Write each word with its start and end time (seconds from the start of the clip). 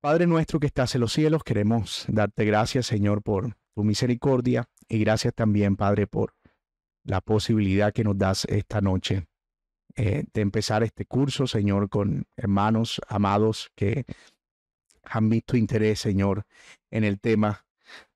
Padre 0.00 0.26
nuestro 0.26 0.58
que 0.60 0.66
estás 0.66 0.94
en 0.94 1.02
los 1.02 1.12
cielos, 1.12 1.44
queremos 1.44 2.06
darte 2.08 2.46
gracias, 2.46 2.86
Señor, 2.86 3.22
por 3.22 3.54
tu 3.74 3.84
misericordia 3.84 4.64
y 4.88 4.98
gracias 4.98 5.34
también, 5.34 5.76
Padre, 5.76 6.06
por 6.06 6.34
la 7.04 7.20
posibilidad 7.20 7.92
que 7.92 8.02
nos 8.02 8.16
das 8.16 8.46
esta 8.46 8.80
noche 8.80 9.26
eh, 9.96 10.24
de 10.32 10.40
empezar 10.40 10.82
este 10.82 11.04
curso, 11.04 11.46
Señor, 11.46 11.90
con 11.90 12.24
hermanos 12.34 12.98
amados 13.08 13.70
que 13.74 14.06
han 15.04 15.28
visto 15.28 15.58
interés, 15.58 16.00
Señor, 16.00 16.44
en 16.90 17.04
el 17.04 17.20
tema. 17.20 17.66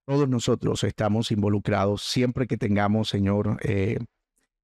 Todos 0.07 0.27
nosotros 0.27 0.85
estamos 0.85 1.33
involucrados. 1.33 2.03
Siempre 2.03 2.47
que 2.47 2.57
tengamos, 2.57 3.11
Señor, 3.11 3.59
eh, 3.63 3.99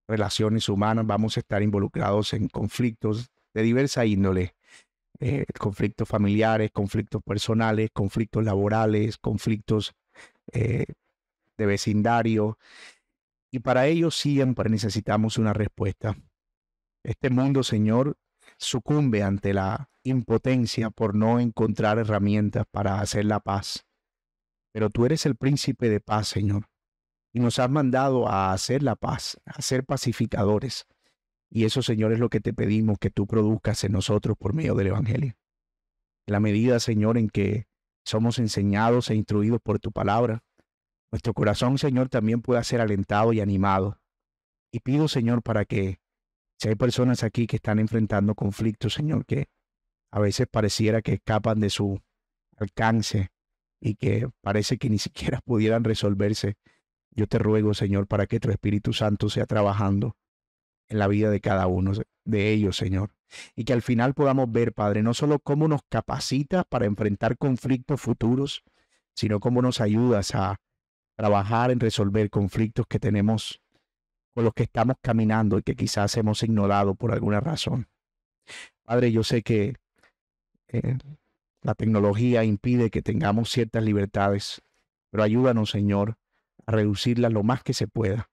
relaciones 0.09 0.71
humanas, 0.71 1.07
vamos 1.07 1.37
a 1.37 1.41
estar 1.41 1.63
involucrados 1.63 2.33
en 2.33 2.49
conflictos 2.49 3.31
de 3.53 3.63
diversa 3.63 4.07
índole. 4.07 4.55
Eh, 5.23 5.45
conflictos 5.59 6.09
familiares, 6.09 6.71
conflictos 6.73 7.23
personales, 7.23 7.91
conflictos 7.93 8.43
laborales, 8.43 9.19
conflictos 9.19 9.93
eh, 10.51 10.87
de 11.59 11.67
vecindario. 11.67 12.59
Y 13.51 13.59
para 13.59 13.87
ello 13.87 14.11
siempre 14.11 14.71
necesitamos 14.71 15.37
una 15.37 15.53
respuesta. 15.53 16.17
Este 17.05 17.29
mundo, 17.29 17.63
Señor, 17.63 18.17
sucumbe 18.57 19.23
ante 19.23 19.53
la 19.53 19.91
impotencia 20.05 20.89
por 20.89 21.15
no 21.15 21.39
encontrar 21.39 21.99
herramientas 21.99 22.65
para 22.71 23.01
hacer 23.01 23.27
la 23.27 23.41
paz. 23.41 23.85
Pero 24.73 24.89
tú 24.89 25.05
eres 25.05 25.27
el 25.27 25.37
príncipe 25.37 25.91
de 25.91 26.01
paz, 26.01 26.29
Señor, 26.29 26.67
y 27.35 27.41
nos 27.41 27.59
has 27.59 27.69
mandado 27.69 28.27
a 28.27 28.53
hacer 28.53 28.83
la 28.83 28.97
paz, 28.97 29.39
a 29.45 29.61
ser 29.61 29.85
pacificadores. 29.85 30.87
Y 31.51 31.65
eso, 31.65 31.83
Señor, 31.83 32.13
es 32.13 32.21
lo 32.21 32.29
que 32.29 32.41
te 32.41 32.55
pedimos 32.55 32.99
que 32.99 33.11
tú 33.11 33.27
produzcas 33.27 33.83
en 33.83 33.93
nosotros 33.93 34.37
por 34.39 34.55
medio 34.55 34.75
del 34.75 34.89
Evangelio. 34.89 35.35
En 36.27 36.33
la 36.33 36.41
medida, 36.41 36.79
Señor, 36.79 37.19
en 37.19 37.29
que 37.29 37.67
somos 38.05 38.39
enseñados 38.39 39.11
e 39.11 39.17
instruidos 39.17 39.61
por 39.61 39.81
tu 39.81 39.91
palabra, 39.91 40.45
nuestro 41.11 41.35
corazón, 41.35 41.77
Señor, 41.77 42.09
también 42.09 42.41
pueda 42.41 42.63
ser 42.63 42.81
alentado 42.81 43.33
y 43.33 43.41
animado. 43.41 43.99
Y 44.73 44.79
pido, 44.79 45.09
Señor, 45.09 45.43
para 45.43 45.65
que 45.65 45.99
si 46.57 46.69
hay 46.69 46.77
personas 46.77 47.25
aquí 47.25 47.49
que 47.49 47.57
están 47.57 47.81
enfrentando 47.81 48.37
conflictos, 48.37 48.95
Señor, 48.95 49.27
que 49.27 49.49
a 50.13 50.21
veces 50.21 50.47
pareciera 50.49 51.03
que 51.03 51.15
escapan 51.15 51.59
de 51.59 51.71
su 51.71 52.01
alcance 52.59 53.31
y 53.81 53.97
que 53.97 54.29
parece 54.41 54.79
que 54.79 54.89
ni 54.89 54.99
siquiera 55.01 55.41
pudieran 55.41 55.83
resolverse, 55.83 56.55
yo 57.11 57.27
te 57.27 57.41
ruego, 57.41 57.75
Señor, 57.75 58.07
para 58.07 58.27
que 58.27 58.39
tu 58.39 58.51
Espíritu 58.51 58.93
Santo 58.93 59.29
sea 59.29 59.47
trabajando 59.47 60.17
en 60.91 60.99
la 60.99 61.07
vida 61.07 61.31
de 61.31 61.41
cada 61.41 61.67
uno 61.69 61.93
de 62.25 62.51
ellos, 62.53 62.77
Señor. 62.77 63.11
Y 63.55 63.65
que 63.65 63.73
al 63.73 63.81
final 63.81 64.13
podamos 64.13 64.51
ver, 64.51 64.75
Padre, 64.75 65.03
no 65.03 65.15
solo 65.15 65.39
cómo 65.39 65.69
nos 65.69 65.83
capacitas 65.89 66.65
para 66.69 66.87
enfrentar 66.87 67.39
conflictos 67.39 68.01
futuros, 68.01 68.63
sino 69.15 69.41
cómo 69.41 69.63
nos 69.63 69.81
ayudas 69.81 70.35
a 70.35 70.61
trabajar 71.17 71.71
en 71.71 71.81
resolver 71.81 72.29
conflictos 72.29 72.87
que 72.89 72.99
tenemos 72.99 73.63
con 74.35 74.45
los 74.45 74.53
que 74.53 74.65
estamos 74.65 74.97
caminando 75.01 75.59
y 75.59 75.63
que 75.63 75.77
quizás 75.77 76.17
hemos 76.17 76.43
ignorado 76.43 76.95
por 76.95 77.13
alguna 77.13 77.41
razón. 77.41 77.89
Padre, 78.85 79.13
yo 79.13 79.23
sé 79.23 79.43
que 79.43 79.77
eh, 80.69 80.99
la 81.63 81.75
tecnología 81.75 82.43
impide 82.43 82.91
que 82.91 83.03
tengamos 83.03 83.51
ciertas 83.51 83.85
libertades, 83.85 84.63
pero 85.11 85.23
ayúdanos, 85.23 85.71
Señor, 85.71 86.17
a 86.67 86.73
reducirlas 86.73 87.33
lo 87.33 87.43
más 87.43 87.63
que 87.63 87.75
se 87.75 87.87
pueda 87.87 88.30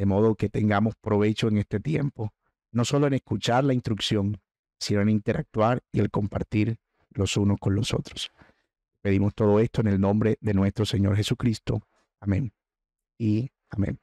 de 0.00 0.06
modo 0.06 0.34
que 0.34 0.48
tengamos 0.48 0.94
provecho 0.96 1.48
en 1.48 1.58
este 1.58 1.78
tiempo, 1.78 2.32
no 2.72 2.86
solo 2.86 3.06
en 3.06 3.12
escuchar 3.12 3.64
la 3.64 3.74
instrucción, 3.74 4.40
sino 4.78 5.02
en 5.02 5.10
interactuar 5.10 5.82
y 5.92 6.00
el 6.00 6.10
compartir 6.10 6.78
los 7.10 7.36
unos 7.36 7.58
con 7.60 7.74
los 7.74 7.92
otros. 7.92 8.32
Pedimos 9.02 9.34
todo 9.34 9.60
esto 9.60 9.82
en 9.82 9.88
el 9.88 10.00
nombre 10.00 10.38
de 10.40 10.54
nuestro 10.54 10.86
Señor 10.86 11.16
Jesucristo. 11.16 11.82
Amén. 12.18 12.50
Y 13.18 13.50
amén. 13.68 13.98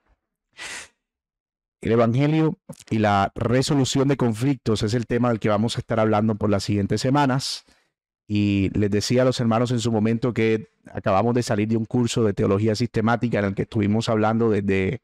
El 1.81 1.94
Evangelio 1.94 2.59
y 2.91 3.00
la 3.00 3.31
resolución 3.34 4.07
de 4.07 4.18
conflictos 4.18 4.84
es 4.84 4.94
el 4.94 5.07
tema 5.07 5.30
del 5.30 5.40
que 5.40 5.50
vamos 5.50 5.78
a 5.78 5.80
estar 5.80 6.00
hablando 6.00 6.36
por 6.36 6.52
las 6.52 6.63
siguientes 6.63 7.02
semanas. 7.02 7.66
Y 8.28 8.69
les 8.78 8.91
decía 8.91 9.24
a 9.24 9.25
los 9.25 9.40
hermanos 9.40 9.72
en 9.72 9.80
su 9.80 9.91
momento 9.91 10.31
que 10.31 10.68
acabamos 10.94 11.34
de 11.34 11.41
salir 11.41 11.68
de 11.68 11.78
un 11.78 11.86
curso 11.86 12.24
de 12.24 12.36
teología 12.36 12.75
sistemática 12.75 13.40
en 13.40 13.46
el 13.46 13.56
que 13.56 13.63
estuvimos 13.63 14.09
hablando 14.09 14.52
desde 14.52 15.02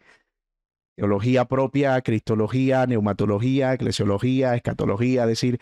teología 0.95 1.45
propia, 1.45 2.01
cristología, 2.01 2.85
neumatología, 2.85 3.73
eclesiología, 3.73 4.55
escatología, 4.55 5.23
es 5.23 5.29
decir, 5.29 5.59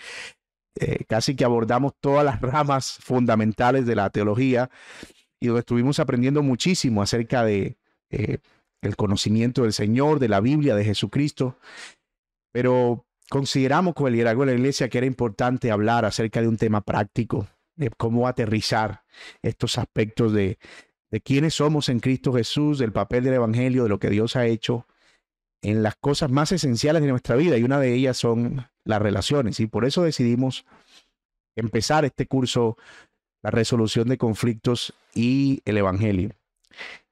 eh, 0.79 1.03
casi 1.07 1.35
que 1.35 1.43
abordamos 1.43 1.93
todas 1.99 2.23
las 2.23 2.39
ramas 2.41 2.97
fundamentales 3.01 3.85
de 3.85 3.95
la 3.95 4.09
teología 4.09 4.69
y 5.39 5.47
donde 5.47 5.61
estuvimos 5.61 5.99
aprendiendo 5.99 6.43
muchísimo 6.43 7.01
acerca 7.01 7.43
de 7.43 7.77
eh, 8.09 8.37
el 8.81 8.95
conocimiento 8.95 9.63
del 9.63 9.73
Señor, 9.73 10.19
de 10.19 10.29
la 10.29 10.39
Biblia, 10.39 10.75
de 10.75 10.85
Jesucristo, 10.85 11.57
pero 12.51 13.05
consideramos 13.29 13.93
con 13.93 14.07
el 14.07 14.13
liderazgo 14.13 14.45
de 14.45 14.53
la 14.53 14.57
iglesia 14.57 14.89
que 14.89 14.97
era 14.97 15.07
importante 15.07 15.71
hablar 15.71 16.05
acerca 16.05 16.41
de 16.41 16.47
un 16.47 16.57
tema 16.57 16.81
práctico, 16.81 17.47
de 17.75 17.89
cómo 17.89 18.27
aterrizar 18.27 19.03
estos 19.41 19.77
aspectos 19.77 20.33
de, 20.33 20.57
de 21.09 21.21
quiénes 21.21 21.53
somos 21.53 21.89
en 21.89 21.99
Cristo 21.99 22.33
Jesús, 22.33 22.79
del 22.79 22.91
papel 22.91 23.23
del 23.23 23.35
Evangelio, 23.35 23.83
de 23.83 23.89
lo 23.89 23.99
que 23.99 24.09
Dios 24.09 24.35
ha 24.35 24.45
hecho 24.45 24.87
en 25.61 25.83
las 25.83 25.95
cosas 25.95 26.31
más 26.31 26.51
esenciales 26.51 27.01
de 27.01 27.09
nuestra 27.09 27.35
vida 27.35 27.57
y 27.57 27.63
una 27.63 27.79
de 27.79 27.93
ellas 27.93 28.17
son 28.17 28.67
las 28.83 29.01
relaciones. 29.01 29.59
Y 29.59 29.67
por 29.67 29.85
eso 29.85 30.03
decidimos 30.03 30.65
empezar 31.55 32.05
este 32.05 32.27
curso, 32.27 32.77
la 33.43 33.51
resolución 33.51 34.07
de 34.07 34.17
conflictos 34.17 34.93
y 35.13 35.61
el 35.65 35.77
Evangelio. 35.77 36.31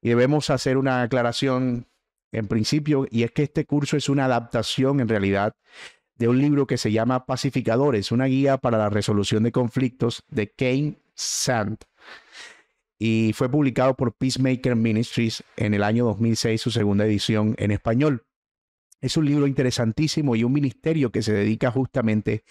Y 0.01 0.09
debemos 0.09 0.49
hacer 0.49 0.77
una 0.77 1.03
aclaración 1.03 1.87
en 2.31 2.47
principio, 2.47 3.07
y 3.09 3.23
es 3.23 3.31
que 3.31 3.43
este 3.43 3.65
curso 3.65 3.97
es 3.97 4.07
una 4.07 4.25
adaptación 4.25 4.99
en 4.99 5.07
realidad 5.07 5.55
de 6.15 6.27
un 6.27 6.39
libro 6.39 6.67
que 6.67 6.77
se 6.77 6.91
llama 6.91 7.25
Pacificadores, 7.25 8.11
una 8.11 8.25
guía 8.25 8.57
para 8.57 8.77
la 8.77 8.89
resolución 8.89 9.43
de 9.43 9.51
conflictos 9.51 10.23
de 10.29 10.49
Kane 10.51 10.97
Sand. 11.15 11.77
Y 12.99 13.31
fue 13.33 13.49
publicado 13.49 13.95
por 13.95 14.13
Peacemaker 14.13 14.75
Ministries 14.75 15.43
en 15.55 15.73
el 15.73 15.83
año 15.83 16.05
2006, 16.05 16.61
su 16.61 16.71
segunda 16.71 17.05
edición 17.05 17.55
en 17.57 17.71
español. 17.71 18.25
Es 19.01 19.17
un 19.17 19.25
libro 19.25 19.47
interesantísimo 19.47 20.35
y 20.35 20.43
un 20.43 20.53
ministerio 20.53 21.11
que 21.11 21.21
se 21.21 21.33
dedica 21.33 21.71
justamente 21.71 22.43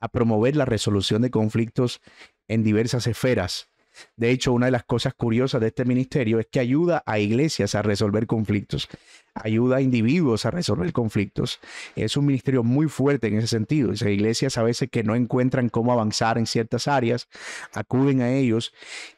a 0.00 0.08
promover 0.08 0.56
la 0.56 0.64
resolución 0.64 1.22
de 1.22 1.30
conflictos 1.30 2.00
en 2.48 2.64
diversas 2.64 3.06
esferas 3.06 3.71
de 4.16 4.30
hecho, 4.30 4.52
una 4.52 4.66
de 4.66 4.72
las 4.72 4.84
cosas 4.84 5.14
curiosas 5.14 5.60
de 5.60 5.68
este 5.68 5.84
ministerio 5.84 6.38
es 6.38 6.46
que 6.50 6.60
ayuda 6.60 7.02
a 7.06 7.18
iglesias 7.18 7.74
a 7.74 7.82
resolver 7.82 8.26
conflictos, 8.26 8.88
ayuda 9.34 9.76
a 9.76 9.80
individuos 9.80 10.44
a 10.44 10.50
resolver 10.50 10.92
conflictos. 10.92 11.60
Es 11.96 12.16
un 12.16 12.26
ministerio 12.26 12.62
muy 12.62 12.88
fuerte 12.88 13.28
en 13.28 13.38
ese 13.38 13.48
sentido. 13.48 13.92
Esas 13.92 14.08
iglesias 14.08 14.58
a 14.58 14.62
veces 14.62 14.88
que 14.90 15.02
no 15.02 15.14
encuentran 15.14 15.68
cómo 15.68 15.92
avanzar 15.92 16.38
en 16.38 16.46
ciertas 16.46 16.88
áreas, 16.88 17.28
acuden 17.72 18.20
a 18.20 18.32
ellos 18.32 18.72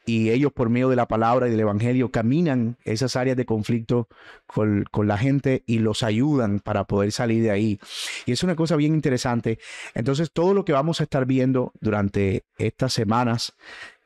y 0.05 0.29
ellos 0.29 0.51
por 0.53 0.69
medio 0.69 0.89
de 0.89 0.95
la 0.95 1.07
palabra 1.07 1.47
y 1.47 1.51
del 1.51 1.59
evangelio 1.59 2.11
caminan 2.11 2.77
esas 2.83 3.15
áreas 3.15 3.37
de 3.37 3.45
conflicto 3.45 4.07
con, 4.45 4.85
con 4.91 5.07
la 5.07 5.17
gente 5.17 5.63
y 5.65 5.79
los 5.79 6.03
ayudan 6.03 6.59
para 6.59 6.85
poder 6.85 7.11
salir 7.11 7.43
de 7.43 7.51
ahí. 7.51 7.79
Y 8.25 8.31
es 8.31 8.43
una 8.43 8.55
cosa 8.55 8.75
bien 8.75 8.93
interesante. 8.93 9.59
Entonces, 9.93 10.31
todo 10.31 10.53
lo 10.53 10.65
que 10.65 10.73
vamos 10.73 10.99
a 10.99 11.03
estar 11.03 11.25
viendo 11.25 11.73
durante 11.79 12.45
estas 12.57 12.93
semanas, 12.93 13.53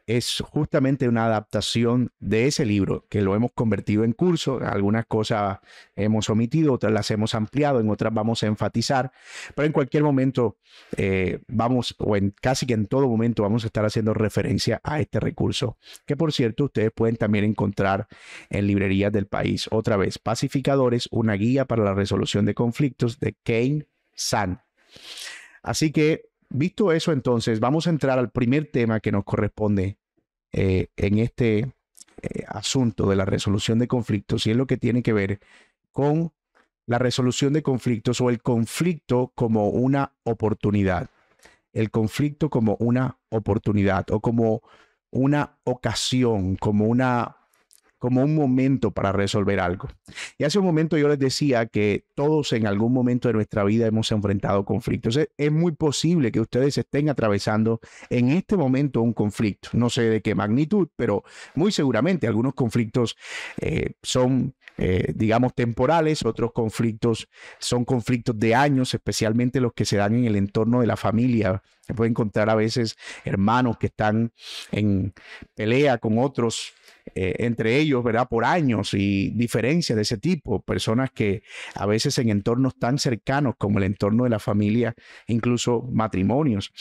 es 0.09 0.43
justamente 0.49 1.07
una 1.07 1.25
adaptación 1.25 2.11
de 2.17 2.47
ese 2.47 2.65
libro 2.65 3.05
que 3.09 3.21
lo 3.21 3.35
hemos 3.35 3.51
convertido 3.51 4.03
en 4.03 4.13
curso. 4.13 4.59
Algunas 4.59 5.05
cosas 5.05 5.59
hemos 5.95 6.31
omitido, 6.31 6.73
otras 6.73 6.91
las 6.91 7.11
hemos 7.11 7.35
ampliado, 7.35 7.79
en 7.79 7.91
otras 7.91 8.11
vamos 8.11 8.41
a 8.41 8.47
enfatizar, 8.47 9.11
pero 9.53 9.67
en 9.67 9.71
cualquier 9.71 10.01
momento 10.01 10.57
eh, 10.97 11.41
vamos, 11.47 11.95
o 11.99 12.15
en 12.15 12.31
casi 12.41 12.65
que 12.65 12.73
en 12.73 12.87
todo 12.87 13.07
momento 13.07 13.43
vamos 13.43 13.63
a 13.63 13.67
estar 13.67 13.85
haciendo 13.85 14.15
referencia 14.15 14.81
a 14.83 14.99
este 14.99 15.19
recurso, 15.19 15.77
que 16.07 16.17
por 16.17 16.33
cierto 16.33 16.63
ustedes 16.63 16.91
pueden 16.91 17.15
también 17.15 17.45
encontrar 17.45 18.07
en 18.49 18.65
librerías 18.65 19.11
del 19.11 19.27
país. 19.27 19.67
Otra 19.69 19.95
vez, 19.95 20.17
Pacificadores, 20.17 21.07
una 21.11 21.33
guía 21.33 21.65
para 21.65 21.83
la 21.83 21.93
resolución 21.93 22.45
de 22.45 22.55
conflictos 22.55 23.19
de 23.19 23.35
Kane 23.43 23.85
San. 24.15 24.63
Así 25.61 25.91
que 25.91 26.29
Visto 26.49 26.91
eso, 26.91 27.11
entonces, 27.11 27.59
vamos 27.59 27.85
a 27.85 27.91
entrar 27.91 28.17
al 28.17 28.31
primer 28.31 28.71
tema 28.71 28.99
que 28.99 29.11
nos 29.11 29.23
corresponde 29.23 29.97
eh, 30.51 30.87
en 30.97 31.19
este 31.19 31.59
eh, 32.21 32.43
asunto 32.47 33.07
de 33.07 33.15
la 33.15 33.25
resolución 33.25 33.77
de 33.77 33.87
conflictos 33.87 34.47
y 34.47 34.51
es 34.51 34.57
lo 34.57 34.65
que 34.65 34.77
tiene 34.77 35.03
que 35.03 35.13
ver 35.13 35.39
con 35.91 36.33
la 36.87 36.97
resolución 36.97 37.53
de 37.53 37.61
conflictos 37.61 38.19
o 38.19 38.31
el 38.31 38.41
conflicto 38.41 39.31
como 39.35 39.69
una 39.69 40.13
oportunidad. 40.23 41.09
El 41.71 41.91
conflicto 41.91 42.49
como 42.49 42.77
una 42.79 43.19
oportunidad 43.29 44.09
o 44.09 44.19
como 44.19 44.63
una 45.11 45.59
ocasión, 45.65 46.55
como 46.55 46.85
una 46.85 47.38
como 47.99 48.23
un 48.23 48.33
momento 48.33 48.91
para 48.91 49.11
resolver 49.11 49.59
algo. 49.59 49.89
Y 50.37 50.45
hace 50.45 50.57
un 50.57 50.65
momento 50.65 50.97
yo 50.97 51.09
les 51.09 51.19
decía 51.19 51.65
que 51.67 52.05
todos 52.15 52.53
en 52.53 52.65
algún 52.65 52.93
momento 52.93 53.27
de 53.27 53.33
nuestra 53.33 53.63
vida 53.65 53.85
hemos 53.85 54.11
enfrentado 54.11 54.65
conflictos. 54.65 55.17
Es, 55.37 55.51
muy 55.51 55.73
posible 55.73 56.31
que 56.31 56.39
ustedes 56.39 56.77
estén 56.77 57.09
atravesando 57.09 57.81
en 58.09 58.29
este 58.29 58.55
momento 58.55 59.01
un 59.01 59.13
conflicto. 59.13 59.69
No 59.73 59.89
sé 59.89 60.03
de 60.03 60.21
qué 60.21 60.33
magnitud, 60.33 60.87
pero 60.95 61.23
muy 61.55 61.71
seguramente 61.71 62.27
algunos 62.27 62.53
conflictos 62.53 63.17
eh, 63.59 63.93
son, 64.01 64.55
eh, 64.77 65.11
digamos, 65.15 65.53
temporales, 65.53 66.23
otros 66.23 66.53
conflictos 66.53 67.27
son 67.57 67.83
conflictos 67.83 68.39
de 68.39 68.55
años, 68.55 68.93
especialmente 68.93 69.59
los 69.59 69.73
que 69.73 69.85
se 69.85 69.97
dan 69.97 70.15
en 70.15 70.25
el 70.25 70.37
entorno 70.37 70.79
de 70.79 70.87
la 70.87 70.95
familia. 70.95 71.61
Se 71.81 71.93
puede 71.93 72.11
encontrar 72.11 72.49
a 72.49 72.55
veces 72.55 72.95
hermanos 73.25 73.77
que 73.77 73.87
están 73.87 74.31
en 74.71 75.13
pelea 75.55 75.97
con 75.97 76.19
otros 76.19 76.73
eh, 77.15 77.35
entre 77.39 77.77
ellos, 77.77 78.03
¿verdad? 78.03 78.27
Por 78.29 78.45
años 78.45 78.93
y 78.93 79.29
diferencias 79.31 79.95
de 79.95 80.01
ese 80.01 80.17
tipo, 80.17 80.61
personas 80.61 81.11
que 81.11 81.43
a 81.75 81.85
veces 81.85 82.17
en 82.17 82.29
entornos 82.29 82.77
tan 82.77 82.97
cercanos 82.97 83.55
como 83.57 83.79
el 83.79 83.85
entorno 83.85 84.23
de 84.23 84.29
la 84.29 84.39
familia, 84.39 84.93
incluso 85.27 85.81
matrimonios, 85.91 86.71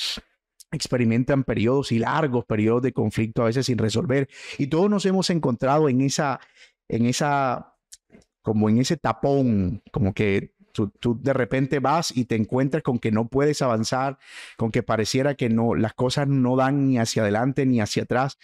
experimentan 0.71 1.45
periodos 1.45 1.93
y 1.93 1.99
largos 1.99 2.45
periodos 2.45 2.83
de 2.83 2.93
conflicto 2.93 3.43
a 3.43 3.47
veces 3.47 3.67
sin 3.67 3.79
resolver. 3.79 4.29
Y 4.59 4.67
todos 4.67 4.91
nos 4.91 5.07
hemos 5.07 5.31
encontrado 5.31 5.89
en 5.89 6.01
esa, 6.01 6.41
en 6.89 7.07
esa, 7.07 7.75
como 8.43 8.69
en 8.69 8.79
ese 8.79 8.97
tapón, 8.97 9.83
como 9.93 10.13
que 10.13 10.58
Tú, 10.87 11.19
de 11.21 11.33
repente 11.33 11.81
vas 11.81 12.17
y 12.17 12.25
te 12.25 12.37
encuentras 12.37 12.83
con 12.83 12.99
que 12.99 13.11
no 13.11 13.29
puedes 13.29 13.63
avanzar, 13.63 14.19
con 14.57 14.71
que 14.71 14.83
pareciera 14.83 15.35
que 15.35 15.49
no, 15.49 15.75
las 15.75 15.95
cosas 15.95 16.29
no 16.29 16.57
dan 16.57 16.87
ni 16.87 16.99
hacia 16.99 17.23
adelante 17.23 17.67
ni 17.67 17.81
hacia 17.81 18.05
atrás. 18.05 18.39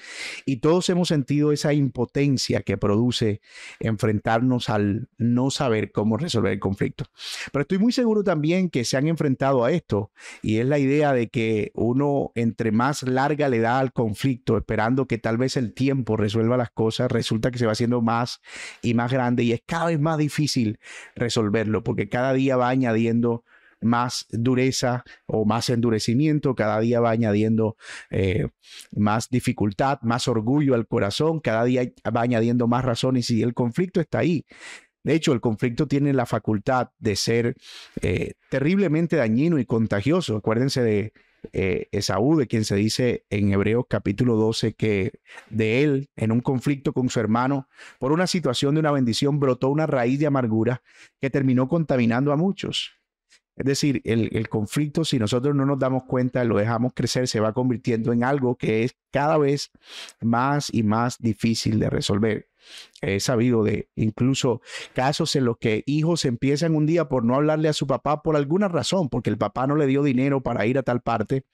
Y 0.44 0.56
todos 0.56 0.88
hemos 0.88 1.08
sentido 1.08 1.52
esa 1.52 1.72
impotencia 1.72 2.62
que 2.62 2.76
produce 2.76 3.40
enfrentarnos 3.80 4.68
al 4.68 5.08
no 5.18 5.50
saber 5.50 5.92
cómo 5.92 6.16
resolver 6.16 6.52
el 6.52 6.60
conflicto. 6.60 7.04
Pero 7.52 7.62
estoy 7.62 7.78
muy 7.78 7.92
seguro 7.92 8.24
también 8.24 8.70
que 8.70 8.84
se 8.84 8.96
han 8.96 9.06
enfrentado 9.06 9.64
a 9.64 9.72
esto 9.72 10.10
y 10.42 10.58
es 10.58 10.66
la 10.66 10.78
idea 10.78 11.12
de 11.12 11.28
que 11.28 11.70
uno 11.74 12.32
entre 12.34 12.72
más 12.72 13.02
larga 13.02 13.48
le 13.48 13.60
da 13.60 13.78
al 13.78 13.92
conflicto, 13.92 14.56
esperando 14.56 15.06
que 15.06 15.18
tal 15.18 15.36
vez 15.36 15.56
el 15.56 15.74
tiempo 15.74 16.16
resuelva 16.16 16.56
las 16.56 16.70
cosas, 16.70 17.10
resulta 17.10 17.50
que 17.50 17.58
se 17.58 17.66
va 17.66 17.72
haciendo 17.72 18.02
más 18.02 18.40
y 18.82 18.94
más 18.94 19.12
grande 19.12 19.44
y 19.44 19.52
es 19.52 19.62
cada 19.64 19.86
vez 19.86 20.00
más 20.00 20.18
difícil 20.18 20.78
resolverlo 21.14 21.84
porque 21.84 22.08
cada 22.08 22.23
día 22.32 22.56
va 22.56 22.68
añadiendo 22.68 23.44
más 23.80 24.26
dureza 24.30 25.04
o 25.26 25.44
más 25.44 25.68
endurecimiento, 25.70 26.54
cada 26.54 26.80
día 26.80 27.00
va 27.00 27.10
añadiendo 27.10 27.76
eh, 28.10 28.48
más 28.92 29.28
dificultad, 29.28 29.98
más 30.02 30.26
orgullo 30.26 30.74
al 30.74 30.86
corazón, 30.86 31.40
cada 31.40 31.64
día 31.64 31.82
va 32.04 32.22
añadiendo 32.22 32.66
más 32.66 32.84
razones 32.84 33.30
y 33.30 33.42
el 33.42 33.54
conflicto 33.54 34.00
está 34.00 34.20
ahí. 34.20 34.46
De 35.04 35.14
hecho, 35.14 35.34
el 35.34 35.40
conflicto 35.42 35.86
tiene 35.86 36.14
la 36.14 36.24
facultad 36.24 36.88
de 36.98 37.14
ser 37.14 37.56
eh, 38.00 38.32
terriblemente 38.48 39.16
dañino 39.16 39.58
y 39.58 39.66
contagioso. 39.66 40.38
Acuérdense 40.38 40.82
de 40.82 41.12
eh, 41.52 41.88
Esaú, 41.92 42.36
de 42.36 42.46
quien 42.46 42.64
se 42.64 42.76
dice 42.76 43.24
en 43.30 43.52
Hebreos 43.52 43.86
capítulo 43.88 44.36
12 44.36 44.74
que 44.74 45.12
de 45.50 45.82
él, 45.82 46.10
en 46.16 46.32
un 46.32 46.40
conflicto 46.40 46.92
con 46.92 47.08
su 47.08 47.20
hermano, 47.20 47.68
por 47.98 48.12
una 48.12 48.26
situación 48.26 48.74
de 48.74 48.80
una 48.80 48.92
bendición, 48.92 49.40
brotó 49.40 49.68
una 49.68 49.86
raíz 49.86 50.18
de 50.18 50.26
amargura 50.26 50.82
que 51.20 51.30
terminó 51.30 51.68
contaminando 51.68 52.32
a 52.32 52.36
muchos. 52.36 52.92
Es 53.56 53.66
decir, 53.66 54.00
el, 54.04 54.30
el, 54.32 54.48
conflicto, 54.48 55.04
si 55.04 55.18
nosotros 55.18 55.54
no 55.54 55.64
nos 55.64 55.78
damos 55.78 56.04
cuenta, 56.04 56.42
lo 56.42 56.56
dejamos 56.56 56.92
crecer, 56.92 57.28
se 57.28 57.38
va 57.38 57.52
convirtiendo 57.52 58.12
en 58.12 58.24
algo 58.24 58.56
que 58.56 58.82
es 58.82 58.96
cada 59.12 59.38
vez 59.38 59.70
más 60.20 60.74
y 60.74 60.82
más 60.82 61.18
difícil 61.18 61.78
de 61.78 61.88
resolver. 61.88 62.48
He 63.00 63.20
sabido 63.20 63.64
de 63.64 63.88
incluso 63.96 64.62
casos 64.94 65.36
en 65.36 65.44
los 65.44 65.58
que 65.58 65.82
hijos 65.86 66.24
empiezan 66.24 66.74
un 66.74 66.86
día 66.86 67.08
por 67.08 67.24
no 67.24 67.34
hablarle 67.34 67.68
a 67.68 67.72
su 67.72 67.86
papá 67.86 68.22
por 68.22 68.36
alguna 68.36 68.68
razón, 68.68 69.08
porque 69.08 69.30
el 69.30 69.38
papá 69.38 69.66
no 69.66 69.76
le 69.76 69.86
dio 69.86 70.02
dinero 70.02 70.42
para 70.42 70.66
ir 70.66 70.78
a 70.78 70.82
tal 70.82 71.00
parte, 71.02 71.44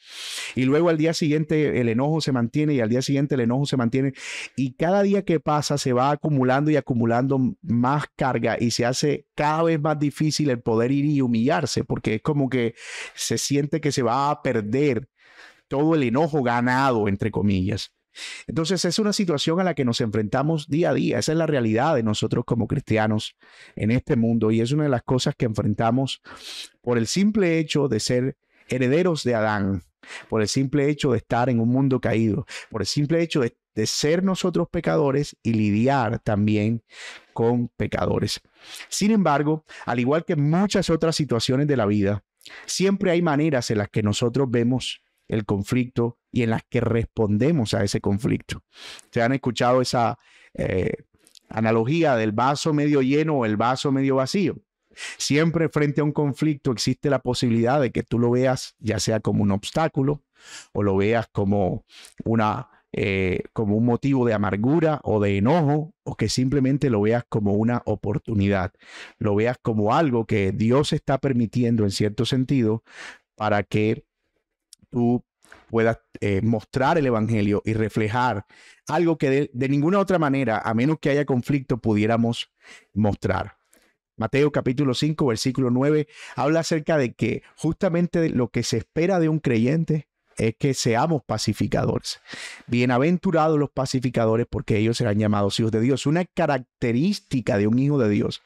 y 0.54 0.64
luego 0.64 0.88
al 0.88 0.98
día 0.98 1.14
siguiente 1.14 1.80
el 1.80 1.88
enojo 1.88 2.20
se 2.20 2.32
mantiene 2.32 2.74
y 2.74 2.80
al 2.80 2.88
día 2.88 3.02
siguiente 3.02 3.34
el 3.34 3.40
enojo 3.40 3.66
se 3.66 3.76
mantiene, 3.76 4.12
y 4.56 4.74
cada 4.74 5.02
día 5.02 5.24
que 5.24 5.40
pasa 5.40 5.78
se 5.78 5.92
va 5.92 6.10
acumulando 6.10 6.70
y 6.70 6.76
acumulando 6.76 7.40
más 7.62 8.04
carga 8.16 8.56
y 8.60 8.70
se 8.70 8.84
hace 8.84 9.26
cada 9.34 9.64
vez 9.64 9.80
más 9.80 9.98
difícil 9.98 10.50
el 10.50 10.60
poder 10.60 10.92
ir 10.92 11.04
y 11.06 11.20
humillarse, 11.20 11.84
porque 11.84 12.16
es 12.16 12.22
como 12.22 12.48
que 12.48 12.74
se 13.14 13.38
siente 13.38 13.80
que 13.80 13.92
se 13.92 14.02
va 14.02 14.30
a 14.30 14.42
perder 14.42 15.08
todo 15.68 15.94
el 15.94 16.02
enojo 16.02 16.42
ganado, 16.42 17.08
entre 17.08 17.30
comillas. 17.30 17.92
Entonces 18.46 18.84
es 18.84 18.98
una 18.98 19.12
situación 19.12 19.60
a 19.60 19.64
la 19.64 19.74
que 19.74 19.84
nos 19.84 20.00
enfrentamos 20.00 20.68
día 20.68 20.90
a 20.90 20.94
día. 20.94 21.18
Esa 21.18 21.32
es 21.32 21.38
la 21.38 21.46
realidad 21.46 21.94
de 21.94 22.02
nosotros 22.02 22.44
como 22.44 22.66
cristianos 22.66 23.36
en 23.76 23.90
este 23.90 24.16
mundo 24.16 24.50
y 24.50 24.60
es 24.60 24.72
una 24.72 24.84
de 24.84 24.90
las 24.90 25.02
cosas 25.02 25.34
que 25.36 25.46
enfrentamos 25.46 26.22
por 26.80 26.98
el 26.98 27.06
simple 27.06 27.58
hecho 27.58 27.88
de 27.88 28.00
ser 28.00 28.36
herederos 28.68 29.24
de 29.24 29.34
Adán, 29.34 29.82
por 30.28 30.42
el 30.42 30.48
simple 30.48 30.88
hecho 30.88 31.12
de 31.12 31.18
estar 31.18 31.48
en 31.48 31.60
un 31.60 31.68
mundo 31.68 32.00
caído, 32.00 32.46
por 32.70 32.82
el 32.82 32.86
simple 32.86 33.22
hecho 33.22 33.40
de, 33.40 33.56
ser 33.86 34.22
nosotros 34.22 34.68
pecadores 34.70 35.38
y 35.42 35.54
lidiar 35.54 36.18
también 36.18 36.82
con 37.32 37.68
pecadores. 37.68 38.38
Sin 38.90 39.10
embargo, 39.10 39.64
al 39.86 40.00
igual 40.00 40.26
que 40.26 40.36
muchas 40.36 40.90
otras 40.90 41.16
situaciones 41.16 41.66
de 41.66 41.78
la 41.78 41.86
vida, 41.86 42.22
siempre 42.66 43.10
hay 43.10 43.22
maneras 43.22 43.70
en 43.70 43.78
las 43.78 43.88
que 43.88 44.02
nosotros 44.02 44.50
vemos 44.50 45.00
el 45.28 45.46
conflicto 45.46 46.19
y 46.32 46.42
en 46.42 46.50
las 46.50 46.62
que 46.68 46.80
respondemos 46.80 47.74
a 47.74 47.84
ese 47.84 48.00
conflicto. 48.00 48.62
¿Se 49.10 49.22
han 49.22 49.32
escuchado 49.32 49.80
esa 49.80 50.18
eh, 50.54 50.94
analogía 51.48 52.16
del 52.16 52.32
vaso 52.32 52.72
medio 52.72 53.02
lleno 53.02 53.38
o 53.38 53.44
el 53.44 53.56
vaso 53.56 53.92
medio 53.92 54.16
vacío? 54.16 54.56
Siempre 55.16 55.68
frente 55.68 56.00
a 56.00 56.04
un 56.04 56.12
conflicto 56.12 56.72
existe 56.72 57.10
la 57.10 57.20
posibilidad 57.20 57.80
de 57.80 57.90
que 57.90 58.02
tú 58.02 58.18
lo 58.18 58.30
veas 58.30 58.74
ya 58.78 58.98
sea 58.98 59.20
como 59.20 59.42
un 59.42 59.52
obstáculo 59.52 60.24
o 60.72 60.82
lo 60.82 60.96
veas 60.96 61.28
como 61.32 61.84
una 62.24 62.68
eh, 62.92 63.44
como 63.52 63.76
un 63.76 63.84
motivo 63.84 64.26
de 64.26 64.34
amargura 64.34 65.00
o 65.04 65.20
de 65.20 65.36
enojo 65.36 65.94
o 66.02 66.16
que 66.16 66.28
simplemente 66.28 66.90
lo 66.90 67.00
veas 67.00 67.22
como 67.28 67.52
una 67.52 67.82
oportunidad, 67.84 68.72
lo 69.18 69.36
veas 69.36 69.58
como 69.62 69.94
algo 69.94 70.26
que 70.26 70.50
Dios 70.50 70.92
está 70.92 71.18
permitiendo 71.18 71.84
en 71.84 71.92
cierto 71.92 72.24
sentido 72.24 72.82
para 73.36 73.62
que 73.62 74.04
tú 74.90 75.24
puedas 75.68 75.98
eh, 76.20 76.40
mostrar 76.42 76.98
el 76.98 77.06
Evangelio 77.06 77.62
y 77.64 77.72
reflejar 77.72 78.44
algo 78.88 79.18
que 79.18 79.50
de, 79.52 79.68
ninguna 79.68 79.98
otra 79.98 80.18
manera, 80.18 80.58
a 80.58 80.74
menos 80.74 80.98
que 81.00 81.10
haya 81.10 81.24
conflicto, 81.24 81.78
pudiéramos 81.78 82.52
mostrar. 82.92 83.56
Mateo 84.16 84.52
capítulo 84.52 84.92
5, 84.92 85.26
versículo 85.26 85.70
9, 85.70 86.06
habla 86.36 86.60
acerca 86.60 86.98
de 86.98 87.14
que 87.14 87.42
justamente 87.56 88.28
lo 88.28 88.48
que 88.48 88.62
se 88.62 88.78
espera 88.78 89.18
de 89.18 89.30
un 89.30 89.38
creyente 89.38 90.09
es 90.40 90.54
que 90.58 90.72
seamos 90.72 91.22
pacificadores. 91.24 92.20
Bienaventurados 92.66 93.58
los 93.58 93.70
pacificadores 93.70 94.46
porque 94.48 94.78
ellos 94.78 94.96
serán 94.96 95.18
llamados 95.18 95.60
hijos 95.60 95.70
de 95.70 95.80
Dios. 95.80 96.06
Una 96.06 96.24
característica 96.24 97.58
de 97.58 97.66
un 97.66 97.78
hijo 97.78 97.98
de 97.98 98.08
Dios 98.08 98.40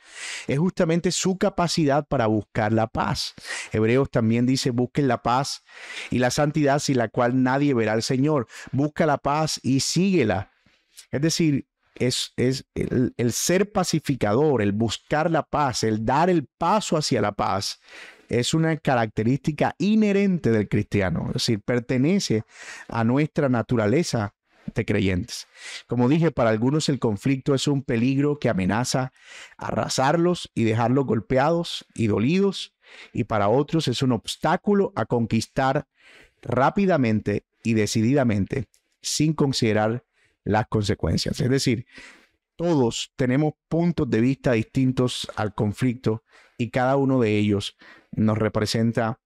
es 0.49 0.59
justamente 0.59 1.13
su 1.13 1.39
capacidad 1.39 2.05
para 2.07 2.27
buscar 2.27 2.73
la 2.73 2.89
paz. 2.89 3.35
Hebreos 3.73 4.11
también 4.11 4.45
dice, 4.45 4.71
busquen 4.71 5.07
la 5.07 5.23
paz 5.23 5.63
y 6.11 6.19
la 6.19 6.31
santidad 6.31 6.81
sin 6.81 6.99
la 6.99 7.09
cual 7.09 7.43
nadie 7.43 7.75
verá 7.75 7.93
al 7.93 8.03
Señor. 8.03 8.49
Busca 8.73 9.07
la 9.07 9.19
paz 9.19 9.61
y 9.63 9.79
síguela. 9.79 10.51
Es 11.13 11.21
decir, 11.21 11.69
es, 11.95 12.33
es 12.37 12.67
el, 12.75 13.15
el, 13.17 13.33
ser 13.33 13.71
pacificador, 13.71 14.63
el 14.63 14.73
buscar 14.73 15.31
la 15.31 15.45
paz, 15.45 15.85
el 15.85 16.05
dar 16.05 16.29
el 16.29 16.49
paso 16.59 16.97
hacia 16.97 17.21
la 17.21 17.31
paz, 17.31 17.79
es 18.39 18.55
una 18.55 18.77
característica 18.77 19.75
inherente 19.79 20.51
del 20.51 20.69
cristiano, 20.69 21.27
es 21.29 21.35
decir, 21.35 21.61
pertenece 21.61 22.45
a 22.89 23.05
nuestra 23.05 23.49
naturaleza 23.49 24.35
de 24.75 24.85
creyentes. 24.85 25.47
Como 25.87 26.09
dije, 26.09 26.31
para 26.31 26.51
algunos 26.51 26.89
el 26.89 26.99
conflicto 26.99 27.55
es 27.55 27.69
un 27.69 27.83
peligro 27.83 28.39
que 28.39 28.49
amenaza 28.49 29.13
arrasarlos 29.59 30.51
y 30.55 30.65
dejarlos 30.65 31.07
golpeados 31.07 31.85
y 31.95 32.07
dolidos, 32.07 32.75
y 33.13 33.25
para 33.25 33.49
otros 33.49 33.89
es 33.89 34.03
un 34.03 34.13
obstáculo 34.13 34.93
a 34.97 35.07
conquistar 35.07 35.87
rápidamente 36.43 37.45
y 37.63 37.75
decididamente 37.75 38.69
sin 39.01 39.33
considerar 39.33 40.05
las 40.45 40.67
consecuencias. 40.69 41.41
Es 41.41 41.51
decir, 41.51 41.87
todos 42.57 43.13
tenemos 43.17 43.55
puntos 43.69 44.09
de 44.09 44.21
vista 44.21 44.53
distintos 44.53 45.29
al 45.37 45.55
conflicto 45.55 46.23
y 46.57 46.71
cada 46.71 46.97
uno 46.97 47.21
de 47.21 47.37
ellos 47.37 47.77
nos 48.17 48.39
representa 48.39 49.21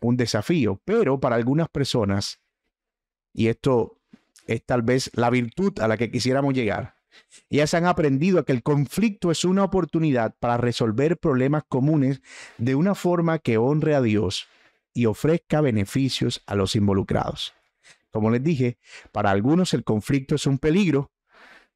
un 0.00 0.16
desafío, 0.16 0.80
pero 0.84 1.20
para 1.20 1.36
algunas 1.36 1.68
personas, 1.68 2.40
y 3.32 3.48
esto 3.48 3.98
es 4.46 4.64
tal 4.64 4.82
vez 4.82 5.10
la 5.14 5.30
virtud 5.30 5.78
a 5.80 5.88
la 5.88 5.96
que 5.96 6.10
quisiéramos 6.10 6.54
llegar, 6.54 6.96
ellas 7.48 7.72
han 7.74 7.86
aprendido 7.86 8.38
a 8.38 8.44
que 8.44 8.52
el 8.52 8.62
conflicto 8.62 9.30
es 9.30 9.44
una 9.44 9.64
oportunidad 9.64 10.34
para 10.38 10.58
resolver 10.58 11.16
problemas 11.16 11.64
comunes 11.68 12.20
de 12.58 12.74
una 12.74 12.94
forma 12.94 13.38
que 13.38 13.56
honre 13.56 13.94
a 13.94 14.02
Dios 14.02 14.46
y 14.92 15.06
ofrezca 15.06 15.60
beneficios 15.60 16.42
a 16.46 16.54
los 16.54 16.76
involucrados. 16.76 17.54
Como 18.10 18.30
les 18.30 18.42
dije, 18.42 18.78
para 19.12 19.30
algunos 19.30 19.74
el 19.74 19.84
conflicto 19.84 20.34
es 20.34 20.46
un 20.46 20.58
peligro, 20.58 21.10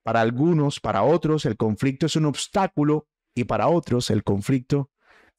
Para 0.02 0.22
algunos, 0.22 0.80
para 0.80 1.02
otros, 1.02 1.44
el 1.44 1.56
conflicto 1.56 2.06
es 2.06 2.16
un 2.16 2.24
obstáculo 2.24 3.06
y 3.34 3.44
para 3.44 3.68
otros 3.68 4.10
el 4.10 4.24
conflicto 4.24 4.90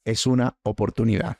es 0.04 0.26
una 0.26 0.56
oportunidad. 0.62 1.38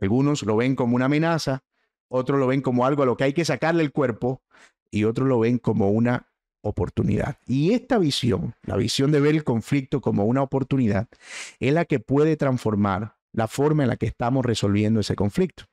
Algunos 0.00 0.42
lo 0.42 0.56
ven 0.56 0.76
como 0.76 0.96
una 0.96 1.06
amenaza, 1.06 1.64
otros 2.08 2.38
lo 2.38 2.46
ven 2.46 2.62
como 2.62 2.86
algo 2.86 3.02
a 3.02 3.06
lo 3.06 3.16
que 3.16 3.24
hay 3.24 3.32
que 3.32 3.44
sacarle 3.44 3.82
el 3.82 3.92
cuerpo 3.92 4.42
y 4.90 5.04
otros 5.04 5.28
lo 5.28 5.40
ven 5.40 5.58
como 5.58 5.90
una 5.90 6.28
oportunidad. 6.60 7.38
Y 7.46 7.72
esta 7.72 7.98
visión, 7.98 8.54
la 8.62 8.76
visión 8.76 9.12
de 9.12 9.20
ver 9.20 9.34
el 9.34 9.44
conflicto 9.44 10.00
como 10.00 10.24
una 10.24 10.42
oportunidad, 10.42 11.08
es 11.60 11.72
la 11.72 11.84
que 11.84 12.00
puede 12.00 12.36
transformar 12.36 13.16
la 13.32 13.48
forma 13.48 13.84
en 13.84 13.88
la 13.90 13.96
que 13.96 14.06
estamos 14.06 14.44
resolviendo 14.44 15.00
ese 15.00 15.14
conflicto. 15.14 15.64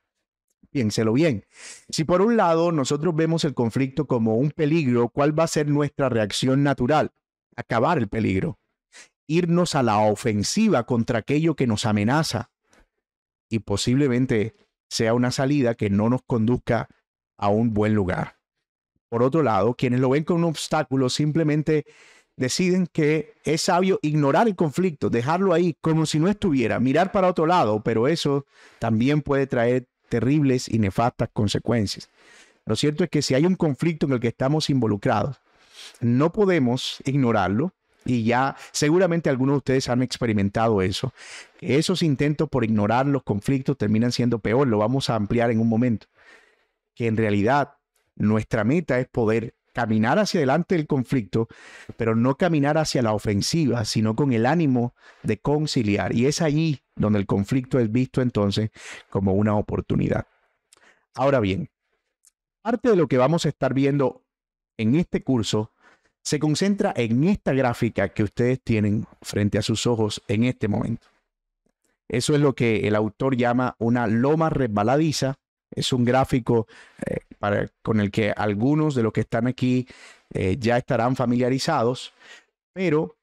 Piénselo 0.69 1.13
bien. 1.13 1.45
Si 1.89 2.03
por 2.03 2.21
un 2.21 2.35
lado 2.35 2.71
nosotros 2.71 3.15
vemos 3.15 3.45
el 3.45 3.53
conflicto 3.53 4.07
como 4.07 4.35
un 4.35 4.51
peligro, 4.51 5.09
¿cuál 5.09 5.37
va 5.37 5.43
a 5.43 5.47
ser 5.47 5.67
nuestra 5.67 6.09
reacción 6.09 6.63
natural? 6.63 7.11
Acabar 7.55 7.97
el 7.99 8.07
peligro. 8.07 8.57
Irnos 9.27 9.75
a 9.75 9.83
la 9.83 9.99
ofensiva 9.99 10.85
contra 10.85 11.19
aquello 11.19 11.55
que 11.55 11.67
nos 11.67 11.85
amenaza. 11.85 12.51
Y 13.49 13.59
posiblemente 13.59 14.55
sea 14.89 15.13
una 15.13 15.31
salida 15.31 15.75
que 15.75 15.89
no 15.89 16.09
nos 16.09 16.21
conduzca 16.23 16.89
a 17.37 17.49
un 17.49 17.73
buen 17.73 17.93
lugar. 17.93 18.37
Por 19.09 19.23
otro 19.23 19.43
lado, 19.43 19.75
quienes 19.75 19.99
lo 19.99 20.09
ven 20.09 20.23
como 20.23 20.39
un 20.39 20.51
obstáculo 20.51 21.09
simplemente 21.09 21.85
deciden 22.35 22.87
que 22.87 23.35
es 23.43 23.61
sabio 23.61 23.99
ignorar 24.01 24.47
el 24.47 24.55
conflicto, 24.55 25.09
dejarlo 25.09 25.53
ahí 25.53 25.77
como 25.81 26.05
si 26.05 26.19
no 26.19 26.27
estuviera, 26.27 26.79
mirar 26.79 27.11
para 27.11 27.27
otro 27.27 27.45
lado, 27.45 27.81
pero 27.83 28.07
eso 28.07 28.45
también 28.79 29.21
puede 29.21 29.47
traer 29.47 29.87
terribles 30.09 30.67
y 30.67 30.79
nefastas 30.79 31.29
consecuencias. 31.31 32.09
Lo 32.65 32.75
cierto 32.75 33.03
es 33.03 33.09
que 33.09 33.21
si 33.21 33.35
hay 33.35 33.45
un 33.45 33.55
conflicto 33.55 34.05
en 34.05 34.13
el 34.13 34.19
que 34.19 34.29
estamos 34.29 34.69
involucrados, 34.69 35.41
no 35.99 36.31
podemos 36.31 36.97
ignorarlo. 37.05 37.73
Y 38.05 38.23
ya 38.23 38.55
seguramente 38.71 39.29
algunos 39.29 39.53
de 39.53 39.57
ustedes 39.57 39.89
han 39.89 40.01
experimentado 40.01 40.81
eso. 40.81 41.13
Esos 41.61 42.03
intentos 42.03 42.49
por 42.49 42.63
ignorar 42.63 43.05
los 43.05 43.23
conflictos 43.23 43.77
terminan 43.77 44.11
siendo 44.11 44.39
peor. 44.39 44.67
Lo 44.67 44.79
vamos 44.79 45.09
a 45.09 45.15
ampliar 45.15 45.51
en 45.51 45.59
un 45.59 45.69
momento. 45.69 46.07
Que 46.95 47.07
en 47.07 47.17
realidad 47.17 47.75
nuestra 48.15 48.63
meta 48.63 48.99
es 48.99 49.07
poder 49.07 49.55
caminar 49.73 50.19
hacia 50.19 50.39
adelante 50.39 50.75
del 50.75 50.85
conflicto, 50.87 51.47
pero 51.97 52.15
no 52.15 52.37
caminar 52.37 52.77
hacia 52.77 53.01
la 53.01 53.13
ofensiva, 53.13 53.85
sino 53.85 54.15
con 54.15 54.31
el 54.31 54.45
ánimo 54.45 54.93
de 55.23 55.39
conciliar. 55.39 56.15
Y 56.15 56.27
es 56.27 56.41
allí 56.41 56.81
donde 56.95 57.19
el 57.19 57.25
conflicto 57.25 57.79
es 57.79 57.91
visto 57.91 58.21
entonces 58.21 58.69
como 59.09 59.33
una 59.33 59.55
oportunidad. 59.55 60.27
Ahora 61.15 61.39
bien, 61.39 61.69
parte 62.61 62.89
de 62.89 62.95
lo 62.95 63.07
que 63.07 63.17
vamos 63.17 63.45
a 63.45 63.49
estar 63.49 63.73
viendo 63.73 64.23
en 64.77 64.95
este 64.95 65.23
curso 65.23 65.71
se 66.23 66.39
concentra 66.39 66.93
en 66.95 67.25
esta 67.25 67.53
gráfica 67.53 68.09
que 68.09 68.23
ustedes 68.23 68.61
tienen 68.61 69.05
frente 69.21 69.57
a 69.57 69.61
sus 69.61 69.85
ojos 69.85 70.23
en 70.27 70.45
este 70.45 70.67
momento. 70.67 71.07
Eso 72.07 72.33
es 72.33 72.41
lo 72.41 72.53
que 72.53 72.87
el 72.87 72.95
autor 72.95 73.35
llama 73.35 73.75
una 73.77 74.07
loma 74.07 74.49
resbaladiza. 74.49 75.35
Es 75.69 75.91
un 75.91 76.05
gráfico 76.05 76.67
eh, 77.05 77.67
con 77.81 77.99
el 77.99 78.09
que 78.09 78.31
algunos 78.31 78.95
de 78.95 79.03
los 79.03 79.11
que 79.11 79.21
están 79.21 79.47
aquí 79.47 79.87
eh, 80.33 80.55
ya 80.57 80.77
estarán 80.77 81.15
familiarizados, 81.15 82.13
pero 82.71 83.17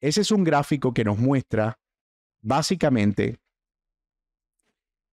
ese 0.00 0.22
es 0.22 0.30
un 0.30 0.42
gráfico 0.42 0.92
que 0.92 1.04
nos 1.04 1.18
muestra 1.18 1.78
básicamente 2.42 3.38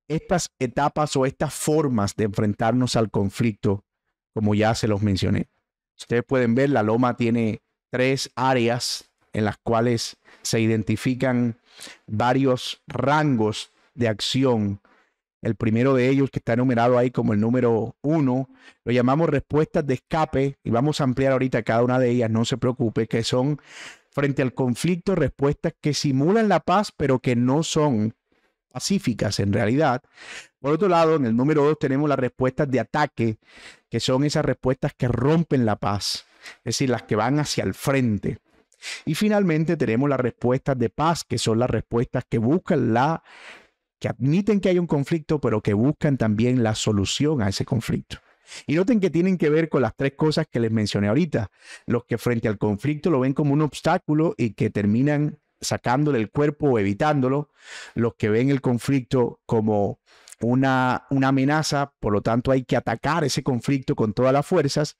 estas 0.07 0.49
etapas 0.59 1.15
o 1.17 1.25
estas 1.25 1.53
formas 1.53 2.15
de 2.15 2.23
enfrentarnos 2.23 2.95
al 2.95 3.11
conflicto, 3.11 3.83
como 4.33 4.55
ya 4.55 4.73
se 4.73 4.87
los 4.87 5.01
mencioné. 5.01 5.49
Ustedes 5.97 6.23
pueden 6.23 6.55
ver, 6.55 6.69
la 6.69 6.83
loma 6.83 7.17
tiene 7.17 7.61
tres 7.89 8.31
áreas 8.35 9.09
en 9.33 9.45
las 9.45 9.57
cuales 9.57 10.17
se 10.41 10.59
identifican 10.59 11.59
varios 12.07 12.81
rangos 12.87 13.71
de 13.93 14.07
acción 14.07 14.81
el 15.41 15.55
primero 15.55 15.93
de 15.93 16.09
ellos, 16.09 16.29
que 16.29 16.39
está 16.39 16.53
enumerado 16.53 16.97
ahí 16.97 17.11
como 17.11 17.33
el 17.33 17.39
número 17.39 17.95
uno, 18.01 18.49
lo 18.83 18.91
llamamos 18.91 19.29
respuestas 19.29 19.85
de 19.85 19.95
escape 19.95 20.57
y 20.63 20.69
vamos 20.71 20.99
a 20.99 21.03
ampliar 21.03 21.31
ahorita 21.31 21.63
cada 21.63 21.83
una 21.83 21.99
de 21.99 22.09
ellas, 22.09 22.29
no 22.29 22.43
se 22.45 22.57
preocupe, 22.57 23.07
que 23.07 23.23
son 23.23 23.61
frente 24.09 24.41
al 24.41 24.53
conflicto 24.53 25.15
respuestas 25.15 25.73
que 25.79 25.93
simulan 25.93 26.49
la 26.49 26.59
paz, 26.59 26.91
pero 26.95 27.19
que 27.19 27.35
no 27.35 27.63
son 27.63 28.15
pacíficas 28.71 29.39
en 29.39 29.53
realidad. 29.53 30.01
Por 30.67 30.73
otro 30.73 30.89
lado, 30.89 31.15
en 31.15 31.25
el 31.25 31.33
número 31.33 31.63
dos 31.63 31.79
tenemos 31.79 32.09
las 32.09 32.19
respuestas 32.19 32.69
de 32.69 32.81
ataque, 32.81 33.37
que 33.89 34.01
son 34.01 34.25
esas 34.25 34.43
respuestas 34.43 34.93
que 34.93 35.07
rompen 35.07 35.65
la 35.65 35.77
paz, 35.77 36.25
es 36.57 36.63
decir, 36.65 36.89
las 36.89 37.03
que 37.03 37.15
van 37.15 37.39
hacia 37.39 37.63
el 37.63 37.73
frente. 37.73 38.39
Y 39.05 39.15
finalmente 39.15 39.77
tenemos 39.77 40.09
las 40.09 40.19
respuestas 40.19 40.77
de 40.77 40.89
paz, 40.89 41.23
que 41.23 41.37
son 41.37 41.59
las 41.59 41.69
respuestas 41.69 42.25
que 42.29 42.37
buscan 42.37 42.93
la 42.93 43.23
que 43.97 44.09
admiten 44.09 44.59
que 44.59 44.67
hay 44.67 44.77
un 44.77 44.87
conflicto, 44.87 45.39
pero 45.39 45.61
que 45.61 45.73
buscan 45.73 46.17
también 46.17 46.61
la 46.63 46.75
solución 46.75 47.41
a 47.41 47.47
ese 47.47 47.63
conflicto. 47.63 48.17
Y 48.65 48.75
noten 48.75 48.99
que 48.99 49.09
tienen 49.09 49.37
que 49.37 49.49
ver 49.49 49.69
con 49.69 49.81
las 49.81 49.95
tres 49.95 50.15
cosas 50.17 50.47
que 50.51 50.59
les 50.59 50.71
mencioné 50.71 51.07
ahorita. 51.07 51.49
Los 51.85 52.03
que 52.03 52.17
frente 52.17 52.49
al 52.49 52.57
conflicto 52.57 53.09
lo 53.09 53.21
ven 53.21 53.31
como 53.31 53.53
un 53.53 53.61
obstáculo 53.61 54.35
y 54.37 54.49
que 54.49 54.69
terminan 54.69 55.39
sacándole 55.61 56.19
el 56.19 56.29
cuerpo 56.29 56.71
o 56.71 56.77
evitándolo. 56.77 57.51
Los 57.95 58.15
que 58.15 58.27
ven 58.27 58.49
el 58.49 58.59
conflicto 58.59 59.39
como 59.45 60.01
una, 60.41 61.05
una 61.09 61.29
amenaza, 61.29 61.93
por 61.99 62.13
lo 62.13 62.21
tanto 62.21 62.51
hay 62.51 62.63
que 62.63 62.77
atacar 62.77 63.23
ese 63.23 63.43
conflicto 63.43 63.95
con 63.95 64.13
todas 64.13 64.33
las 64.33 64.45
fuerzas. 64.45 64.97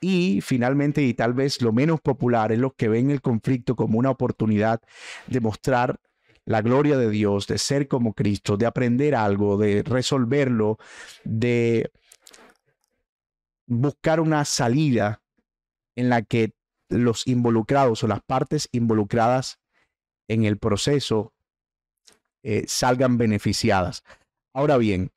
Y 0.00 0.40
finalmente, 0.42 1.02
y 1.02 1.14
tal 1.14 1.32
vez 1.32 1.62
lo 1.62 1.72
menos 1.72 2.00
popular, 2.00 2.52
es 2.52 2.58
los 2.58 2.74
que 2.74 2.88
ven 2.88 3.10
el 3.10 3.22
conflicto 3.22 3.76
como 3.76 3.98
una 3.98 4.10
oportunidad 4.10 4.80
de 5.26 5.40
mostrar 5.40 6.00
la 6.44 6.60
gloria 6.60 6.98
de 6.98 7.08
Dios, 7.08 7.46
de 7.46 7.58
ser 7.58 7.88
como 7.88 8.12
Cristo, 8.12 8.56
de 8.56 8.66
aprender 8.66 9.14
algo, 9.14 9.56
de 9.56 9.82
resolverlo, 9.82 10.78
de 11.24 11.90
buscar 13.66 14.20
una 14.20 14.44
salida 14.44 15.22
en 15.96 16.08
la 16.10 16.22
que 16.22 16.52
los 16.88 17.26
involucrados 17.26 18.04
o 18.04 18.08
las 18.08 18.22
partes 18.22 18.68
involucradas 18.72 19.58
en 20.28 20.44
el 20.44 20.58
proceso 20.58 21.32
eh, 22.42 22.64
salgan 22.66 23.16
beneficiadas. 23.16 24.02
Ahora 24.54 24.78
bien, 24.78 25.10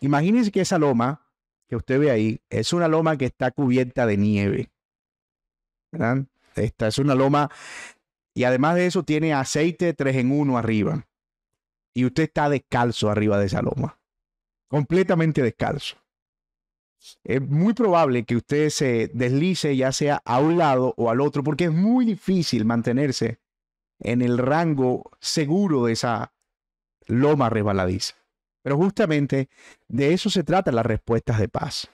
imagínense 0.00 0.50
que 0.50 0.60
esa 0.60 0.78
loma 0.78 1.26
que 1.68 1.76
usted 1.76 2.00
ve 2.00 2.10
ahí 2.10 2.42
es 2.50 2.72
una 2.72 2.88
loma 2.88 3.16
que 3.16 3.26
está 3.26 3.52
cubierta 3.52 4.04
de 4.04 4.16
nieve. 4.16 4.72
Esta 6.56 6.88
es 6.88 6.98
una 6.98 7.14
loma 7.14 7.50
y 8.34 8.44
además 8.44 8.74
de 8.74 8.86
eso 8.86 9.04
tiene 9.04 9.32
aceite 9.32 9.94
3 9.94 10.16
en 10.16 10.32
1 10.32 10.58
arriba. 10.58 11.06
Y 11.94 12.04
usted 12.04 12.24
está 12.24 12.48
descalzo 12.48 13.10
arriba 13.10 13.38
de 13.38 13.46
esa 13.46 13.62
loma. 13.62 14.00
Completamente 14.68 15.42
descalzo. 15.42 15.96
Es 17.24 17.40
muy 17.40 17.74
probable 17.74 18.24
que 18.24 18.36
usted 18.36 18.68
se 18.70 19.08
deslice 19.14 19.76
ya 19.76 19.92
sea 19.92 20.20
a 20.24 20.40
un 20.40 20.58
lado 20.58 20.94
o 20.96 21.10
al 21.10 21.20
otro 21.20 21.42
porque 21.42 21.64
es 21.64 21.72
muy 21.72 22.04
difícil 22.04 22.64
mantenerse 22.64 23.40
en 24.00 24.22
el 24.22 24.38
rango 24.38 25.10
seguro 25.20 25.84
de 25.84 25.92
esa 25.92 26.34
loma 27.06 27.48
resbaladiza. 27.50 28.19
Pero 28.62 28.76
justamente 28.76 29.48
de 29.88 30.12
eso 30.12 30.30
se 30.30 30.44
trata 30.44 30.72
las 30.72 30.86
respuestas 30.86 31.38
de 31.38 31.48
paz. 31.48 31.88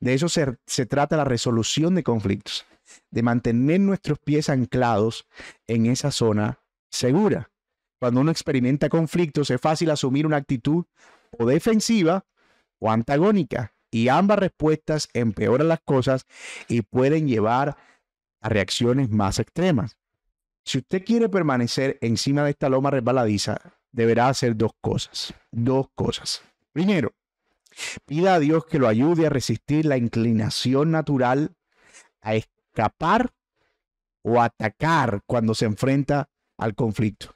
De 0.00 0.14
eso 0.14 0.28
se, 0.28 0.58
se 0.66 0.86
trata 0.86 1.16
la 1.16 1.24
resolución 1.24 1.94
de 1.94 2.02
conflictos 2.02 2.66
de 3.10 3.22
mantener 3.22 3.80
nuestros 3.80 4.18
pies 4.18 4.48
anclados 4.48 5.26
en 5.66 5.86
esa 5.86 6.10
zona 6.10 6.60
segura. 6.90 7.50
Cuando 8.00 8.20
uno 8.20 8.30
experimenta 8.30 8.88
conflictos 8.88 9.50
es 9.50 9.60
fácil 9.60 9.90
asumir 9.90 10.26
una 10.26 10.36
actitud 10.36 10.84
o 11.38 11.46
defensiva 11.46 12.26
o 12.78 12.90
antagónica 12.90 13.74
y 13.90 14.08
ambas 14.08 14.38
respuestas 14.38 15.08
empeoran 15.12 15.68
las 15.68 15.80
cosas 15.84 16.26
y 16.68 16.82
pueden 16.82 17.28
llevar 17.28 17.76
a 18.40 18.48
reacciones 18.48 19.10
más 19.10 19.38
extremas. 19.38 19.96
Si 20.64 20.78
usted 20.78 21.04
quiere 21.04 21.28
permanecer 21.28 21.98
encima 22.00 22.44
de 22.44 22.50
esta 22.50 22.68
loma 22.68 22.90
resbaladiza, 22.90 23.58
deberá 23.92 24.28
hacer 24.28 24.56
dos 24.56 24.72
cosas. 24.80 25.34
Dos 25.50 25.88
cosas. 25.94 26.42
Primero, 26.72 27.12
pida 28.06 28.34
a 28.34 28.38
Dios 28.38 28.64
que 28.66 28.78
lo 28.78 28.88
ayude 28.88 29.26
a 29.26 29.30
resistir 29.30 29.86
la 29.86 29.96
inclinación 29.96 30.90
natural 30.90 31.54
a 32.20 32.34
escapar 32.34 33.32
o 34.22 34.40
atacar 34.40 35.22
cuando 35.26 35.54
se 35.54 35.66
enfrenta 35.66 36.30
al 36.56 36.74
conflicto. 36.74 37.34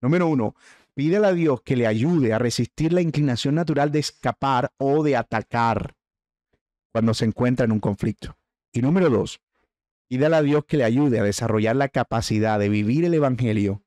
Número 0.00 0.28
uno, 0.28 0.54
pídele 0.94 1.26
a 1.26 1.32
Dios 1.32 1.60
que 1.62 1.76
le 1.76 1.86
ayude 1.86 2.32
a 2.32 2.38
resistir 2.38 2.92
la 2.92 3.00
inclinación 3.00 3.54
natural 3.56 3.90
de 3.92 3.98
escapar 3.98 4.72
o 4.78 5.02
de 5.02 5.16
atacar 5.16 5.94
cuando 6.92 7.14
se 7.14 7.24
encuentra 7.24 7.64
en 7.64 7.72
un 7.72 7.80
conflicto. 7.80 8.36
Y 8.72 8.80
número 8.82 9.10
dos, 9.10 9.40
pídele 10.08 10.36
a 10.36 10.42
Dios 10.42 10.64
que 10.64 10.76
le 10.76 10.84
ayude 10.84 11.18
a 11.18 11.24
desarrollar 11.24 11.76
la 11.76 11.88
capacidad 11.88 12.58
de 12.58 12.68
vivir 12.68 13.04
el 13.04 13.14
Evangelio 13.14 13.82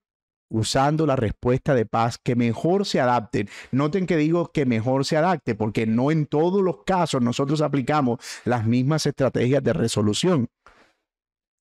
usando 0.53 1.05
la 1.07 1.15
respuesta 1.15 1.73
de 1.73 1.85
paz 1.85 2.19
que 2.21 2.35
mejor 2.35 2.85
se 2.85 3.01
adapte. 3.01 3.49
Noten 3.71 4.05
que 4.05 4.15
digo 4.15 4.51
que 4.51 4.65
mejor 4.65 5.03
se 5.03 5.17
adapte 5.17 5.55
porque 5.55 5.87
no 5.87 6.11
en 6.11 6.27
todos 6.27 6.61
los 6.61 6.83
casos 6.85 7.21
nosotros 7.21 7.61
aplicamos 7.61 8.19
las 8.45 8.65
mismas 8.65 9.05
estrategias 9.05 9.63
de 9.63 9.73
resolución. 9.73 10.49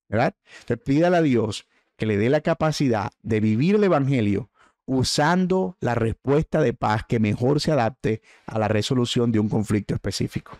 ¿verdad? 0.07 0.35
Entonces 0.61 0.85
pídale 0.85 1.17
a 1.17 1.21
Dios 1.23 1.67
que 1.97 2.05
le 2.05 2.17
dé 2.17 2.29
la 2.29 2.41
capacidad 2.41 3.11
de 3.23 3.39
vivir 3.39 3.75
el 3.75 3.83
Evangelio 3.83 4.51
usando 4.85 5.75
la 5.79 5.95
respuesta 5.95 6.61
de 6.61 6.73
paz 6.73 7.03
que 7.07 7.19
mejor 7.19 7.61
se 7.61 7.71
adapte 7.71 8.21
a 8.45 8.59
la 8.59 8.67
resolución 8.67 9.31
de 9.31 9.39
un 9.39 9.49
conflicto 9.49 9.95
específico. 9.95 10.59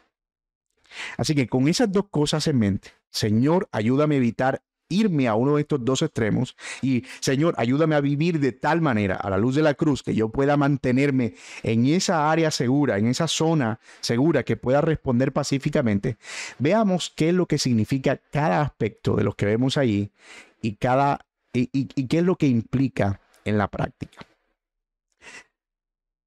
Así 1.17 1.35
que 1.35 1.47
con 1.47 1.67
esas 1.67 1.91
dos 1.91 2.05
cosas 2.09 2.47
en 2.47 2.57
mente, 2.57 2.91
Señor, 3.11 3.67
ayúdame 3.71 4.15
a 4.15 4.17
evitar 4.19 4.63
irme 4.93 5.27
a 5.27 5.35
uno 5.35 5.55
de 5.55 5.62
estos 5.62 5.83
dos 5.83 6.01
extremos 6.01 6.55
y 6.81 7.03
Señor, 7.19 7.53
ayúdame 7.57 7.95
a 7.95 8.01
vivir 8.01 8.39
de 8.39 8.51
tal 8.51 8.81
manera 8.81 9.15
a 9.15 9.29
la 9.29 9.38
luz 9.38 9.55
de 9.55 9.62
la 9.62 9.73
cruz 9.73 10.03
que 10.03 10.15
yo 10.15 10.29
pueda 10.29 10.57
mantenerme 10.57 11.35
en 11.63 11.85
esa 11.88 12.31
área 12.31 12.51
segura, 12.51 12.97
en 12.97 13.07
esa 13.07 13.27
zona 13.27 13.79
segura 14.01 14.43
que 14.43 14.57
pueda 14.57 14.81
responder 14.81 15.31
pacíficamente. 15.31 16.17
Veamos 16.59 17.12
qué 17.15 17.29
es 17.29 17.35
lo 17.35 17.45
que 17.45 17.57
significa 17.57 18.19
cada 18.31 18.62
aspecto 18.62 19.15
de 19.15 19.23
los 19.23 19.35
que 19.35 19.45
vemos 19.45 19.77
ahí 19.77 20.12
y 20.62 20.75
cada 20.75 21.25
y, 21.53 21.69
y 21.73 22.07
qué 22.07 22.19
es 22.19 22.23
lo 22.23 22.35
que 22.35 22.47
implica 22.47 23.19
en 23.45 23.57
la 23.57 23.67
práctica. 23.67 24.25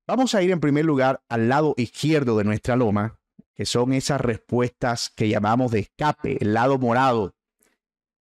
Vamos 0.06 0.36
a 0.36 0.42
ir 0.42 0.52
en 0.52 0.60
primer 0.60 0.84
lugar 0.84 1.20
al 1.28 1.48
lado 1.48 1.74
izquierdo 1.76 2.38
de 2.38 2.44
nuestra 2.44 2.76
loma, 2.76 3.18
que 3.56 3.66
son 3.66 3.92
esas 3.92 4.20
respuestas 4.20 5.10
que 5.10 5.28
llamamos 5.28 5.72
de 5.72 5.80
escape, 5.80 6.38
el 6.40 6.54
lado 6.54 6.78
morado 6.78 7.34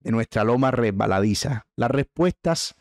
de 0.05 0.11
nuestra 0.11 0.43
loma 0.43 0.69
resbaladiza, 0.69 1.65
las 1.75 1.89
respuestas 1.89 2.75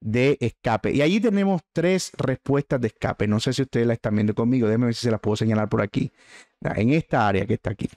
de 0.00 0.38
escape. 0.40 0.92
Y 0.92 1.02
allí 1.02 1.20
tenemos 1.20 1.60
tres 1.72 2.12
respuestas 2.16 2.80
de 2.80 2.86
escape. 2.86 3.26
No 3.26 3.40
sé 3.40 3.52
si 3.52 3.62
ustedes 3.62 3.84
la 3.84 3.94
están 3.94 4.14
viendo 4.14 4.32
conmigo, 4.32 4.68
déjenme 4.68 4.86
ver 4.86 4.94
si 4.94 5.02
se 5.02 5.10
las 5.10 5.20
puedo 5.20 5.36
señalar 5.36 5.68
por 5.68 5.82
aquí, 5.82 6.12
en 6.60 6.92
esta 6.92 7.26
área 7.26 7.46
que 7.46 7.54
está 7.54 7.70
aquí. 7.70 7.90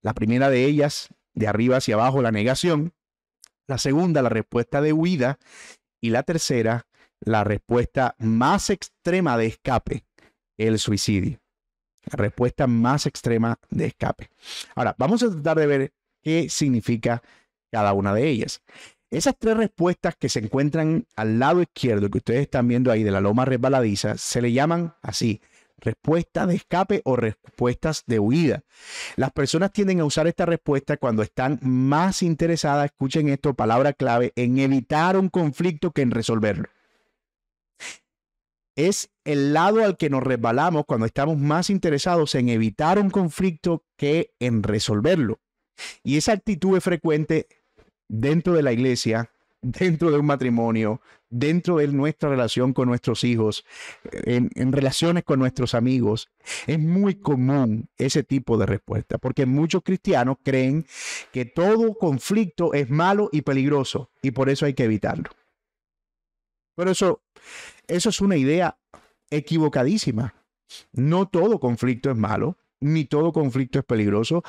La 0.00 0.14
primera 0.14 0.48
de 0.48 0.64
ellas, 0.64 1.08
de 1.34 1.48
arriba 1.48 1.78
hacia 1.78 1.96
abajo, 1.96 2.22
la 2.22 2.30
negación. 2.30 2.92
La 3.66 3.78
segunda, 3.78 4.22
la 4.22 4.28
respuesta 4.28 4.80
de 4.80 4.92
huida. 4.92 5.40
Y 6.00 6.10
la 6.10 6.22
tercera, 6.22 6.86
la 7.18 7.42
respuesta 7.42 8.14
más 8.18 8.70
extrema 8.70 9.36
de 9.36 9.46
escape, 9.46 10.04
el 10.56 10.78
suicidio. 10.78 11.40
La 12.04 12.16
respuesta 12.16 12.68
más 12.68 13.06
extrema 13.06 13.58
de 13.70 13.86
escape. 13.86 14.30
Ahora, 14.76 14.94
vamos 14.96 15.20
a 15.24 15.30
tratar 15.30 15.58
de 15.58 15.66
ver 15.66 15.92
qué 16.22 16.48
significa 16.48 17.22
cada 17.70 17.92
una 17.92 18.14
de 18.14 18.28
ellas. 18.28 18.62
Esas 19.10 19.36
tres 19.38 19.56
respuestas 19.56 20.16
que 20.16 20.28
se 20.28 20.40
encuentran 20.40 21.06
al 21.16 21.38
lado 21.38 21.62
izquierdo, 21.62 22.10
que 22.10 22.18
ustedes 22.18 22.42
están 22.42 22.68
viendo 22.68 22.92
ahí 22.92 23.02
de 23.02 23.10
la 23.10 23.20
loma 23.20 23.46
resbaladiza, 23.46 24.18
se 24.18 24.42
le 24.42 24.52
llaman 24.52 24.94
así, 25.00 25.40
respuesta 25.78 26.46
de 26.46 26.56
escape 26.56 27.00
o 27.04 27.16
respuestas 27.16 28.04
de 28.06 28.18
huida. 28.18 28.64
Las 29.16 29.32
personas 29.32 29.72
tienden 29.72 30.00
a 30.00 30.04
usar 30.04 30.26
esta 30.26 30.44
respuesta 30.44 30.98
cuando 30.98 31.22
están 31.22 31.58
más 31.62 32.22
interesadas, 32.22 32.86
escuchen 32.86 33.28
esto, 33.28 33.54
palabra 33.54 33.94
clave, 33.94 34.32
en 34.36 34.58
evitar 34.58 35.16
un 35.16 35.28
conflicto 35.30 35.92
que 35.92 36.02
en 36.02 36.10
resolverlo. 36.10 36.68
Es 38.76 39.10
el 39.24 39.54
lado 39.54 39.82
al 39.82 39.96
que 39.96 40.10
nos 40.10 40.22
resbalamos 40.22 40.84
cuando 40.86 41.06
estamos 41.06 41.38
más 41.38 41.70
interesados 41.70 42.34
en 42.34 42.48
evitar 42.48 42.98
un 42.98 43.10
conflicto 43.10 43.84
que 43.96 44.34
en 44.38 44.62
resolverlo. 44.62 45.40
Y 46.02 46.16
esa 46.16 46.32
actitud 46.32 46.76
es 46.76 46.84
frecuente 46.84 47.46
dentro 48.08 48.54
de 48.54 48.62
la 48.62 48.72
iglesia, 48.72 49.30
dentro 49.60 50.10
de 50.10 50.18
un 50.18 50.26
matrimonio, 50.26 51.00
dentro 51.30 51.76
de 51.76 51.88
nuestra 51.88 52.30
relación 52.30 52.72
con 52.72 52.88
nuestros 52.88 53.24
hijos, 53.24 53.64
en, 54.12 54.72
relaciones 54.72 55.24
con 55.24 55.38
nuestros 55.38 55.74
amigos. 55.74 56.30
Es 56.66 56.78
muy 56.78 57.16
común 57.16 57.88
ese 57.98 58.22
tipo 58.22 58.56
de 58.56 58.66
respuesta, 58.66 59.18
porque 59.18 59.46
muchos 59.46 59.82
cristianos 59.82 60.38
creen 60.42 60.86
que 61.32 61.44
todo 61.44 61.94
conflicto 61.94 62.72
es 62.72 62.88
malo 62.88 63.28
y 63.32 63.42
peligroso 63.42 64.10
y 64.22 64.30
por 64.30 64.48
eso 64.48 64.66
hay 64.66 64.74
que 64.74 64.84
evitarlo. 64.84 65.30
Pero 66.74 66.92
eso, 66.92 67.22
eso 67.88 68.08
es 68.08 68.20
una 68.20 68.36
idea 68.36 68.78
equivocadísima. 69.30 70.34
No 70.92 71.26
todo 71.26 71.58
conflicto 71.58 72.10
es 72.10 72.16
malo, 72.16 72.56
ni 72.80 73.04
todo 73.04 73.32
conflicto 73.32 73.78
es 73.78 73.84
peligroso. 73.84 74.44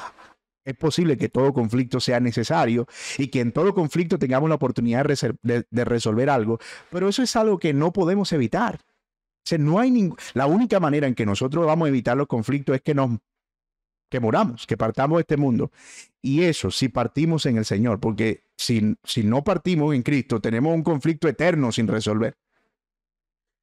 Es 0.69 0.75
posible 0.75 1.17
que 1.17 1.29
todo 1.29 1.51
conflicto 1.51 1.99
sea 1.99 2.19
necesario 2.19 2.85
y 3.17 3.29
que 3.29 3.39
en 3.39 3.51
todo 3.51 3.73
conflicto 3.73 4.19
tengamos 4.19 4.49
la 4.49 4.55
oportunidad 4.55 5.03
de, 5.03 5.83
resolver 5.83 6.29
algo, 6.29 6.59
pero 6.91 7.09
eso 7.09 7.23
es 7.23 7.35
algo 7.35 7.57
que 7.57 7.73
no 7.73 7.91
podemos 7.91 8.31
evitar. 8.33 8.79
no 9.57 9.79
hay 9.79 10.11
la 10.35 10.45
única 10.45 10.79
manera 10.79 11.07
en 11.07 11.15
que 11.15 11.25
nosotros 11.25 11.65
vamos 11.65 11.87
a 11.87 11.89
evitar 11.89 12.15
los 12.15 12.27
conflictos 12.27 12.75
es 12.75 12.83
que 12.83 12.93
nos 12.93 13.17
que 14.11 14.19
moramos, 14.19 14.67
que 14.67 14.77
partamos 14.77 15.17
de 15.17 15.21
este 15.21 15.37
mundo. 15.37 15.71
Y 16.21 16.43
eso 16.43 16.69
si 16.69 16.89
partimos 16.89 17.47
en 17.47 17.57
el 17.57 17.65
Señor, 17.65 17.99
porque 17.99 18.43
si, 18.55 18.95
si 19.03 19.23
no 19.23 19.43
partimos 19.43 19.95
en 19.95 20.03
Cristo, 20.03 20.39
tenemos 20.39 20.75
un 20.75 20.83
conflicto 20.83 21.27
eterno 21.27 21.71
sin 21.71 21.87
resolver. 21.87 22.37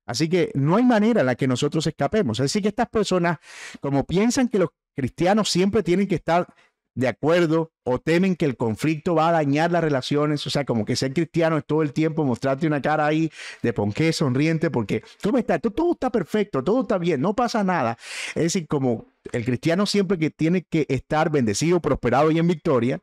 Así 0.07 0.29
que 0.29 0.51
no 0.55 0.75
hay 0.75 0.83
manera 0.83 1.21
en 1.21 1.27
la 1.27 1.37
que 1.37 1.47
nosotros 1.47 1.87
escapemos. 1.87 2.41
Así 2.41 2.61
que 2.61 2.69
estas 2.69 2.89
personas, 2.89 3.39
como 3.81 4.05
piensan 4.05 4.49
que 4.49 4.59
los 4.59 4.71
cristianos 4.97 5.51
siempre 5.51 5.83
tienen 5.83 6.09
que 6.09 6.15
estar 6.17 6.53
de 6.97 7.09
acuerdo 7.09 7.71
o 7.85 8.01
temen 8.01 8.35
que 8.35 8.47
el 8.47 8.57
conflicto 8.57 9.15
va 9.15 9.29
a 9.29 9.33
dañar 9.33 9.71
las 9.71 9.85
relaciones, 9.85 10.45
o 10.47 10.51
sea, 10.51 10.65
como 10.65 10.85
que 10.85 10.97
ser 10.97 11.13
cristiano 11.13 11.59
es 11.59 11.65
todo 11.65 11.83
el 11.83 11.93
tiempo 11.93 12.25
mostrarte 12.25 12.67
una 12.67 12.83
cara 12.83 13.07
ahí 13.07 13.31
de 13.63 13.73
ponqué, 13.73 14.13
sonriente, 14.13 14.71
porque 14.71 15.05
¿cómo 15.23 15.39
está? 15.39 15.59
Todo, 15.59 15.93
está 15.93 16.11
perfecto, 16.11 16.65
todo 16.65 16.81
está 16.81 16.99
bien, 16.99 17.21
no 17.21 17.35
pasa 17.35 17.63
nada. 17.63 17.99
Es 18.35 18.45
decir, 18.45 18.67
como 18.67 19.07
el 19.33 19.45
cristiano 19.45 19.87
siempre 19.87 20.19
que 20.19 20.31
tiene 20.31 20.63
que 20.63 20.87
estar 20.89 21.31
bendecido, 21.31 21.81
prosperado 21.81 22.31
y 22.31 22.39
en 22.39 22.49
victoria, 22.49 23.01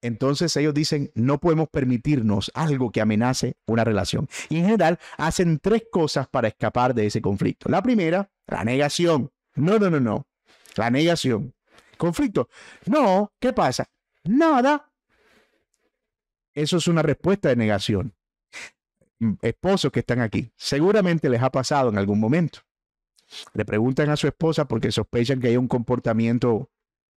entonces 0.00 0.56
ellos 0.56 0.72
dicen, 0.72 1.10
no 1.14 1.38
podemos 1.38 1.68
permitirnos 1.68 2.50
algo 2.54 2.90
que 2.90 3.02
amenace 3.02 3.56
una 3.66 3.84
relación. 3.84 4.26
Y 4.48 4.56
en 4.56 4.64
general 4.64 4.98
hacen 5.18 5.58
tres 5.58 5.82
cosas 5.90 6.28
para 6.28 6.48
escapar 6.48 6.94
de 6.94 7.06
ese 7.06 7.20
conflicto. 7.20 7.68
La 7.68 7.82
primera, 7.82 8.30
la 8.46 8.64
negación. 8.64 9.30
No, 9.54 9.78
no, 9.78 9.90
no, 9.90 10.00
no. 10.00 10.26
La 10.76 10.90
negación. 10.90 11.52
Conflicto. 11.98 12.48
No, 12.86 13.32
¿qué 13.38 13.52
pasa? 13.52 13.90
Nada. 14.24 14.90
Eso 16.54 16.78
es 16.78 16.88
una 16.88 17.02
respuesta 17.02 17.50
de 17.50 17.56
negación. 17.56 18.14
Mm, 19.20 19.34
esposos 19.42 19.90
que 19.92 20.00
están 20.00 20.20
aquí, 20.20 20.50
seguramente 20.56 21.28
les 21.28 21.42
ha 21.42 21.50
pasado 21.50 21.90
en 21.90 21.98
algún 21.98 22.20
momento. 22.20 22.60
Le 23.52 23.64
preguntan 23.64 24.08
a 24.10 24.16
su 24.16 24.26
esposa 24.26 24.66
porque 24.66 24.92
sospechan 24.92 25.40
que 25.40 25.48
hay 25.48 25.56
un 25.56 25.68
comportamiento 25.68 26.70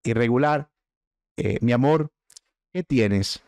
irregular. 0.04 0.70
Eh, 1.38 1.60
mi 1.62 1.72
amor, 1.72 2.12
¿qué 2.74 2.84
tienes? 2.84 3.42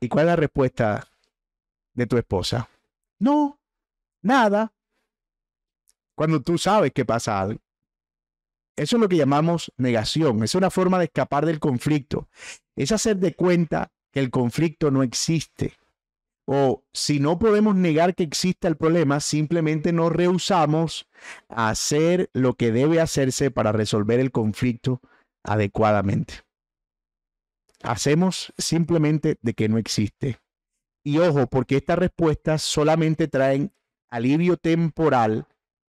¿Y 0.00 0.08
cuál 0.08 0.26
es 0.26 0.28
la 0.28 0.36
respuesta 0.36 1.08
de 1.94 2.06
tu 2.06 2.18
esposa? 2.18 2.68
No, 3.18 3.58
nada. 4.22 4.72
Cuando 6.14 6.40
tú 6.40 6.58
sabes 6.58 6.92
que 6.92 7.04
pasa 7.04 7.40
algo. 7.40 7.60
Eso 8.76 8.96
es 8.96 9.00
lo 9.00 9.08
que 9.08 9.16
llamamos 9.16 9.72
negación. 9.78 10.42
Es 10.42 10.54
una 10.54 10.70
forma 10.70 10.98
de 10.98 11.06
escapar 11.06 11.46
del 11.46 11.60
conflicto. 11.60 12.28
Es 12.76 12.92
hacer 12.92 13.16
de 13.16 13.34
cuenta 13.34 13.90
que 14.12 14.20
el 14.20 14.30
conflicto 14.30 14.90
no 14.90 15.02
existe. 15.02 15.74
O 16.46 16.84
si 16.92 17.18
no 17.18 17.38
podemos 17.38 17.74
negar 17.74 18.14
que 18.14 18.22
exista 18.22 18.68
el 18.68 18.76
problema, 18.76 19.18
simplemente 19.20 19.92
nos 19.92 20.12
rehusamos 20.12 21.08
a 21.48 21.70
hacer 21.70 22.30
lo 22.32 22.54
que 22.54 22.70
debe 22.70 23.00
hacerse 23.00 23.50
para 23.50 23.72
resolver 23.72 24.20
el 24.20 24.30
conflicto 24.30 25.00
adecuadamente. 25.42 26.42
Hacemos 27.82 28.52
simplemente 28.58 29.38
de 29.42 29.54
que 29.54 29.68
no 29.68 29.78
existe. 29.78 30.38
Y 31.02 31.18
ojo, 31.18 31.46
porque 31.46 31.76
estas 31.76 31.98
respuestas 31.98 32.62
solamente 32.62 33.26
traen 33.26 33.72
alivio 34.08 34.56
temporal 34.56 35.46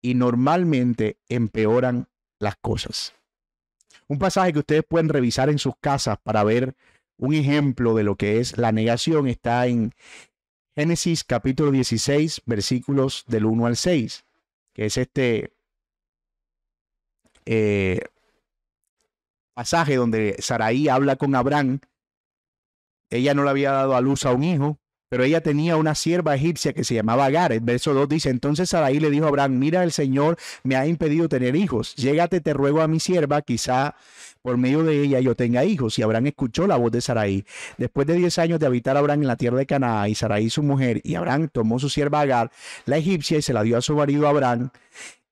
y 0.02 0.16
normalmente 0.16 1.18
empeoran 1.30 2.08
las 2.42 2.56
cosas. 2.58 3.14
Un 4.08 4.20
pasaje 4.20 4.52
que 4.52 4.60
ustedes 4.60 4.84
pueden 4.84 5.10
revisar 5.10 5.50
en 5.50 5.60
sus 5.60 5.76
casas 5.80 6.18
para 6.22 6.44
ver 6.44 6.76
un 7.18 7.34
ejemplo 7.34 7.94
de 7.94 8.04
lo 8.04 8.16
que 8.16 8.40
es 8.40 8.58
la 8.58 8.72
negación 8.72 9.28
está 9.28 9.68
en 9.68 9.94
Génesis 10.76 11.24
capítulo 11.24 11.72
16, 11.72 12.42
versículos 12.46 13.26
del 13.28 13.46
1 13.46 13.66
al 13.68 13.78
6, 13.78 14.26
que 14.74 14.86
es 14.86 14.98
este 14.98 15.54
eh, 17.46 18.02
pasaje 19.54 19.96
donde 19.96 20.36
Saraí 20.40 20.88
habla 20.88 21.18
con 21.18 21.36
Abraham. 21.36 21.80
Ella 23.10 23.34
no 23.34 23.44
le 23.44 23.50
había 23.50 23.72
dado 23.72 23.96
a 23.96 24.02
luz 24.02 24.26
a 24.26 24.32
un 24.32 24.44
hijo, 24.44 24.80
pero 25.12 25.26
ella 25.26 25.42
tenía 25.42 25.76
una 25.76 25.94
sierva 25.94 26.36
egipcia 26.36 26.72
que 26.72 26.86
se 26.86 26.94
llamaba 26.94 27.26
Agar. 27.26 27.52
El 27.52 27.60
verso 27.60 27.94
2 27.94 28.08
dice, 28.08 28.30
entonces 28.30 28.70
Sarai 28.70 28.98
le 28.98 29.10
dijo 29.10 29.26
a 29.26 29.28
Abraham, 29.28 29.60
mira, 29.60 29.84
el 29.84 29.92
Señor 29.92 30.38
me 30.64 30.78
ha 30.78 30.88
impedido 30.88 31.28
tener 31.28 31.54
hijos. 31.58 31.94
Llégate, 31.98 32.40
te 32.40 32.54
ruego 32.54 32.80
a 32.80 32.88
mi 32.88 33.02
sierva, 33.02 33.42
quizá 33.42 33.96
por 34.42 34.56
medio 34.56 34.84
de 34.84 35.04
ella 35.04 35.20
yo 35.20 35.36
tenga 35.36 35.66
hijos. 35.66 36.00
Y 36.00 36.04
Abraham 36.04 36.28
escuchó 36.28 36.66
la 36.66 36.78
voz 36.78 36.94
de 36.94 37.02
Sarai. 37.02 37.44
Después 37.78 38.08
de 38.08 38.14
10 38.14 38.40
años 38.40 38.60
de 38.62 38.68
habitar 38.68 38.96
Abraham 38.96 39.24
en 39.24 39.28
la 39.28 39.36
tierra 39.36 39.58
de 39.58 39.66
Canaán 39.66 40.10
y 40.10 40.16
Sarai 40.16 40.50
su 40.50 40.64
mujer, 40.64 41.02
y 41.04 41.16
Abraham 41.16 41.50
tomó 41.52 41.78
su 41.78 41.90
sierva 41.90 42.22
Agar, 42.22 42.50
la 42.86 42.96
egipcia, 42.96 43.38
y 43.38 43.42
se 43.42 43.52
la 43.52 43.64
dio 43.64 43.78
a 43.78 43.82
su 43.82 43.94
marido 43.98 44.30
Abraham. 44.30 44.70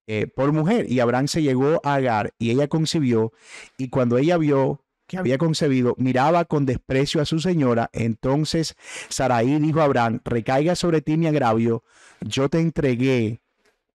Eh, 0.07 0.27
por 0.27 0.51
mujer 0.51 0.91
y 0.91 0.99
Abraham 0.99 1.29
se 1.29 1.41
llegó 1.41 1.79
a 1.85 1.93
Agar 1.93 2.33
y 2.37 2.49
ella 2.49 2.67
concibió 2.67 3.31
y 3.77 3.89
cuando 3.89 4.17
ella 4.17 4.37
vio 4.37 4.81
que 5.09 5.17
había 5.17 5.39
concebido, 5.39 5.95
miraba 5.97 6.45
con 6.45 6.67
desprecio 6.67 7.19
a 7.19 7.25
su 7.25 7.39
señora. 7.39 7.89
Entonces 7.93 8.75
Saraí 9.09 9.59
dijo 9.59 9.81
a 9.81 9.85
Abraham, 9.85 10.21
recaiga 10.23 10.75
sobre 10.75 11.01
ti 11.01 11.17
mi 11.17 11.25
agravio, 11.25 11.83
yo 12.21 12.47
te 12.47 12.59
entregué, 12.59 13.41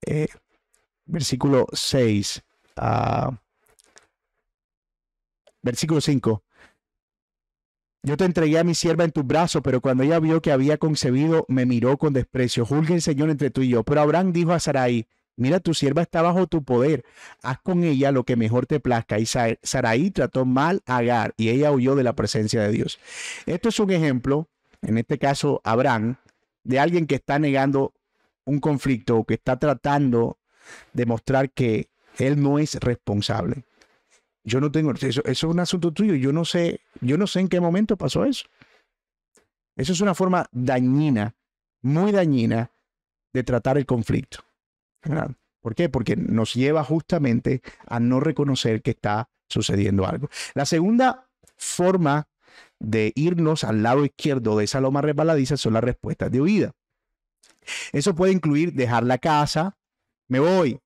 eh, 0.05 0.27
versículo 1.05 1.67
6, 1.71 2.43
versículo 5.63 6.01
5, 6.01 6.43
yo 8.03 8.17
te 8.17 8.25
entregué 8.25 8.59
a 8.59 8.65
mi 8.65 8.75
sierva 8.75 9.05
en 9.05 9.11
tus 9.11 9.25
brazos, 9.25 9.61
pero 9.63 9.79
cuando 9.79 10.03
ella 10.03 10.19
vio 10.19 10.41
que 10.41 10.51
había 10.51 10.77
concebido, 10.77 11.45
me 11.47 11.65
miró 11.65 11.97
con 11.97 12.13
desprecio. 12.13 12.65
Juzgue 12.65 12.93
el 12.93 13.01
Señor 13.01 13.31
entre 13.31 13.49
tú 13.49 13.61
y 13.61 13.69
yo. 13.69 13.83
Pero 13.83 14.01
Abraham 14.01 14.31
dijo 14.31 14.51
a 14.51 14.59
Sarai, 14.59 15.07
mira, 15.35 15.59
tu 15.59 15.73
sierva 15.73 16.01
está 16.01 16.21
bajo 16.21 16.47
tu 16.47 16.63
poder. 16.63 17.03
Haz 17.41 17.59
con 17.61 17.83
ella 17.83 18.11
lo 18.11 18.23
que 18.23 18.35
mejor 18.35 18.65
te 18.65 18.79
plazca. 18.79 19.19
Y 19.19 19.25
Sarai 19.25 20.11
trató 20.11 20.45
mal 20.45 20.81
a 20.85 20.97
Agar 20.97 21.33
y 21.37 21.49
ella 21.49 21.71
huyó 21.71 21.95
de 21.95 22.03
la 22.03 22.13
presencia 22.13 22.61
de 22.61 22.71
Dios. 22.71 22.99
Esto 23.45 23.69
es 23.69 23.79
un 23.79 23.91
ejemplo, 23.91 24.47
en 24.81 24.97
este 24.97 25.17
caso 25.17 25.61
Abraham, 25.63 26.15
de 26.63 26.79
alguien 26.79 27.07
que 27.07 27.15
está 27.15 27.39
negando 27.39 27.93
un 28.45 28.59
conflicto 28.59 29.17
o 29.17 29.23
que 29.25 29.35
está 29.35 29.57
tratando 29.57 30.37
de 30.93 31.05
mostrar 31.05 31.51
que 31.51 31.89
él 32.17 32.41
no 32.41 32.59
es 32.59 32.75
responsable. 32.75 33.63
Yo 34.43 34.61
no 34.61 34.71
tengo, 34.71 34.93
eso, 34.93 35.23
es 35.25 35.43
un 35.43 35.59
asunto 35.59 35.91
tuyo, 35.91 36.13
yo 36.13 36.31
no 36.31 36.45
sé, 36.45 36.81
yo 37.01 37.17
no 37.17 37.25
sé 37.25 37.39
en 37.39 37.47
qué 37.47 37.59
momento 37.59 37.97
pasó 37.97 38.25
eso. 38.25 38.45
Eso 39.75 39.91
es 39.91 40.01
una 40.01 40.13
forma 40.13 40.47
dañina, 40.51 41.35
muy 41.81 42.11
dañina 42.11 42.71
de 43.33 43.43
tratar 43.43 43.77
el 43.77 43.85
conflicto. 43.85 44.39
¿Por 45.61 45.75
qué? 45.75 45.89
Porque 45.89 46.15
nos 46.15 46.53
lleva 46.53 46.83
justamente 46.83 47.61
a 47.87 47.99
no 47.99 48.19
reconocer 48.19 48.81
que 48.81 48.91
está 48.91 49.29
sucediendo 49.49 50.05
algo. 50.05 50.29
La 50.53 50.65
segunda 50.65 51.27
forma 51.57 52.27
de 52.79 53.11
irnos 53.15 53.63
al 53.63 53.83
lado 53.83 54.05
izquierdo 54.05 54.57
de 54.57 54.65
esa 54.65 54.81
loma 54.81 55.01
resbaladiza 55.01 55.57
son 55.57 55.73
las 55.73 55.83
respuestas 55.83 56.31
de 56.31 56.41
huida. 56.41 56.71
Eso 57.91 58.15
puede 58.15 58.33
incluir 58.33 58.73
dejar 58.73 59.03
la 59.03 59.17
casa, 59.17 59.77
me 60.27 60.39
voy. 60.39 60.79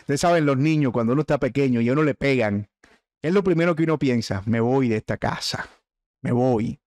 Ustedes 0.00 0.20
saben, 0.20 0.44
los 0.44 0.58
niños, 0.58 0.92
cuando 0.92 1.14
uno 1.14 1.22
está 1.22 1.38
pequeño 1.38 1.80
y 1.80 1.88
a 1.88 1.92
uno 1.92 2.02
le 2.02 2.14
pegan, 2.14 2.68
es 3.22 3.32
lo 3.32 3.42
primero 3.42 3.74
que 3.74 3.84
uno 3.84 3.98
piensa, 3.98 4.42
me 4.46 4.60
voy 4.60 4.88
de 4.88 4.96
esta 4.96 5.16
casa, 5.16 5.68
me 6.22 6.32
voy. 6.32 6.80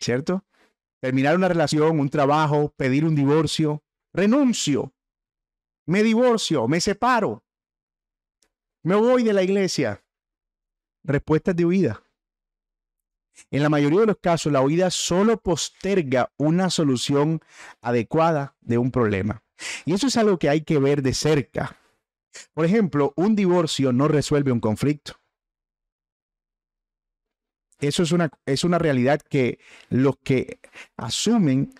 ¿Cierto? 0.00 0.44
Terminar 1.00 1.36
una 1.36 1.48
relación, 1.48 2.00
un 2.00 2.08
trabajo, 2.08 2.72
pedir 2.76 3.04
un 3.04 3.14
divorcio, 3.14 3.82
renuncio, 4.12 4.94
me 5.86 6.02
divorcio, 6.02 6.66
me 6.68 6.80
separo, 6.80 7.44
me 8.84 8.94
voy 8.96 9.22
de 9.22 9.32
la 9.32 9.42
iglesia. 9.42 10.04
Respuestas 11.02 11.56
de 11.56 11.64
huida. 11.64 12.02
En 13.50 13.62
la 13.62 13.70
mayoría 13.70 14.00
de 14.00 14.06
los 14.06 14.18
casos, 14.18 14.52
la 14.52 14.60
huida 14.60 14.90
solo 14.90 15.40
posterga 15.40 16.32
una 16.36 16.70
solución 16.70 17.40
adecuada 17.80 18.56
de 18.60 18.78
un 18.78 18.90
problema. 18.90 19.42
Y 19.86 19.94
eso 19.94 20.06
es 20.06 20.16
algo 20.16 20.38
que 20.38 20.50
hay 20.50 20.62
que 20.62 20.78
ver 20.78 21.02
de 21.02 21.14
cerca. 21.14 21.78
Por 22.52 22.66
ejemplo, 22.66 23.14
un 23.16 23.34
divorcio 23.34 23.92
no 23.92 24.06
resuelve 24.06 24.52
un 24.52 24.60
conflicto. 24.60 25.14
Eso 27.80 28.02
es 28.02 28.12
una, 28.12 28.30
es 28.46 28.64
una 28.64 28.78
realidad 28.78 29.20
que 29.20 29.58
los 29.88 30.16
que 30.18 30.60
asumen 30.96 31.74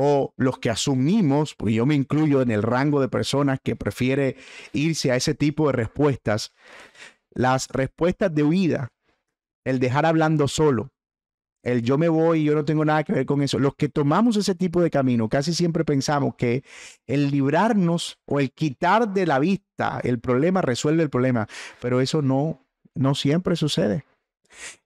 o 0.00 0.32
los 0.36 0.60
que 0.60 0.70
asumimos, 0.70 1.56
porque 1.56 1.74
yo 1.74 1.84
me 1.84 1.96
incluyo 1.96 2.40
en 2.40 2.52
el 2.52 2.62
rango 2.62 3.00
de 3.00 3.08
personas 3.08 3.58
que 3.60 3.74
prefiere 3.74 4.36
irse 4.72 5.10
a 5.10 5.16
ese 5.16 5.34
tipo 5.34 5.66
de 5.66 5.72
respuestas, 5.72 6.52
las 7.32 7.66
respuestas 7.66 8.32
de 8.32 8.44
huida, 8.44 8.92
el 9.64 9.80
dejar 9.80 10.06
hablando 10.06 10.46
solo, 10.46 10.92
el 11.64 11.82
yo 11.82 11.98
me 11.98 12.08
voy, 12.08 12.44
yo 12.44 12.54
no 12.54 12.64
tengo 12.64 12.84
nada 12.84 13.02
que 13.02 13.12
ver 13.12 13.26
con 13.26 13.42
eso. 13.42 13.58
Los 13.58 13.74
que 13.74 13.88
tomamos 13.88 14.36
ese 14.36 14.54
tipo 14.54 14.80
de 14.80 14.88
camino, 14.88 15.28
casi 15.28 15.52
siempre 15.52 15.84
pensamos 15.84 16.36
que 16.36 16.62
el 17.08 17.32
librarnos 17.32 18.20
o 18.24 18.38
el 18.38 18.52
quitar 18.52 19.12
de 19.12 19.26
la 19.26 19.40
vista 19.40 20.00
el 20.04 20.20
problema 20.20 20.62
resuelve 20.62 21.02
el 21.02 21.10
problema, 21.10 21.48
pero 21.80 22.00
eso 22.00 22.22
no, 22.22 22.64
no 22.94 23.16
siempre 23.16 23.56
sucede. 23.56 24.04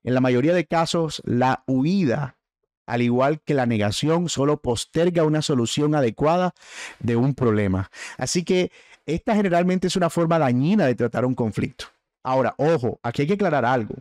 En 0.05 0.15
la 0.15 0.23
mayoría 0.23 0.55
de 0.55 0.65
casos, 0.65 1.21
la 1.27 1.65
huida, 1.67 2.39
al 2.87 3.03
igual 3.03 3.41
que 3.41 3.55
la 3.55 3.67
negación, 3.67 4.29
solo 4.29 4.61
posterga 4.61 5.25
una 5.25 5.43
solución 5.43 5.95
adecuada 5.95 6.55
de 6.99 7.17
un 7.17 7.35
problema. 7.35 7.91
Así 8.19 8.45
que 8.45 8.71
esta 9.07 9.35
generalmente 9.35 9.87
es 9.87 9.97
una 9.97 10.11
forma 10.11 10.39
dañina 10.39 10.87
de 10.87 10.95
tratar 10.95 11.25
un 11.25 11.35
conflicto. 11.35 11.87
Ahora, 12.23 12.55
ojo, 12.57 13.01
aquí 13.03 13.23
hay 13.23 13.29
que 13.29 13.35
aclarar 13.35 13.65
algo. 13.65 13.97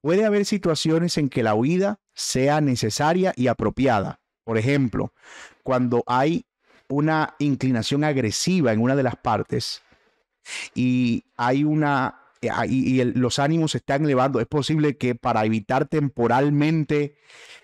Puede 0.00 0.24
haber 0.24 0.44
situaciones 0.44 1.16
en 1.18 1.28
que 1.28 1.42
la 1.42 1.54
huida 1.54 1.98
sea 2.14 2.60
necesaria 2.60 3.32
y 3.36 3.46
apropiada. 3.46 4.20
Por 4.44 4.58
ejemplo, 4.58 5.12
cuando 5.62 6.02
hay 6.06 6.44
una 6.88 7.34
inclinación 7.38 8.04
agresiva 8.04 8.72
en 8.72 8.80
una 8.80 8.96
de 8.96 9.02
las 9.02 9.16
partes 9.16 9.82
y 10.74 11.24
hay 11.36 11.64
una 11.64 12.21
y, 12.68 13.04
los 13.04 13.38
ánimos 13.38 13.72
se 13.72 13.78
están 13.78 14.04
elevando, 14.04 14.40
es 14.40 14.46
posible 14.46 14.96
que 14.96 15.14
para 15.14 15.44
evitar 15.44 15.86
temporalmente 15.86 17.16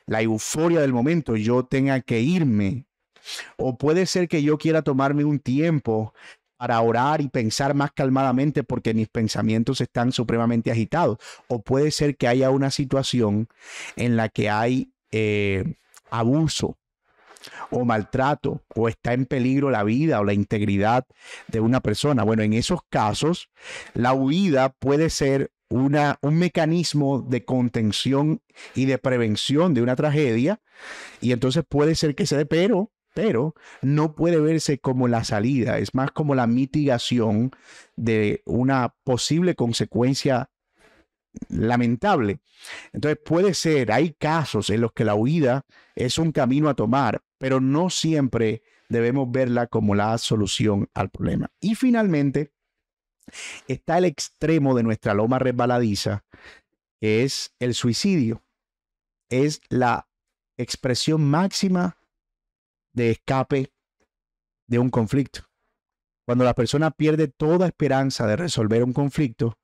la 0.07 0.23
euforia 0.23 0.81
del 0.81 0.93
momento 0.93 1.37
yo 1.37 1.65
tenga 1.65 2.01
que 2.01 2.21
irme. 2.21 2.87
O 3.57 3.77
puede 3.77 4.07
ser 4.07 4.29
que 4.29 4.43
yo 4.43 4.57
quiera 4.57 4.83
tomarme 4.83 5.25
un 5.25 5.39
tiempo 5.39 6.15
para 6.57 6.81
orar 6.81 7.21
y 7.21 7.29
pensar 7.29 7.75
más 7.75 7.93
calmadamente 7.93 8.65
porque 8.65 8.95
mis 8.95 9.09
pensamientos 9.09 9.81
están 9.81 10.13
supremamente 10.13 10.71
agitados. 10.71 11.19
O 11.47 11.63
puede 11.63 11.91
ser 11.91 12.17
que 12.17 12.29
haya 12.29 12.51
una 12.51 12.71
situación 12.71 13.49
en 13.97 14.17
la 14.17 14.29
que 14.29 14.49
hay 14.49 14.93
eh, 15.11 15.75
abuso 16.11 16.79
o 17.71 17.85
maltrato 17.85 18.63
o 18.75 18.89
está 18.89 19.13
en 19.13 19.27
peligro 19.27 19.71
la 19.71 19.85
vida 19.85 20.21
o 20.21 20.25
la 20.25 20.33
integridad 20.33 21.07
de 21.49 21.61
una 21.61 21.81
persona. 21.81 22.23
Bueno, 22.23 22.43
en 22.43 22.53
esos 22.53 22.81
casos, 22.89 23.51
la 23.95 24.13
huida 24.13 24.71
puede 24.71 25.11
ser 25.11 25.51
una, 25.71 26.19
un 26.23 26.39
mecanismo 26.39 27.21
de 27.21 27.45
contención 27.45 28.41
y 28.75 28.87
de 28.87 28.99
prevención 28.99 29.75
de 29.75 29.83
una 29.83 29.97
tragedia 29.97 30.61
y 31.21 31.33
entonces 31.33 31.65
puede 31.69 31.95
ser 31.95 32.15
que 32.15 32.27
se 32.27 32.37
dé, 32.37 32.47
pero 32.47 32.91
pero 33.15 33.55
no 33.83 34.15
puede 34.15 34.39
verse 34.39 34.79
como 34.79 35.09
la 35.09 35.25
salida, 35.25 35.79
es 35.79 35.93
más 35.93 36.13
como 36.13 36.37
la 36.37 36.47
mitigación 36.47 37.51
de 37.97 38.43
una 38.45 38.95
posible 39.03 39.57
consecuencia 39.57 40.51
lamentable. 41.49 42.39
Entonces 42.93 43.19
puede 43.25 43.55
ser, 43.55 43.91
hay 43.91 44.13
casos 44.13 44.71
en 44.71 44.83
los 44.83 44.93
que 44.93 45.05
la 45.05 45.17
huida 45.17 45.63
es 45.97 46.19
un 46.19 46.31
camino 46.31 46.69
a 46.69 46.75
tomar, 46.75 47.21
pero 47.39 47.61
no 47.61 47.91
siempre 47.91 48.63
debemos 48.89 49.31
verla 49.31 49.67
como 49.67 49.95
la 49.95 50.17
solución 50.19 50.89
al 50.95 51.11
problema. 51.11 51.51
Y 51.61 51.75
finalmente, 51.75 52.53
está 53.67 53.99
el 53.99 54.05
extremo 54.05 54.75
de 54.75 54.83
nuestra 54.83 55.15
loma 55.15 55.39
resbaladiza, 55.39 56.25
que 57.01 57.25
es 57.25 57.55
el 57.59 57.75
suicidio. 57.75 58.45
Es 59.31 59.61
la 59.69 60.09
expresión 60.57 61.25
máxima 61.25 61.99
de 62.93 63.11
escape 63.11 63.73
de 64.67 64.79
un 64.79 64.91
conflicto. 64.91 65.43
Cuando 66.27 66.45
la 66.45 66.55
persona 66.55 66.91
pierde 66.91 67.29
toda 67.29 67.67
esperanza 67.67 68.27
de 68.27 68.37
resolver 68.37 68.83
un 68.83 68.93
conflicto, 68.93 69.59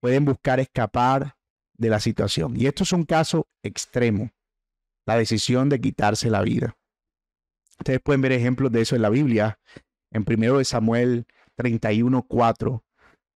pueden 0.00 0.24
buscar 0.24 0.60
escapar 0.60 1.36
de 1.74 1.88
la 1.88 2.00
situación. 2.00 2.54
Y 2.56 2.66
esto 2.66 2.82
es 2.82 2.92
un 2.92 3.04
caso 3.04 3.48
extremo, 3.62 4.30
la 5.06 5.16
decisión 5.16 5.68
de 5.68 5.80
quitarse 5.80 6.28
la 6.30 6.42
vida. 6.42 6.76
Ustedes 7.80 8.00
pueden 8.00 8.20
ver 8.20 8.32
ejemplos 8.32 8.70
de 8.70 8.82
eso 8.82 8.94
en 8.94 9.02
la 9.02 9.08
Biblia. 9.08 9.58
En 10.12 10.24
1 10.24 10.64
Samuel 10.64 11.26
31:4, 11.56 12.82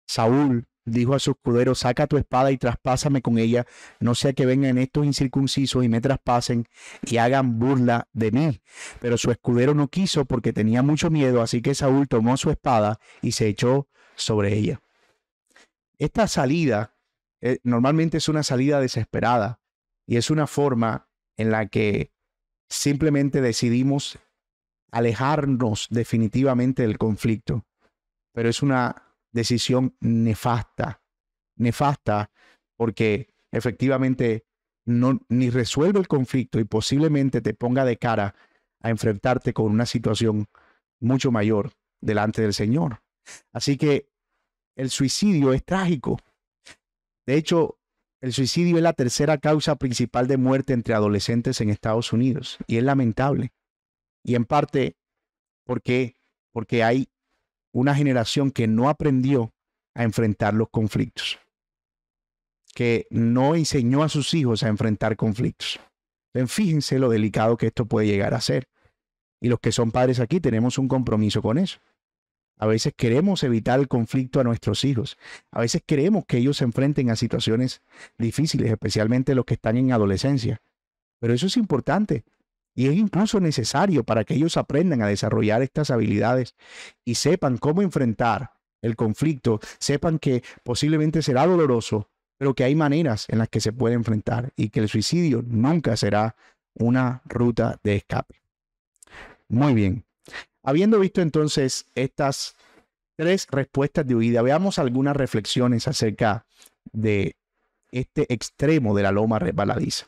Saúl 0.07 0.67
dijo 0.85 1.15
a 1.15 1.19
su 1.19 1.31
escudero, 1.31 1.75
saca 1.75 2.07
tu 2.07 2.19
espada 2.19 2.53
y 2.53 2.59
traspásame 2.59 3.23
con 3.23 3.39
ella, 3.39 3.67
no 4.01 4.15
sea 4.15 4.35
que 4.35 4.45
vengan 4.45 4.77
estos 4.77 5.07
incircuncisos 5.07 5.83
y 5.83 5.89
me 5.89 6.03
traspasen 6.03 6.67
y 7.07 7.17
hagan 7.17 7.59
burla 7.59 8.07
de 8.13 8.33
mí. 8.33 8.61
Pero 9.01 9.17
su 9.17 9.31
escudero 9.31 9.75
no 9.75 9.89
quiso 9.89 10.27
porque 10.27 10.53
tenía 10.53 10.83
mucho 10.83 11.11
miedo, 11.11 11.41
así 11.41 11.63
que 11.63 11.75
Saúl 11.75 12.07
tomó 12.07 12.37
su 12.37 12.51
espada 12.51 12.99
y 13.23 13.33
se 13.33 13.49
echó 13.49 13.89
sobre 14.15 14.55
ella. 14.55 14.83
Esta 15.99 16.29
salida 16.29 16.95
eh, 17.41 17.61
normalmente 17.63 18.19
es 18.19 18.29
una 18.29 18.43
salida 18.43 18.79
desesperada 18.79 19.61
y 20.07 20.17
es 20.17 20.29
una 20.29 20.47
forma 20.47 21.09
en 21.39 21.51
la 21.51 21.67
que 21.67 22.13
simplemente 22.69 23.41
decidimos 23.41 24.19
alejarnos 24.95 25.89
definitivamente 25.91 26.83
del 26.83 26.99
conflicto, 26.99 27.67
pero 28.33 28.49
es 28.49 28.63
una 28.63 29.17
decisión 29.33 29.97
nefasta, 30.01 31.03
nefasta 31.57 32.31
porque 32.77 33.35
efectivamente 33.51 34.47
no, 34.87 35.21
ni 35.29 35.51
resuelve 35.51 35.99
el 35.99 36.07
conflicto 36.07 36.61
y 36.61 36.65
posiblemente 36.65 37.41
te 37.41 37.55
ponga 37.55 37.85
de 37.85 37.97
cara 37.97 38.35
a 38.81 38.91
enfrentarte 38.91 39.53
con 39.53 39.67
una 39.67 39.87
situación 39.87 40.47
mucho 41.01 41.33
mayor 41.33 41.73
delante 42.01 42.43
del 42.43 42.55
Señor. 42.55 43.03
Así 43.53 43.77
que 43.77 44.11
el 44.77 44.91
suicidio 44.91 45.53
es 45.53 45.65
trágico. 45.65 46.19
De 47.27 47.37
hecho, 47.37 47.79
El 48.25 48.33
suicidio 48.33 48.79
es 48.79 48.83
la 48.83 48.95
tercera 48.95 49.37
causa 49.37 49.77
principal 49.77 50.27
de 50.27 50.39
muerte 50.39 50.73
entre 50.73 50.95
adolescentes 50.95 51.61
en 51.61 51.69
Estados 51.69 52.11
Unidos 52.11 52.57
y 52.67 52.79
es 52.79 52.83
lamentable. 52.83 53.53
Y 54.25 54.35
en 54.35 54.45
parte 54.45 54.97
porque 55.65 56.17
porque 56.55 56.85
hay 56.85 57.09
una 57.73 57.95
generación 57.95 58.53
que 58.53 58.69
no 58.69 58.89
aprendió 58.89 59.53
a 59.95 60.05
enfrentar 60.05 60.55
los 60.55 60.71
conflictos, 60.71 61.39
que 62.75 63.09
no 63.11 63.57
enseñó 63.57 64.05
a 64.05 64.09
sus 64.09 64.33
hijos 64.35 64.63
a 64.63 64.69
enfrentar 64.69 65.17
conflictos. 65.17 65.81
Entonces, 66.33 66.55
fíjense 66.55 66.99
lo 67.01 67.11
delicado 67.11 67.57
que 67.57 67.67
esto 67.67 67.87
puede 67.87 68.07
llegar 68.07 68.35
a 68.35 68.41
ser. 68.41 68.69
Y 69.41 69.49
los 69.49 69.59
que 69.59 69.73
son 69.73 69.91
padres 69.91 70.21
aquí 70.21 70.41
tenemos 70.41 70.79
un 70.79 70.87
compromiso 70.87 71.43
con 71.43 71.59
eso. 71.59 71.81
A 72.57 72.67
veces 72.67 72.95
queremos 72.97 73.43
evitar 73.43 73.81
el 73.81 73.89
conflicto 73.89 74.39
a 74.39 74.45
nuestros 74.45 74.85
hijos. 74.85 75.19
A 75.51 75.61
veces 75.61 75.83
queremos 75.85 76.25
que 76.25 76.39
ellos 76.39 76.59
se 76.59 76.65
enfrenten 76.65 77.11
a 77.11 77.17
situaciones 77.17 77.83
difíciles, 78.17 78.71
especialmente 78.71 79.35
los 79.35 79.45
que 79.45 79.55
están 79.55 79.77
en 79.77 79.93
adolescencia. 79.93 80.63
Pero 81.19 81.35
eso 81.35 81.47
es 81.47 81.57
importante. 81.57 82.25
Y 82.75 82.89
es 82.89 82.95
incluso 82.95 83.41
necesario 83.41 84.05
para 84.05 84.25
que 84.25 84.35
ellos 84.35 84.57
aprendan 84.57 85.03
a 85.03 85.07
desarrollar 85.07 85.63
estas 85.63 85.91
habilidades 85.91 86.55
y 87.05 87.15
sepan 87.15 87.59
cómo 87.59 87.83
enfrentar 87.83 88.53
el 88.83 88.97
conflicto, 88.97 89.61
sepan 89.79 90.19
que 90.19 90.43
posiblemente 90.63 91.23
será 91.23 91.47
doloroso, 91.47 92.11
pero 92.37 92.55
que 92.55 92.65
hay 92.65 92.75
maneras 92.75 93.27
en 93.29 93.39
las 93.39 93.49
que 93.49 93.61
se 93.61 93.73
puede 93.73 93.95
enfrentar 93.95 94.53
y 94.57 94.69
que 94.69 94.81
el 94.81 94.89
suicidio 94.89 95.43
nunca 95.47 95.97
será 95.97 96.37
una 96.75 97.23
ruta 97.25 97.79
de 97.83 97.97
escape. 97.97 98.35
Muy 99.49 99.75
bien. 99.75 100.05
Habiendo 100.63 100.99
visto 100.99 101.21
entonces 101.21 101.87
estas 101.95 102.57
tres 103.17 103.47
respuestas 103.51 104.07
de 104.07 104.17
huida, 104.17 104.43
veamos 104.43 104.79
algunas 104.79 105.17
reflexiones 105.17 105.87
acerca 105.87 106.47
de 106.93 107.37
este 107.93 108.33
extremo 108.33 108.95
de 108.95 109.03
la 109.03 109.13
loma 109.13 109.39
resbaladiza. 109.39 110.07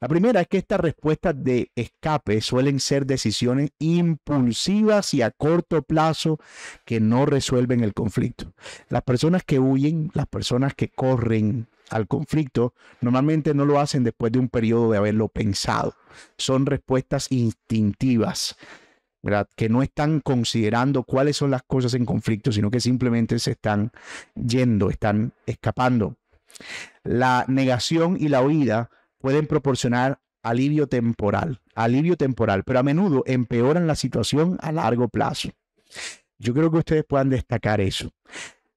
La 0.00 0.08
primera 0.08 0.40
es 0.40 0.48
que 0.48 0.58
estas 0.58 0.80
respuestas 0.80 1.34
de 1.42 1.70
escape 1.74 2.40
suelen 2.40 2.80
ser 2.80 3.06
decisiones 3.06 3.70
impulsivas 3.78 5.14
y 5.14 5.22
a 5.22 5.30
corto 5.30 5.82
plazo 5.82 6.38
que 6.84 7.00
no 7.00 7.26
resuelven 7.26 7.82
el 7.82 7.94
conflicto. 7.94 8.52
Las 8.88 9.02
personas 9.02 9.44
que 9.44 9.58
huyen, 9.58 10.10
las 10.14 10.26
personas 10.26 10.74
que 10.74 10.88
corren 10.88 11.68
al 11.90 12.06
conflicto, 12.06 12.74
normalmente 13.00 13.54
no 13.54 13.64
lo 13.64 13.80
hacen 13.80 14.04
después 14.04 14.32
de 14.32 14.38
un 14.38 14.48
periodo 14.48 14.90
de 14.90 14.98
haberlo 14.98 15.28
pensado. 15.28 15.94
Son 16.36 16.66
respuestas 16.66 17.28
instintivas. 17.30 18.56
¿verdad? 19.22 19.48
que 19.56 19.68
no 19.68 19.82
están 19.82 20.20
considerando 20.20 21.02
cuáles 21.02 21.36
son 21.36 21.50
las 21.50 21.64
cosas 21.64 21.94
en 21.94 22.06
conflicto, 22.06 22.52
sino 22.52 22.70
que 22.70 22.78
simplemente 22.78 23.40
se 23.40 23.52
están 23.52 23.90
yendo, 24.36 24.88
están 24.88 25.32
escapando. 25.46 26.14
La 27.02 27.44
negación 27.48 28.16
y 28.20 28.28
la 28.28 28.40
huida 28.40 28.88
pueden 29.26 29.48
proporcionar 29.48 30.20
alivio 30.44 30.86
temporal, 30.86 31.60
alivio 31.74 32.16
temporal, 32.16 32.62
pero 32.62 32.78
a 32.78 32.84
menudo 32.84 33.24
empeoran 33.26 33.88
la 33.88 33.96
situación 33.96 34.56
a 34.60 34.70
largo 34.70 35.08
plazo. 35.08 35.50
Yo 36.38 36.54
creo 36.54 36.70
que 36.70 36.78
ustedes 36.78 37.04
puedan 37.04 37.28
destacar 37.28 37.80
eso. 37.80 38.12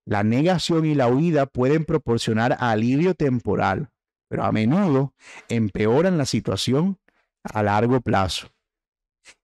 La 0.05 0.23
negación 0.23 0.88
y 0.88 0.95
la 0.95 1.07
huida 1.07 1.45
pueden 1.45 1.85
proporcionar 1.85 2.57
alivio 2.59 3.13
temporal, 3.13 3.91
pero 4.27 4.43
a 4.43 4.51
menudo 4.51 5.13
empeoran 5.49 6.17
la 6.17 6.25
situación 6.25 6.97
a 7.43 7.62
largo 7.62 8.01
plazo. 8.01 8.47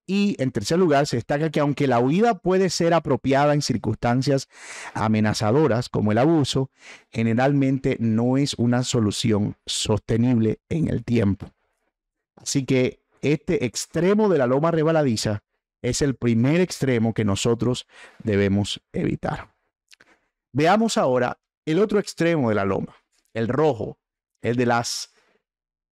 Y 0.07 0.35
en 0.41 0.51
tercer 0.51 0.77
lugar, 0.77 1.07
se 1.07 1.15
destaca 1.15 1.49
que 1.49 1.59
aunque 1.59 1.87
la 1.87 1.99
huida 1.99 2.35
puede 2.35 2.69
ser 2.69 2.93
apropiada 2.93 3.53
en 3.53 3.61
circunstancias 3.61 4.47
amenazadoras 4.93 5.89
como 5.89 6.11
el 6.11 6.19
abuso, 6.19 6.69
generalmente 7.11 7.97
no 7.99 8.37
es 8.37 8.53
una 8.55 8.83
solución 8.83 9.57
sostenible 9.65 10.59
en 10.69 10.89
el 10.89 11.03
tiempo. 11.03 11.51
Así 12.35 12.65
que 12.65 12.99
este 13.21 13.65
extremo 13.65 14.29
de 14.29 14.37
la 14.37 14.45
loma 14.45 14.69
rebaladiza 14.69 15.41
es 15.81 16.01
el 16.01 16.15
primer 16.15 16.61
extremo 16.61 17.13
que 17.13 17.25
nosotros 17.25 17.87
debemos 18.23 18.81
evitar. 18.93 19.55
Veamos 20.51 20.97
ahora 20.97 21.39
el 21.65 21.79
otro 21.79 21.99
extremo 21.99 22.49
de 22.49 22.55
la 22.55 22.65
loma, 22.65 22.95
el 23.33 23.47
rojo, 23.47 23.97
el 24.41 24.55
de 24.55 24.67
las 24.67 25.11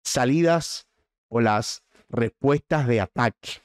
salidas 0.02 0.88
o 1.28 1.40
las 1.40 1.84
respuestas 2.08 2.88
de 2.88 3.00
ataque. 3.00 3.62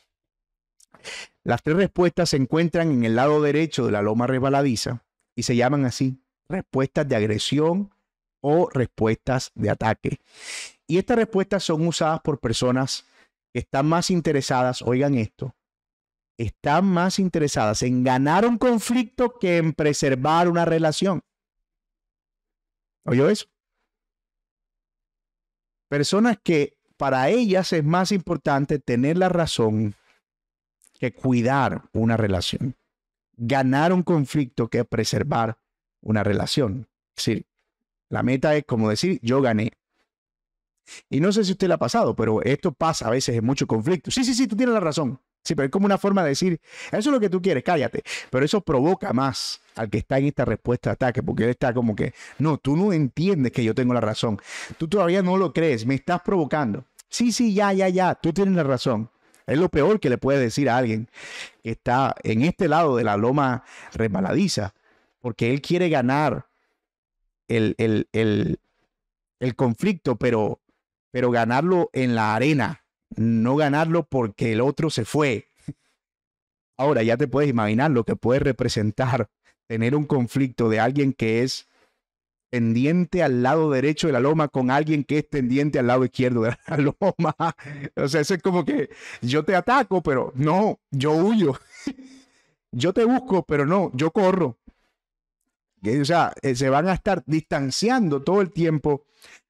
Las 1.44 1.62
tres 1.64 1.78
respuestas 1.78 2.30
se 2.30 2.38
encuentran 2.38 2.92
en 2.92 3.04
el 3.04 3.16
lado 3.16 3.42
derecho 3.42 3.86
de 3.86 3.92
la 3.92 4.02
loma 4.02 4.28
resbaladiza 4.28 5.04
y 5.36 5.44
se 5.44 5.56
llaman 5.56 5.86
así, 5.86 6.20
respuestas 6.48 7.08
de 7.08 7.16
agresión 7.16 7.94
o 8.42 8.70
respuestas 8.72 9.52
de 9.56 9.70
ataque. 9.70 10.20
Y 10.88 10.98
estas 10.98 11.18
respuestas 11.18 11.64
son 11.64 11.88
usadas 11.88 12.22
por 12.22 12.40
personas 12.40 13.06
que 13.54 13.60
están 13.60 13.88
más 13.88 14.10
interesadas, 14.10 14.82
oigan 14.82 15.16
esto, 15.16 15.56
están 16.38 16.86
más 16.86 17.20
interesadas 17.20 17.82
en 17.82 18.04
ganar 18.04 18.46
un 18.46 18.58
conflicto 18.58 19.38
que 19.40 19.58
en 19.58 19.74
preservar 19.74 20.50
una 20.50 20.66
relación. 20.66 21.22
¿Oyó 23.06 23.30
eso? 23.30 23.46
Personas 25.88 26.38
que 26.44 26.78
para 26.98 27.30
ellas 27.30 27.72
es 27.74 27.84
más 27.84 28.12
importante 28.12 28.80
tener 28.80 29.18
la 29.18 29.30
razón 29.30 29.96
que 31.00 31.14
cuidar 31.14 31.84
una 31.94 32.18
relación, 32.18 32.76
ganar 33.38 33.94
un 33.94 34.04
conflicto 34.04 34.68
que 34.70 34.86
preservar 34.86 35.58
una 36.02 36.24
relación. 36.24 36.88
Decir, 37.16 37.46
la 38.10 38.24
meta 38.24 38.56
es 38.56 38.66
como 38.66 38.90
decir, 38.90 39.20
yo 39.22 39.42
gané. 39.42 39.72
Y 41.10 41.20
no 41.20 41.32
sé 41.32 41.44
si 41.44 41.54
usted 41.54 41.68
le 41.68 41.74
ha 41.74 41.80
pasado, 41.80 42.16
pero 42.16 42.42
esto 42.44 42.72
pasa 42.72 43.08
a 43.08 43.12
veces 43.12 43.36
en 43.36 43.46
muchos 43.46 43.68
conflictos. 43.68 44.14
Sí, 44.14 44.24
sí, 44.24 44.34
sí, 44.34 44.48
tú 44.48 44.56
tienes 44.56 44.74
la 44.74 44.80
razón. 44.80 45.20
Sí, 45.44 45.54
pero 45.54 45.66
es 45.66 45.72
como 45.72 45.86
una 45.86 46.00
forma 46.00 46.24
de 46.24 46.30
decir, 46.30 46.60
eso 46.88 46.98
es 46.98 47.06
lo 47.06 47.20
que 47.20 47.30
tú 47.30 47.40
quieres, 47.40 47.64
cállate. 47.64 48.04
Pero 48.32 48.46
eso 48.46 48.62
provoca 48.62 49.14
más 49.14 49.62
al 49.76 49.90
que 49.92 50.00
está 50.00 50.18
en 50.18 50.26
esta 50.26 50.44
respuesta 50.44 50.90
de 50.90 50.94
ataque, 50.94 51.22
porque 51.22 51.44
él 51.44 51.52
está 51.52 51.74
como 51.74 51.96
que, 51.96 52.14
no, 52.40 52.58
tú 52.58 52.76
no 52.76 52.94
entiendes 52.94 53.52
que 53.52 53.64
yo 53.64 53.76
tengo 53.76 53.94
la 53.94 54.02
razón. 54.02 54.40
Tú 54.78 54.88
todavía 54.88 55.22
no 55.22 55.38
lo 55.38 55.54
crees, 55.54 55.86
me 55.86 55.96
estás 55.96 56.22
provocando. 56.22 56.86
Sí, 57.10 57.32
sí, 57.32 57.54
ya, 57.54 57.72
ya, 57.74 57.90
ya, 57.90 58.16
tú 58.16 58.34
tienes 58.34 58.56
la 58.56 58.64
razón. 58.64 59.10
Es 59.48 59.58
lo 59.58 59.70
peor 59.70 60.00
que 60.00 60.10
le 60.10 60.18
puede 60.18 60.40
decir 60.40 60.70
a 60.70 60.78
alguien 60.78 61.08
que 61.62 61.72
está 61.72 62.16
en 62.24 62.42
este 62.42 62.68
lado 62.68 62.96
de 62.96 63.04
la 63.04 63.18
loma 63.18 63.64
resbaladiza, 63.94 64.74
porque 65.20 65.52
él 65.52 65.62
quiere 65.62 65.90
ganar 65.90 66.48
el, 67.48 67.76
el, 67.78 69.56
conflicto, 69.56 70.18
pero, 70.18 70.62
pero 71.12 71.30
ganarlo 71.30 71.90
en 71.94 72.16
la 72.16 72.36
arena, 72.36 72.84
no 73.16 73.56
ganarlo 73.56 74.08
porque 74.08 74.54
el 74.54 74.62
otro 74.62 74.90
se 74.90 75.06
fue. 75.06 75.50
Ahora 76.78 77.04
ya 77.04 77.16
te 77.18 77.28
puedes 77.28 77.50
imaginar 77.50 77.92
lo 77.92 78.04
que 78.04 78.16
puede 78.16 78.40
representar 78.40 79.30
tener 79.68 79.96
un 79.96 80.06
conflicto 80.06 80.70
de 80.70 80.80
alguien 80.80 81.14
que 81.14 81.44
es 81.44 81.68
al 83.24 83.44
lado 83.44 83.72
derecho 83.72 84.08
de 84.08 84.14
la 84.14 84.20
loma 84.20 84.48
con 84.48 84.72
alguien 84.72 85.04
que 85.04 85.20
es 85.20 85.30
tendiente 85.30 85.80
al 85.80 85.88
lado 85.88 86.06
izquierdo 86.06 86.44
de 86.44 86.58
la 86.68 86.78
loma. 86.78 87.36
O 87.96 88.08
sea, 88.08 88.22
eso 88.22 88.34
es 88.34 88.42
como 88.42 88.66
que 88.66 88.90
yo 89.22 89.44
te 89.44 89.56
ataco, 89.56 90.02
pero 90.02 90.32
no, 90.36 90.80
yo 90.92 91.14
huyo. 91.14 91.60
Yo 92.78 92.92
te 92.92 93.06
busco, 93.06 93.46
pero 93.46 93.66
no, 93.66 93.90
yo 93.94 94.12
corro. 94.12 94.58
O 95.82 96.04
sea, 96.04 96.34
eh, 96.42 96.56
se 96.56 96.68
van 96.68 96.90
a 96.90 96.94
estar 96.94 97.24
distanciando 97.26 98.22
todo 98.22 98.42
el 98.42 98.52
tiempo 98.52 99.06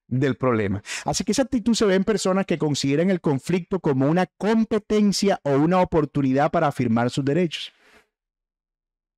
del 0.07 0.35
problema. 0.35 0.83
Así 1.05 1.23
que 1.23 1.31
esa 1.31 1.41
actitud 1.41 1.73
se 1.73 1.85
ve 1.85 1.95
en 1.95 2.03
personas 2.03 2.45
que 2.45 2.59
consideran 2.59 3.09
el 3.09 3.21
conflicto 3.21 3.79
como 3.79 4.07
una 4.07 4.27
competencia 4.37 5.39
o 5.43 5.55
una 5.55 5.81
oportunidad 5.81 6.51
para 6.51 6.67
afirmar 6.67 7.09
sus 7.09 7.25
derechos. 7.25 7.73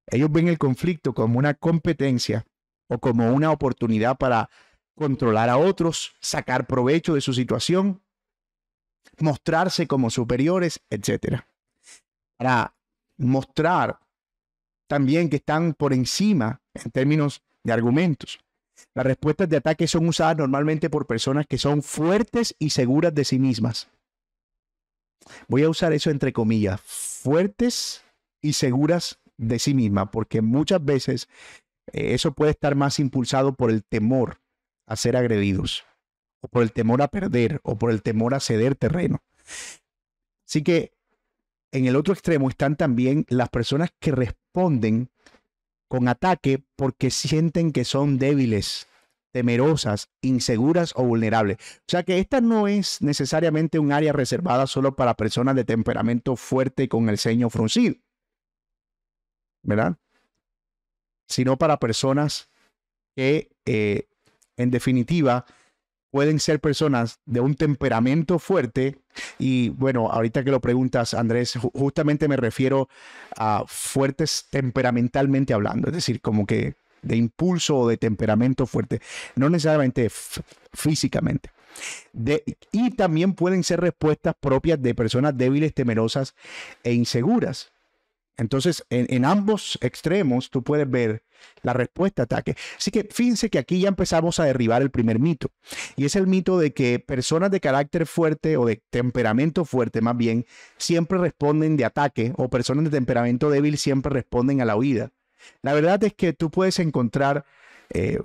Ellos 0.10 0.32
ven 0.32 0.48
el 0.48 0.58
conflicto 0.58 1.14
como 1.14 1.38
una 1.38 1.54
competencia 1.54 2.46
o 2.88 3.00
como 3.00 3.34
una 3.34 3.52
oportunidad 3.52 4.18
para 4.18 4.50
controlar 4.96 5.50
a 5.50 5.58
otros, 5.58 6.16
sacar 6.20 6.66
provecho 6.66 7.14
de 7.14 7.22
su 7.22 7.34
situación, 7.34 8.02
mostrarse 9.20 9.88
como 9.88 10.10
superiores, 10.10 10.82
etc. 10.90 11.42
Para 12.38 12.76
mostrar 13.18 14.00
también 14.88 15.30
que 15.30 15.38
están 15.38 15.74
por 15.74 15.94
encima 15.94 16.62
en 16.74 16.92
términos 16.92 17.44
de 17.64 17.74
argumentos. 17.74 18.40
Las 18.94 19.06
respuestas 19.06 19.50
de 19.50 19.58
ataque 19.58 19.88
son 19.88 20.08
usadas 20.08 20.38
normalmente 20.38 20.90
por 20.90 21.08
personas 21.08 21.46
que 21.48 21.58
son 21.58 21.82
fuertes 21.82 22.56
y 22.60 22.70
seguras 22.70 23.14
de 23.14 23.26
sí 23.26 23.40
mismas. 23.40 23.90
Voy 25.48 25.64
a 25.64 25.70
usar 25.70 25.94
eso 25.94 26.10
entre 26.10 26.32
comillas, 26.32 26.80
fuertes 26.82 28.04
y 28.42 28.54
seguras 28.54 29.20
de 29.36 29.60
sí 29.60 29.74
mismas, 29.74 30.10
porque 30.12 30.42
muchas 30.42 30.84
veces 30.84 31.28
eh, 31.94 32.14
eso 32.14 32.34
puede 32.34 32.52
estar 32.52 32.76
más 32.76 33.00
impulsado 33.00 33.54
por 33.54 33.72
el 33.72 33.84
temor 33.84 34.42
a 34.88 34.96
ser 34.96 35.18
agredidos, 35.18 35.86
o 36.42 36.48
por 36.48 36.64
el 36.64 36.72
temor 36.72 37.02
a 37.02 37.08
perder, 37.08 37.60
o 37.64 37.78
por 37.78 37.92
el 37.92 38.02
temor 38.02 38.34
a 38.34 38.40
ceder 38.40 38.76
terreno. 38.76 39.24
Así 40.48 40.64
que 40.64 40.94
en 41.72 41.86
el 41.86 41.96
otro 41.96 42.14
extremo 42.14 42.50
están 42.50 42.76
también 42.76 43.26
las 43.30 43.50
personas 43.50 43.90
que 44.00 44.12
responden 44.12 45.10
con 45.90 46.08
ataque 46.08 46.64
porque 46.76 47.12
sienten 47.12 47.72
que 47.72 47.86
son 47.86 48.18
débiles 48.18 48.88
temerosas, 49.32 50.10
inseguras 50.22 50.94
o 50.96 51.04
vulnerables. 51.04 51.58
O 51.58 51.90
sea 51.90 52.04
que 52.04 52.20
esta 52.20 52.42
no 52.42 52.68
es 52.68 53.02
necesariamente 53.02 53.78
un 53.78 53.92
área 53.92 54.14
reservada 54.14 54.68
solo 54.68 54.96
para 54.96 55.16
personas 55.16 55.56
de 55.56 55.64
temperamento 55.64 56.36
fuerte 56.36 56.88
con 56.90 57.10
el 57.10 57.18
ceño 57.18 57.50
fruncido, 57.50 57.96
¿verdad? 59.64 59.98
Sino 61.28 61.58
para 61.58 61.80
personas 61.80 62.50
que, 63.16 63.50
eh, 63.66 64.08
en 64.56 64.72
definitiva, 64.72 65.46
pueden 66.12 66.40
ser 66.40 66.60
personas 66.60 67.20
de 67.26 67.42
un 67.42 67.56
temperamento 67.56 68.40
fuerte 68.40 68.98
y 69.38 69.70
bueno, 69.70 70.10
ahorita 70.10 70.44
que 70.44 70.52
lo 70.52 70.62
preguntas, 70.62 71.14
Andrés, 71.14 71.58
justamente 71.74 72.28
me 72.28 72.38
refiero 72.38 72.90
a 73.36 73.64
fuertes 73.68 74.46
temperamentalmente 74.50 75.54
hablando, 75.54 75.90
es 75.90 75.94
decir, 75.94 76.22
como 76.22 76.46
que 76.46 76.76
de 77.02 77.16
impulso 77.16 77.78
o 77.78 77.88
de 77.88 77.98
temperamento 77.98 78.66
fuerte, 78.66 79.02
no 79.36 79.50
necesariamente 79.50 80.10
físicamente. 80.74 81.52
y 82.72 82.92
también 82.92 83.34
pueden 83.34 83.64
ser 83.64 83.82
respuestas 83.82 84.34
propias 84.40 84.82
de 84.82 84.96
personas 84.96 85.38
débiles, 85.38 85.76
temerosas 85.76 86.34
e 86.84 86.94
inseguras. 86.94 87.72
Entonces, 88.38 88.86
en, 88.90 89.26
ambos 89.26 89.78
extremos 89.82 90.50
tú 90.50 90.64
puedes 90.64 90.90
ver 90.90 91.24
la 91.64 91.74
respuesta 91.74 92.24
a 92.24 92.26
ataque. 92.26 92.56
Así 92.78 92.92
que 92.92 93.08
fíjense 93.12 93.50
que 93.50 93.58
aquí 93.60 93.80
ya 93.80 93.90
empezamos 93.90 94.40
a 94.40 94.46
derribar 94.46 94.82
el 94.82 94.92
primer 94.92 95.20
mito. 95.20 95.50
Y 95.96 96.06
es 96.06 96.16
el 96.16 96.28
mito 96.28 96.60
de 96.60 96.74
que 96.74 97.00
personas 97.00 97.52
de 97.52 97.60
carácter 97.60 98.06
fuerte 98.06 98.58
o 98.58 98.66
de 98.66 98.82
temperamento 98.90 99.66
fuerte 99.66 100.02
más 100.02 100.16
bien 100.18 100.46
siempre 100.78 101.18
responden 101.18 101.78
de 101.78 101.86
ataque 101.86 102.34
o 102.38 102.50
personas 102.50 102.86
de 102.86 102.92
temperamento 102.92 103.50
débil 103.50 103.78
siempre 103.78 104.14
responden 104.14 104.62
a 104.62 104.66
la 104.66 104.76
huida. 104.76 105.12
La 105.62 105.74
verdad 105.74 106.04
es 106.04 106.14
que 106.14 106.34
tú 106.34 106.52
puedes 106.52 106.80
encontrar 106.80 107.46
eh, 107.90 108.20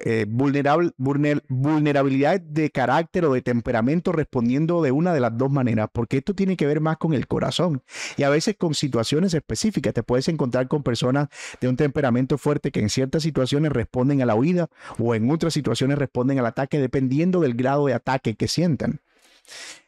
eh, 0.00 0.26
vulnerabilidad 0.28 2.40
de 2.40 2.70
carácter 2.70 3.26
o 3.26 3.32
de 3.32 3.42
temperamento 3.42 4.10
respondiendo 4.10 4.82
de 4.82 4.90
una 4.90 5.14
de 5.14 5.20
las 5.20 5.38
dos 5.38 5.50
maneras, 5.50 5.88
porque 5.92 6.18
esto 6.18 6.34
tiene 6.34 6.56
que 6.56 6.66
ver 6.66 6.80
más 6.80 6.96
con 6.96 7.14
el 7.14 7.28
corazón 7.28 7.82
y 8.16 8.24
a 8.24 8.28
veces 8.28 8.56
con 8.56 8.74
situaciones 8.74 9.34
específicas. 9.34 9.94
Te 9.94 10.02
puedes 10.02 10.28
encontrar 10.28 10.68
con 10.68 10.82
personas 10.82 11.28
de 11.60 11.68
un 11.68 11.76
temperamento 11.76 12.38
fuerte 12.38 12.72
que 12.72 12.80
en 12.80 12.90
ciertas 12.90 13.22
situaciones 13.22 13.72
responden 13.72 14.20
a 14.20 14.26
la 14.26 14.34
huida 14.34 14.68
o 14.98 15.14
en 15.14 15.30
otras 15.30 15.54
situaciones 15.54 15.96
responden 15.96 16.38
al 16.38 16.46
ataque, 16.46 16.80
dependiendo 16.80 17.40
del 17.40 17.54
grado 17.54 17.86
de 17.86 17.94
ataque 17.94 18.34
que 18.34 18.48
sientan. 18.48 19.00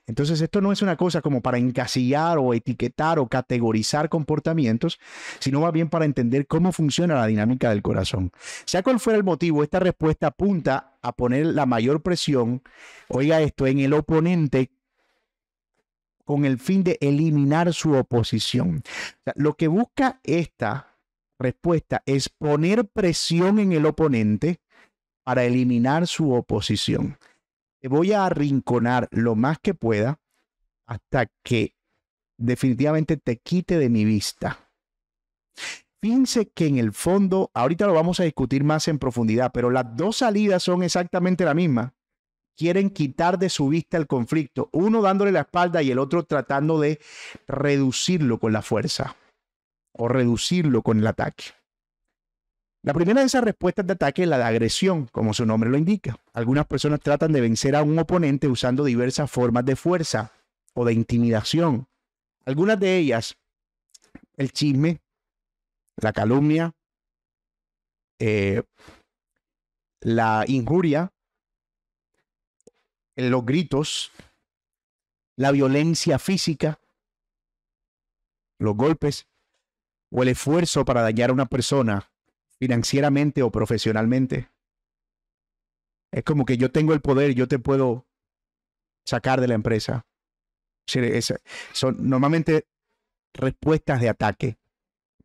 Entonces, 0.06 0.40
esto 0.40 0.60
no 0.60 0.70
es 0.70 0.82
una 0.82 0.96
cosa 0.96 1.20
como 1.20 1.40
para 1.40 1.58
encasillar 1.58 2.38
o 2.38 2.54
etiquetar 2.54 3.18
o 3.18 3.28
categorizar 3.28 4.08
comportamientos, 4.08 5.00
sino 5.40 5.60
más 5.60 5.72
bien 5.72 5.88
para 5.88 6.04
entender 6.04 6.46
cómo 6.46 6.70
funciona 6.70 7.16
la 7.16 7.26
dinámica 7.26 7.70
del 7.70 7.82
corazón. 7.82 8.30
Sea 8.64 8.84
cual 8.84 9.00
fuera 9.00 9.16
el 9.16 9.24
motivo, 9.24 9.64
esta 9.64 9.80
respuesta 9.80 10.28
apunta 10.28 10.96
a 11.02 11.12
poner 11.12 11.46
la 11.46 11.66
mayor 11.66 12.02
presión, 12.02 12.62
oiga 13.08 13.40
esto, 13.40 13.66
en 13.66 13.80
el 13.80 13.92
oponente 13.94 14.70
con 16.24 16.44
el 16.44 16.58
fin 16.58 16.84
de 16.84 16.98
eliminar 17.00 17.72
su 17.72 17.94
oposición. 17.94 18.82
lo 19.34 19.54
que 19.54 19.68
busca 19.68 20.20
esta 20.24 20.96
respuesta 21.38 22.02
es 22.06 22.28
poner 22.28 22.86
presión 22.86 23.58
en 23.58 23.72
el 23.72 23.86
oponente 23.86 24.60
para 25.24 25.44
eliminar 25.44 26.06
su 26.06 26.32
oposición 26.32 27.16
voy 27.82 28.12
a 28.12 28.26
arrinconar 28.26 29.08
lo 29.10 29.34
más 29.34 29.58
que 29.58 29.74
pueda 29.74 30.20
hasta 30.86 31.26
que 31.42 31.74
definitivamente 32.36 33.16
te 33.16 33.38
quite 33.38 33.78
de 33.78 33.88
mi 33.88 34.04
vista. 34.04 34.58
Fíjense 36.00 36.48
que 36.50 36.66
en 36.66 36.78
el 36.78 36.92
fondo, 36.92 37.50
ahorita 37.54 37.86
lo 37.86 37.94
vamos 37.94 38.20
a 38.20 38.24
discutir 38.24 38.62
más 38.62 38.86
en 38.88 38.98
profundidad, 38.98 39.50
pero 39.52 39.70
las 39.70 39.96
dos 39.96 40.18
salidas 40.18 40.62
son 40.62 40.82
exactamente 40.82 41.44
la 41.44 41.54
misma. 41.54 41.94
Quieren 42.56 42.90
quitar 42.90 43.38
de 43.38 43.50
su 43.50 43.68
vista 43.68 43.96
el 43.96 44.06
conflicto, 44.06 44.68
uno 44.72 45.02
dándole 45.02 45.32
la 45.32 45.40
espalda 45.40 45.82
y 45.82 45.90
el 45.90 45.98
otro 45.98 46.24
tratando 46.24 46.78
de 46.80 47.00
reducirlo 47.46 48.38
con 48.38 48.52
la 48.52 48.62
fuerza 48.62 49.16
o 49.92 50.08
reducirlo 50.08 50.82
con 50.82 50.98
el 50.98 51.06
ataque. 51.06 51.55
La 52.86 52.94
primera 52.94 53.18
de 53.18 53.26
esas 53.26 53.42
respuestas 53.42 53.84
de 53.84 53.94
ataque 53.94 54.22
es 54.22 54.28
la 54.28 54.38
de 54.38 54.44
agresión, 54.44 55.06
como 55.06 55.34
su 55.34 55.44
nombre 55.44 55.68
lo 55.68 55.76
indica. 55.76 56.20
Algunas 56.32 56.68
personas 56.68 57.00
tratan 57.00 57.32
de 57.32 57.40
vencer 57.40 57.74
a 57.74 57.82
un 57.82 57.98
oponente 57.98 58.46
usando 58.46 58.84
diversas 58.84 59.28
formas 59.28 59.64
de 59.64 59.74
fuerza 59.74 60.30
o 60.72 60.84
de 60.84 60.92
intimidación. 60.92 61.88
Algunas 62.44 62.78
de 62.78 62.96
ellas, 62.96 63.36
el 64.36 64.52
chisme, 64.52 65.00
la 65.96 66.12
calumnia, 66.12 66.76
eh, 68.20 68.62
la 70.00 70.44
injuria, 70.46 71.12
los 73.16 73.44
gritos, 73.44 74.12
la 75.34 75.50
violencia 75.50 76.20
física, 76.20 76.78
los 78.60 78.76
golpes 78.76 79.26
o 80.12 80.22
el 80.22 80.28
esfuerzo 80.28 80.84
para 80.84 81.02
dañar 81.02 81.30
a 81.30 81.32
una 81.32 81.46
persona 81.46 82.12
financieramente 82.58 83.42
o 83.42 83.50
profesionalmente. 83.50 84.50
Es 86.12 86.24
como 86.24 86.44
que 86.44 86.56
yo 86.56 86.70
tengo 86.70 86.94
el 86.94 87.00
poder, 87.00 87.34
yo 87.34 87.48
te 87.48 87.58
puedo 87.58 88.06
sacar 89.04 89.40
de 89.40 89.48
la 89.48 89.54
empresa. 89.54 90.06
Son 91.72 91.96
normalmente 92.08 92.66
respuestas 93.34 94.00
de 94.00 94.08
ataque. 94.08 94.58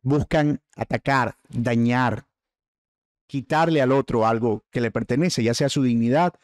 Buscan 0.02 0.60
atacar, 0.74 1.36
dañar, 1.48 2.26
quitarle 3.28 3.80
al 3.80 3.92
otro 3.92 4.26
algo 4.26 4.64
que 4.70 4.80
le 4.80 4.90
pertenece, 4.90 5.42
ya 5.42 5.54
sea 5.54 5.68
su 5.68 5.82
dignidad, 5.82 6.34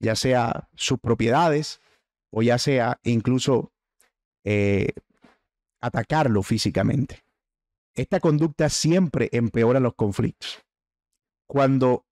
ya 0.00 0.16
sea 0.16 0.68
sus 0.74 0.98
propiedades, 0.98 1.80
o 2.30 2.42
ya 2.42 2.58
sea 2.58 3.00
incluso 3.04 3.72
eh, 4.44 4.92
atacarlo 5.80 6.42
físicamente. 6.42 7.25
Esta 7.96 8.20
conducta 8.20 8.68
siempre 8.68 9.30
empeora 9.32 9.80
los 9.80 9.94
conflictos. 9.94 10.62
Cuando 11.48 12.04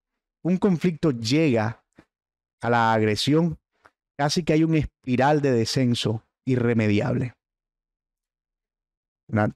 un 0.43 0.57
conflicto 0.57 1.11
llega 1.11 1.85
a 2.63 2.71
la 2.71 2.95
agresión, 2.95 3.59
casi 4.17 4.45
que 4.45 4.55
hay 4.55 4.65
un 4.65 4.75
espiral 4.77 5.43
de 5.43 5.53
descenso 5.53 6.25
irremediable. 6.47 7.35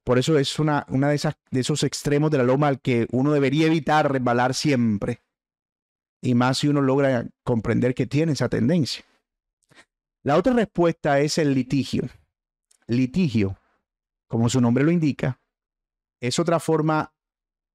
Por 0.04 0.18
eso 0.18 0.38
es 0.38 0.58
una, 0.58 0.84
una 0.88 1.08
de, 1.08 1.14
esas, 1.14 1.34
de 1.50 1.60
esos 1.60 1.82
extremos 1.82 2.30
de 2.30 2.38
la 2.38 2.44
loma 2.44 2.68
al 2.68 2.80
que 2.80 3.06
uno 3.10 3.32
debería 3.32 3.66
evitar 3.66 4.10
resbalar 4.10 4.52
siempre. 4.52 5.22
Y 6.22 6.34
más 6.34 6.58
si 6.58 6.68
uno 6.68 6.82
logra 6.82 7.26
comprender 7.44 7.94
que 7.94 8.06
tiene 8.06 8.32
esa 8.32 8.48
tendencia. 8.48 9.04
La 10.24 10.36
otra 10.36 10.52
respuesta 10.52 11.20
es 11.20 11.38
el 11.38 11.54
litigio. 11.54 12.08
Litigio, 12.86 13.56
como 14.26 14.48
su 14.48 14.60
nombre 14.60 14.84
lo 14.84 14.90
indica, 14.90 15.38
es 16.20 16.38
otra 16.38 16.60
forma 16.60 17.12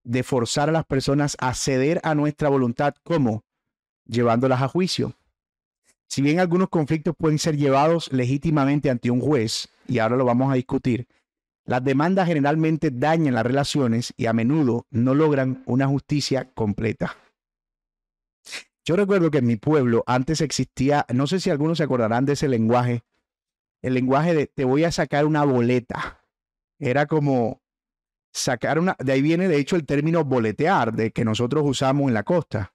de 0.03 0.23
forzar 0.23 0.69
a 0.69 0.73
las 0.73 0.85
personas 0.85 1.37
a 1.39 1.53
ceder 1.53 1.99
a 2.03 2.15
nuestra 2.15 2.49
voluntad, 2.49 2.93
como 3.03 3.43
llevándolas 4.05 4.61
a 4.61 4.67
juicio. 4.67 5.15
Si 6.07 6.21
bien 6.21 6.39
algunos 6.39 6.69
conflictos 6.69 7.15
pueden 7.17 7.39
ser 7.39 7.57
llevados 7.57 8.11
legítimamente 8.11 8.89
ante 8.89 9.09
un 9.09 9.21
juez, 9.21 9.69
y 9.87 9.99
ahora 9.99 10.17
lo 10.17 10.25
vamos 10.25 10.51
a 10.51 10.55
discutir, 10.55 11.07
las 11.65 11.83
demandas 11.83 12.27
generalmente 12.27 12.91
dañan 12.91 13.35
las 13.35 13.45
relaciones 13.45 14.13
y 14.17 14.25
a 14.25 14.33
menudo 14.33 14.85
no 14.91 15.15
logran 15.15 15.63
una 15.65 15.87
justicia 15.87 16.51
completa. 16.53 17.15
Yo 18.85 18.97
recuerdo 18.97 19.31
que 19.31 19.37
en 19.37 19.47
mi 19.47 19.55
pueblo 19.55 20.03
antes 20.05 20.41
existía, 20.41 21.05
no 21.13 21.25
sé 21.25 21.39
si 21.39 21.49
algunos 21.49 21.77
se 21.77 21.85
acordarán 21.85 22.25
de 22.25 22.33
ese 22.33 22.49
lenguaje, 22.49 23.03
el 23.81 23.93
lenguaje 23.93 24.33
de 24.35 24.47
te 24.47 24.65
voy 24.65 24.83
a 24.83 24.91
sacar 24.91 25.25
una 25.25 25.45
boleta. 25.45 26.21
Era 26.79 27.05
como 27.05 27.62
sacar 28.33 28.79
una, 28.79 28.97
de 28.99 29.13
ahí 29.13 29.21
viene 29.21 29.47
de 29.47 29.57
hecho 29.57 29.75
el 29.75 29.85
término 29.85 30.25
boletear, 30.25 30.93
de 30.93 31.11
que 31.11 31.23
nosotros 31.23 31.63
usamos 31.65 32.07
en 32.07 32.13
la 32.13 32.23
costa. 32.23 32.73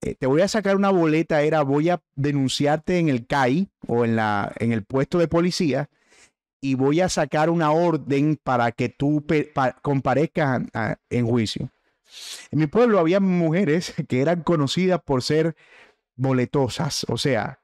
Eh, 0.00 0.14
te 0.14 0.26
voy 0.26 0.40
a 0.40 0.48
sacar 0.48 0.76
una 0.76 0.90
boleta, 0.90 1.42
era 1.42 1.62
voy 1.62 1.90
a 1.90 2.00
denunciarte 2.14 2.98
en 2.98 3.08
el 3.08 3.26
CAI 3.26 3.68
o 3.86 4.04
en, 4.04 4.16
la, 4.16 4.52
en 4.58 4.72
el 4.72 4.84
puesto 4.84 5.18
de 5.18 5.28
policía 5.28 5.90
y 6.60 6.74
voy 6.74 7.00
a 7.00 7.08
sacar 7.08 7.50
una 7.50 7.70
orden 7.70 8.38
para 8.42 8.72
que 8.72 8.88
tú 8.88 9.24
comparezcas 9.82 10.62
en 11.10 11.26
juicio. 11.26 11.70
En 12.50 12.58
mi 12.58 12.66
pueblo 12.66 12.98
había 12.98 13.20
mujeres 13.20 13.94
que 14.08 14.20
eran 14.20 14.42
conocidas 14.42 15.00
por 15.02 15.22
ser 15.22 15.54
boletosas, 16.16 17.04
o 17.08 17.16
sea, 17.16 17.60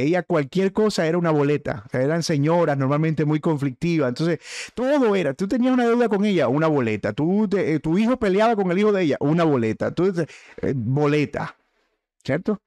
ella 0.00 0.22
cualquier 0.22 0.72
cosa 0.72 1.06
era 1.06 1.18
una 1.18 1.30
boleta. 1.30 1.84
eran 1.92 2.22
señoras 2.22 2.78
normalmente 2.78 3.24
muy 3.24 3.40
conflictivas. 3.40 4.08
Entonces, 4.08 4.38
todo 4.74 5.14
era. 5.14 5.34
Tú 5.34 5.46
tenías 5.48 5.74
una 5.74 5.86
deuda 5.86 6.08
con 6.08 6.24
ella, 6.24 6.48
una 6.48 6.66
boleta. 6.66 7.12
Tú, 7.12 7.48
eh, 7.56 7.78
tu 7.80 7.98
hijo 7.98 8.18
peleaba 8.18 8.56
con 8.56 8.70
el 8.70 8.78
hijo 8.78 8.92
de 8.92 9.02
ella, 9.02 9.16
una 9.20 9.44
boleta. 9.44 9.94
Tú, 9.94 10.12
eh, 10.62 10.72
boleta. 10.74 11.56
¿Cierto? 12.24 12.62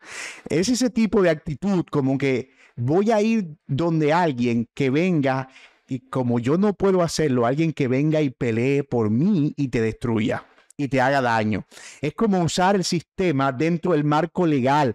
Es 0.50 0.70
ese 0.70 0.90
tipo 0.90 1.22
de 1.22 1.30
actitud 1.30 1.86
como 1.90 2.18
que 2.18 2.52
voy 2.76 3.12
a 3.12 3.22
ir 3.22 3.56
donde 3.68 4.12
alguien 4.12 4.68
que 4.74 4.90
venga 4.90 5.48
y 5.88 6.00
como 6.10 6.40
yo 6.40 6.58
no 6.58 6.74
puedo 6.74 7.02
hacerlo, 7.02 7.46
alguien 7.46 7.72
que 7.72 7.88
venga 7.88 8.22
y 8.22 8.32
pelee 8.32 8.84
por 8.84 9.10
mí 9.10 9.54
y 9.56 9.70
te 9.70 9.82
destruya. 9.82 10.46
y 10.78 10.90
te 10.90 11.00
haga 11.00 11.22
daño. 11.22 11.66
Es 12.02 12.14
como 12.16 12.44
usar 12.44 12.76
el 12.76 12.84
sistema 12.84 13.52
dentro 13.54 13.94
del 13.94 14.04
marco 14.04 14.46
legal, 14.46 14.94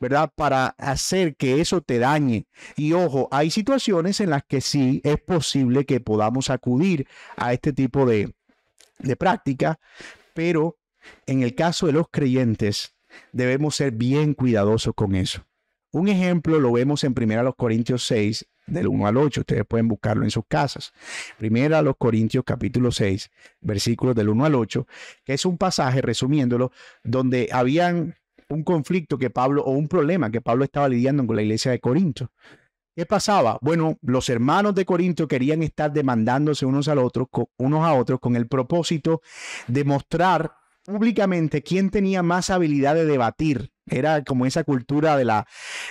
¿verdad? 0.00 0.30
Para 0.34 0.68
hacer 0.78 1.36
que 1.36 1.60
eso 1.60 1.80
te 1.80 1.98
dañe. 1.98 2.46
Y 2.76 2.92
ojo, 2.92 3.28
hay 3.30 3.50
situaciones 3.50 4.20
en 4.20 4.30
las 4.30 4.44
que 4.44 4.60
sí 4.60 5.00
es 5.04 5.18
posible 5.20 5.84
que 5.84 6.00
podamos 6.00 6.50
acudir 6.50 7.06
a 7.36 7.52
este 7.52 7.72
tipo 7.72 8.06
de, 8.06 8.34
de 8.98 9.16
práctica, 9.16 9.78
pero 10.34 10.76
en 11.26 11.42
el 11.42 11.54
caso 11.54 11.86
de 11.86 11.92
los 11.92 12.08
creyentes 12.10 12.94
debemos 13.32 13.76
ser 13.76 13.92
bien 13.92 14.34
cuidadosos 14.34 14.94
con 14.94 15.14
eso. 15.14 15.44
Un 15.90 16.08
ejemplo 16.08 16.60
lo 16.60 16.72
vemos 16.72 17.02
en 17.04 17.14
1 17.16 17.54
Corintios 17.54 18.06
6, 18.06 18.46
del 18.68 18.88
1 18.88 19.06
al 19.06 19.16
8. 19.16 19.40
Ustedes 19.40 19.64
pueden 19.66 19.88
buscarlo 19.88 20.24
en 20.24 20.30
sus 20.30 20.44
casas. 20.46 20.92
Primera 21.38 21.82
los 21.82 21.96
Corintios 21.96 22.44
capítulo 22.44 22.92
6, 22.92 23.30
versículos 23.60 24.14
del 24.14 24.28
1 24.28 24.44
al 24.44 24.54
8, 24.54 24.86
que 25.24 25.34
es 25.34 25.44
un 25.44 25.58
pasaje, 25.58 26.02
resumiéndolo, 26.02 26.72
donde 27.02 27.48
habían 27.52 28.16
un 28.48 28.62
conflicto 28.62 29.18
que 29.18 29.30
Pablo, 29.30 29.62
o 29.64 29.72
un 29.72 29.88
problema 29.88 30.30
que 30.30 30.40
Pablo 30.40 30.64
estaba 30.64 30.88
lidiando 30.88 31.26
con 31.26 31.36
la 31.36 31.42
iglesia 31.42 31.70
de 31.70 31.80
Corinto. 31.80 32.30
¿Qué 32.96 33.06
pasaba? 33.06 33.58
Bueno, 33.60 33.96
los 34.02 34.28
hermanos 34.28 34.74
de 34.74 34.84
Corinto 34.84 35.28
querían 35.28 35.62
estar 35.62 35.92
demandándose 35.92 36.66
unos, 36.66 36.88
al 36.88 36.98
otro, 36.98 37.28
unos 37.56 37.84
a 37.84 37.94
otros 37.94 38.18
con 38.18 38.34
el 38.34 38.48
propósito 38.48 39.22
de 39.68 39.84
mostrar 39.84 40.52
públicamente 40.84 41.62
quién 41.62 41.90
tenía 41.90 42.22
más 42.22 42.50
habilidad 42.50 42.94
de 42.94 43.04
debatir. 43.04 43.70
Era 43.86 44.24
como 44.24 44.46
esa 44.46 44.64
cultura 44.64 45.16
de 45.16 45.24
la, 45.24 45.46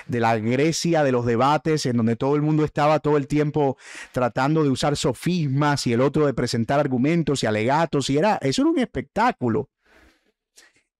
de 0.07 0.19
la 0.19 0.37
Grecia, 0.37 1.03
de 1.03 1.11
los 1.11 1.25
debates, 1.25 1.85
en 1.85 1.97
donde 1.97 2.15
todo 2.15 2.35
el 2.35 2.41
mundo 2.41 2.65
estaba 2.65 2.99
todo 2.99 3.15
el 3.17 3.27
tiempo 3.27 3.77
tratando 4.11 4.63
de 4.63 4.69
usar 4.69 4.97
sofismas 4.97 5.87
y 5.87 5.93
el 5.93 6.01
otro 6.01 6.25
de 6.25 6.33
presentar 6.33 6.79
argumentos 6.79 7.41
y 7.41 7.45
alegatos. 7.45 8.09
Y 8.09 8.17
era, 8.17 8.37
eso 8.41 8.63
era 8.63 8.71
un 8.71 8.79
espectáculo. 8.79 9.69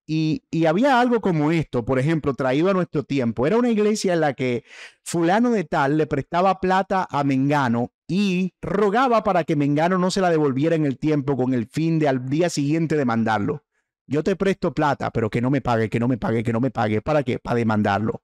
Y, 0.10 0.41
había 0.66 1.01
algo 1.01 1.20
como 1.20 1.51
esto, 1.51 1.84
por 1.84 1.99
ejemplo, 1.99 2.34
traído 2.34 2.70
a 2.70 2.74
nuestro 2.74 3.03
tiempo. 3.03 3.45
Era 3.45 3.58
una 3.58 3.70
iglesia 3.70 4.14
en 4.14 4.22
la 4.22 4.34
que 4.34 4.64
fulano 5.03 5.51
de 5.51 5.66
tal 5.66 5.97
le 5.97 6.08
prestaba 6.08 6.62
plata 6.62 7.05
a 7.10 7.26
Mengano 7.26 7.91
y 8.08 8.53
rogaba 8.62 9.24
para 9.24 9.43
que 9.43 9.58
Mengano 9.58 9.97
no 9.97 10.10
se 10.10 10.22
la 10.22 10.30
devolviera 10.30 10.76
en 10.78 10.86
el 10.86 10.97
tiempo 10.97 11.36
con 11.36 11.53
el 11.53 11.68
fin 11.68 11.99
de 11.99 12.08
al 12.08 12.30
día 12.30 12.49
siguiente 12.49 12.95
demandarlo 12.95 13.66
yo 14.08 14.24
te 14.24 14.36
presto 14.36 14.74
plata, 14.74 15.12
pero 15.12 15.30
que 15.30 15.41
no 15.41 15.51
me 15.51 15.62
pague, 15.62 15.89
que 15.89 15.99
no 15.99 16.08
me 16.08 16.18
pague, 16.18 16.43
que 16.43 16.53
no 16.53 16.62
me 16.62 16.72
pague. 16.72 17.01
¿Para 17.01 17.24
qué? 17.24 17.39
Para 17.39 17.58
demandarlo. 17.58 18.24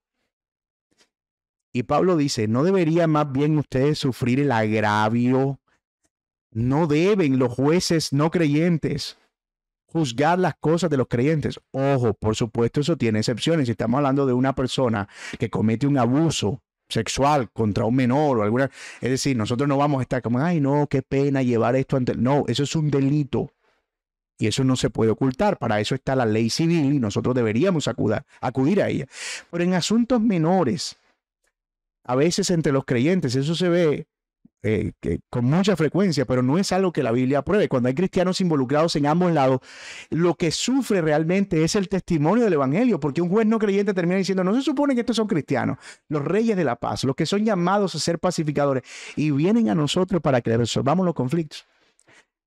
Y 1.72 1.82
Pablo 1.82 2.16
dice, 2.16 2.48
¿no 2.48 2.64
deberían 2.64 3.10
más 3.10 3.30
bien 3.30 3.58
ustedes 3.58 3.98
sufrir 3.98 4.40
el 4.40 4.52
agravio? 4.52 5.60
No 6.50 6.86
deben 6.86 7.38
los 7.38 7.52
jueces 7.52 8.12
no 8.12 8.30
creyentes 8.30 9.18
juzgar 9.94 10.40
las 10.40 10.56
cosas 10.56 10.90
de 10.90 10.96
los 10.96 11.06
creyentes. 11.06 11.60
Ojo, 11.70 12.14
por 12.14 12.34
supuesto, 12.34 12.80
eso 12.80 12.96
tiene 12.96 13.20
excepciones. 13.20 13.66
Si 13.66 13.72
estamos 13.72 13.98
hablando 13.98 14.26
de 14.26 14.32
una 14.32 14.52
persona 14.52 15.08
que 15.38 15.48
comete 15.48 15.86
un 15.86 15.96
abuso 15.98 16.60
sexual 16.88 17.48
contra 17.52 17.84
un 17.84 17.94
menor 17.94 18.38
o 18.38 18.42
alguna, 18.42 18.68
es 19.00 19.10
decir, 19.10 19.36
nosotros 19.36 19.68
no 19.68 19.78
vamos 19.78 20.00
a 20.00 20.02
estar 20.02 20.20
como, 20.20 20.40
ay, 20.40 20.60
no, 20.60 20.88
qué 20.88 21.02
pena 21.02 21.42
llevar 21.42 21.76
esto 21.76 21.96
ante, 21.96 22.16
no, 22.16 22.44
eso 22.48 22.64
es 22.64 22.74
un 22.74 22.90
delito. 22.90 23.52
Y 24.36 24.48
eso 24.48 24.64
no 24.64 24.74
se 24.74 24.90
puede 24.90 25.12
ocultar. 25.12 25.58
Para 25.58 25.78
eso 25.78 25.94
está 25.94 26.16
la 26.16 26.26
ley 26.26 26.50
civil 26.50 26.92
y 26.92 26.98
nosotros 26.98 27.36
deberíamos 27.36 27.86
acudir 27.86 28.82
a 28.82 28.88
ella. 28.88 29.06
Pero 29.52 29.62
en 29.62 29.74
asuntos 29.74 30.20
menores, 30.20 30.96
a 32.02 32.16
veces 32.16 32.50
entre 32.50 32.72
los 32.72 32.84
creyentes, 32.84 33.36
eso 33.36 33.54
se 33.54 33.68
ve 33.68 34.08
eh, 34.64 34.92
con 35.28 35.44
mucha 35.44 35.76
frecuencia, 35.76 36.24
pero 36.24 36.42
no 36.42 36.56
es 36.56 36.72
algo 36.72 36.90
que 36.90 37.02
la 37.02 37.12
Biblia 37.12 37.40
apruebe. 37.40 37.68
Cuando 37.68 37.88
hay 37.90 37.94
cristianos 37.94 38.40
involucrados 38.40 38.96
en 38.96 39.04
ambos 39.06 39.30
lados, 39.30 39.60
lo 40.08 40.34
que 40.36 40.50
sufre 40.50 41.02
realmente 41.02 41.62
es 41.64 41.76
el 41.76 41.90
testimonio 41.90 42.44
del 42.44 42.54
Evangelio, 42.54 42.98
porque 42.98 43.20
un 43.20 43.28
juez 43.28 43.46
no 43.46 43.58
creyente 43.58 43.92
termina 43.92 44.16
diciendo, 44.16 44.42
no 44.42 44.54
se 44.54 44.62
supone 44.62 44.94
que 44.94 45.00
estos 45.00 45.16
son 45.16 45.26
cristianos, 45.26 45.76
los 46.08 46.24
reyes 46.24 46.56
de 46.56 46.64
la 46.64 46.76
paz, 46.76 47.04
los 47.04 47.14
que 47.14 47.26
son 47.26 47.44
llamados 47.44 47.94
a 47.94 47.98
ser 47.98 48.18
pacificadores, 48.18 48.84
y 49.16 49.30
vienen 49.32 49.68
a 49.68 49.74
nosotros 49.74 50.22
para 50.22 50.40
que 50.40 50.56
resolvamos 50.56 51.04
los 51.04 51.14
conflictos. 51.14 51.66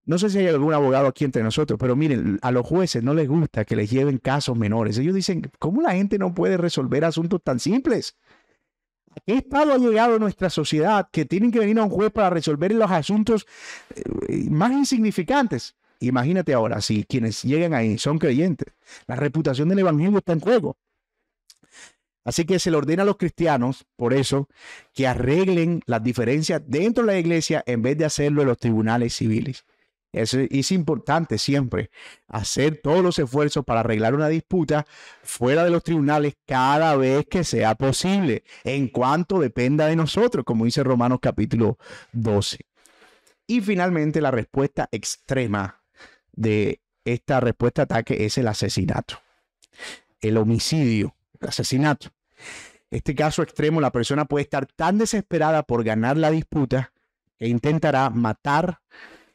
No 0.07 0.18
sé 0.18 0.30
si 0.30 0.39
hay 0.39 0.47
algún 0.47 0.74
abogado 0.74 1.05
aquí 1.05 1.24
entre 1.24 1.43
nosotros, 1.43 1.78
pero 1.78 1.95
miren, 1.95 2.39
a 2.41 2.49
los 2.49 2.65
jueces 2.65 3.03
no 3.03 3.13
les 3.13 3.28
gusta 3.28 3.63
que 3.63 3.76
les 3.76 3.91
lleven 3.91 4.18
casos 4.18 4.57
menores. 4.57 4.97
Ellos 4.97 5.13
dicen, 5.13 5.51
¿cómo 5.59 5.82
la 5.82 5.91
gente 5.91 6.18
no 6.18 6.34
puede 6.34 6.57
resolver 6.57 7.05
asuntos 7.05 7.43
tan 7.43 7.59
simples? 7.59 8.15
¿A 9.18 9.20
qué 9.20 9.38
estado 9.38 9.74
ha 9.74 9.80
llegado 9.80 10.20
nuestra 10.20 10.51
sociedad 10.51 11.09
que 11.11 11.26
tienen 11.26 11.49
que 11.49 11.57
venir 11.57 11.80
a 11.80 11.84
un 11.84 11.89
juez 11.89 12.11
para 12.11 12.30
resolver 12.30 12.72
los 12.72 12.91
asuntos 12.91 13.47
eh, 13.95 14.47
más 14.51 14.72
insignificantes? 14.72 15.76
Imagínate 15.99 16.53
ahora, 16.53 16.82
si 16.82 17.03
quienes 17.03 17.41
llegan 17.41 17.74
ahí 17.74 17.97
son 17.97 18.20
creyentes, 18.20 18.76
la 19.07 19.15
reputación 19.15 19.70
del 19.70 19.80
Evangelio 19.80 20.20
está 20.20 20.34
en 20.34 20.39
juego. 20.39 20.78
Así 22.26 22.45
que 22.45 22.59
se 22.59 22.70
le 22.70 22.78
ordena 22.78 23.01
a 23.01 23.05
los 23.07 23.18
cristianos, 23.18 23.88
por 23.95 24.13
eso, 24.13 24.49
que 24.93 25.07
arreglen 25.07 25.82
las 25.88 26.03
diferencias 26.03 26.61
dentro 26.68 27.03
de 27.03 27.13
la 27.13 27.20
iglesia 27.20 27.63
en 27.65 27.82
vez 27.82 27.97
de 27.97 28.05
hacerlo 28.05 28.43
en 28.43 28.49
los 28.49 28.59
tribunales 28.59 29.15
civiles. 29.15 29.65
Es, 30.13 30.71
importante 30.71 31.37
siempre 31.37 31.91
hacer 32.27 32.79
todos 32.81 33.03
los 33.03 33.19
esfuerzos 33.19 33.63
para 33.65 33.81
arreglar 33.81 34.15
una 34.15 34.29
disputa 34.29 34.85
fuera 35.21 35.63
de 35.63 35.69
los 35.69 35.83
tribunales 35.83 36.35
cada 36.45 36.95
vez 36.95 37.25
que 37.29 37.43
sea 37.43 37.75
posible, 37.75 38.43
en 38.63 38.87
cuanto 38.87 39.39
dependa 39.39 39.85
de 39.87 39.95
nosotros, 39.95 40.43
como 40.45 40.65
dice 40.65 40.83
Romanos 40.83 41.19
capítulo 41.21 41.77
12. 42.13 42.59
Y 43.47 43.61
finalmente 43.61 44.21
la 44.21 44.31
respuesta 44.31 44.89
extrema 44.91 45.81
de 46.31 46.81
esta 47.05 47.39
respuesta 47.39 47.83
ataque 47.83 48.25
es 48.25 48.37
el 48.37 48.47
asesinato, 48.47 49.19
el 50.21 50.37
homicidio, 50.37 51.15
el 51.39 51.49
asesinato. 51.49 52.09
Este 52.89 53.15
caso 53.15 53.43
extremo, 53.43 53.81
la 53.81 53.91
persona 53.91 54.25
puede 54.25 54.43
estar 54.43 54.65
tan 54.65 54.97
desesperada 54.97 55.63
por 55.63 55.83
ganar 55.83 56.17
la 56.17 56.31
disputa 56.31 56.93
que 57.37 57.47
intentará 57.47 58.09
matar 58.09 58.79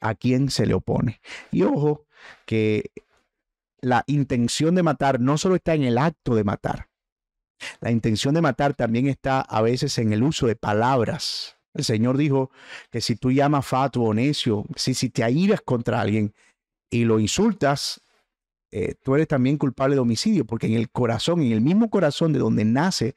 a 0.02 0.14
quien 0.14 0.50
se 0.50 0.66
le 0.66 0.74
opone. 0.74 1.20
Y 1.50 1.62
ojo, 1.62 2.04
que 2.44 2.90
la 3.80 4.04
intención 4.06 4.74
de 4.74 4.82
matar 4.82 5.20
no 5.20 5.38
solo 5.38 5.54
está 5.54 5.74
en 5.74 5.84
el 5.84 5.96
acto 5.96 6.34
de 6.34 6.44
matar, 6.44 6.88
la 7.80 7.90
intención 7.90 8.34
de 8.34 8.42
matar 8.42 8.74
también 8.74 9.06
está 9.06 9.40
a 9.40 9.62
veces 9.62 9.96
en 9.98 10.12
el 10.12 10.22
uso 10.22 10.46
de 10.46 10.56
palabras. 10.56 11.56
El 11.74 11.84
Señor 11.84 12.16
dijo 12.16 12.50
que 12.90 13.00
si 13.00 13.16
tú 13.16 13.32
llamas 13.32 13.66
fatuo 13.66 14.08
o 14.08 14.14
necio, 14.14 14.64
si, 14.76 14.94
si 14.94 15.08
te 15.08 15.24
airas 15.24 15.60
contra 15.62 16.00
alguien 16.00 16.34
y 16.90 17.04
lo 17.04 17.18
insultas, 17.18 18.02
eh, 18.70 18.94
tú 19.02 19.14
eres 19.14 19.28
también 19.28 19.58
culpable 19.58 19.94
de 19.94 20.00
homicidio, 20.00 20.44
porque 20.44 20.66
en 20.66 20.74
el 20.74 20.90
corazón, 20.90 21.42
en 21.42 21.52
el 21.52 21.60
mismo 21.60 21.88
corazón 21.88 22.32
de 22.32 22.38
donde 22.38 22.64
nace 22.64 23.14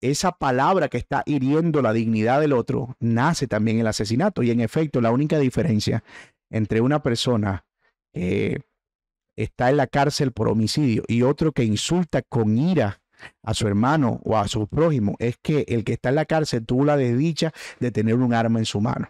esa 0.00 0.32
palabra 0.32 0.88
que 0.88 0.98
está 0.98 1.22
hiriendo 1.26 1.82
la 1.82 1.92
dignidad 1.92 2.40
del 2.40 2.52
otro, 2.52 2.96
nace 3.00 3.46
también 3.46 3.78
el 3.78 3.86
asesinato. 3.86 4.42
Y 4.42 4.50
en 4.50 4.60
efecto, 4.60 5.00
la 5.00 5.10
única 5.10 5.38
diferencia 5.38 6.02
entre 6.50 6.80
una 6.80 7.02
persona 7.02 7.64
que 8.12 8.62
está 9.36 9.70
en 9.70 9.76
la 9.76 9.86
cárcel 9.86 10.32
por 10.32 10.48
homicidio 10.48 11.02
y 11.06 11.22
otro 11.22 11.52
que 11.52 11.64
insulta 11.64 12.22
con 12.22 12.58
ira 12.58 13.00
a 13.42 13.54
su 13.54 13.66
hermano 13.66 14.20
o 14.24 14.36
a 14.36 14.48
su 14.48 14.66
prójimo 14.66 15.16
es 15.18 15.36
que 15.42 15.64
el 15.68 15.84
que 15.84 15.92
está 15.92 16.08
en 16.08 16.14
la 16.16 16.24
cárcel 16.24 16.64
tuvo 16.64 16.84
la 16.84 16.96
desdicha 16.96 17.52
de 17.78 17.90
tener 17.90 18.14
un 18.14 18.34
arma 18.34 18.58
en 18.58 18.64
su 18.64 18.80
mano. 18.80 19.08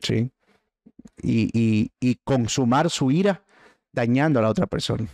¿Sí? 0.00 0.30
Y, 1.22 1.50
y, 1.52 1.92
y 2.00 2.16
consumar 2.24 2.90
su 2.90 3.10
ira 3.10 3.44
dañando 3.92 4.38
a 4.38 4.42
la 4.42 4.48
otra 4.48 4.66
persona. 4.66 5.06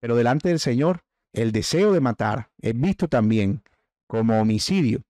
Pero 0.00 0.16
delante 0.16 0.48
del 0.48 0.60
Señor, 0.60 1.02
el 1.36 1.52
deseo 1.52 1.92
de 1.92 2.00
matar 2.00 2.48
es 2.60 2.78
visto 2.78 3.08
también 3.08 3.62
como 4.08 4.40
homicidio. 4.40 5.02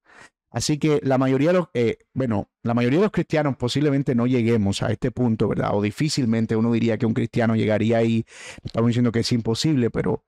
Así 0.50 0.78
que 0.78 1.00
la 1.02 1.18
mayoría 1.18 1.48
de 1.48 1.58
los, 1.58 1.68
eh, 1.74 1.98
bueno, 2.14 2.50
la 2.62 2.74
mayoría 2.74 2.98
de 2.98 3.04
los 3.04 3.12
cristianos 3.12 3.56
posiblemente 3.56 4.14
no 4.14 4.26
lleguemos 4.26 4.82
a 4.82 4.90
este 4.90 5.10
punto, 5.10 5.48
¿verdad? 5.48 5.70
O 5.74 5.82
difícilmente 5.82 6.56
uno 6.56 6.72
diría 6.72 6.98
que 6.98 7.06
un 7.06 7.14
cristiano 7.14 7.54
llegaría 7.54 7.98
ahí. 7.98 8.24
Estamos 8.64 8.88
diciendo 8.88 9.12
que 9.12 9.20
es 9.20 9.32
imposible, 9.32 9.90
pero 9.90 10.24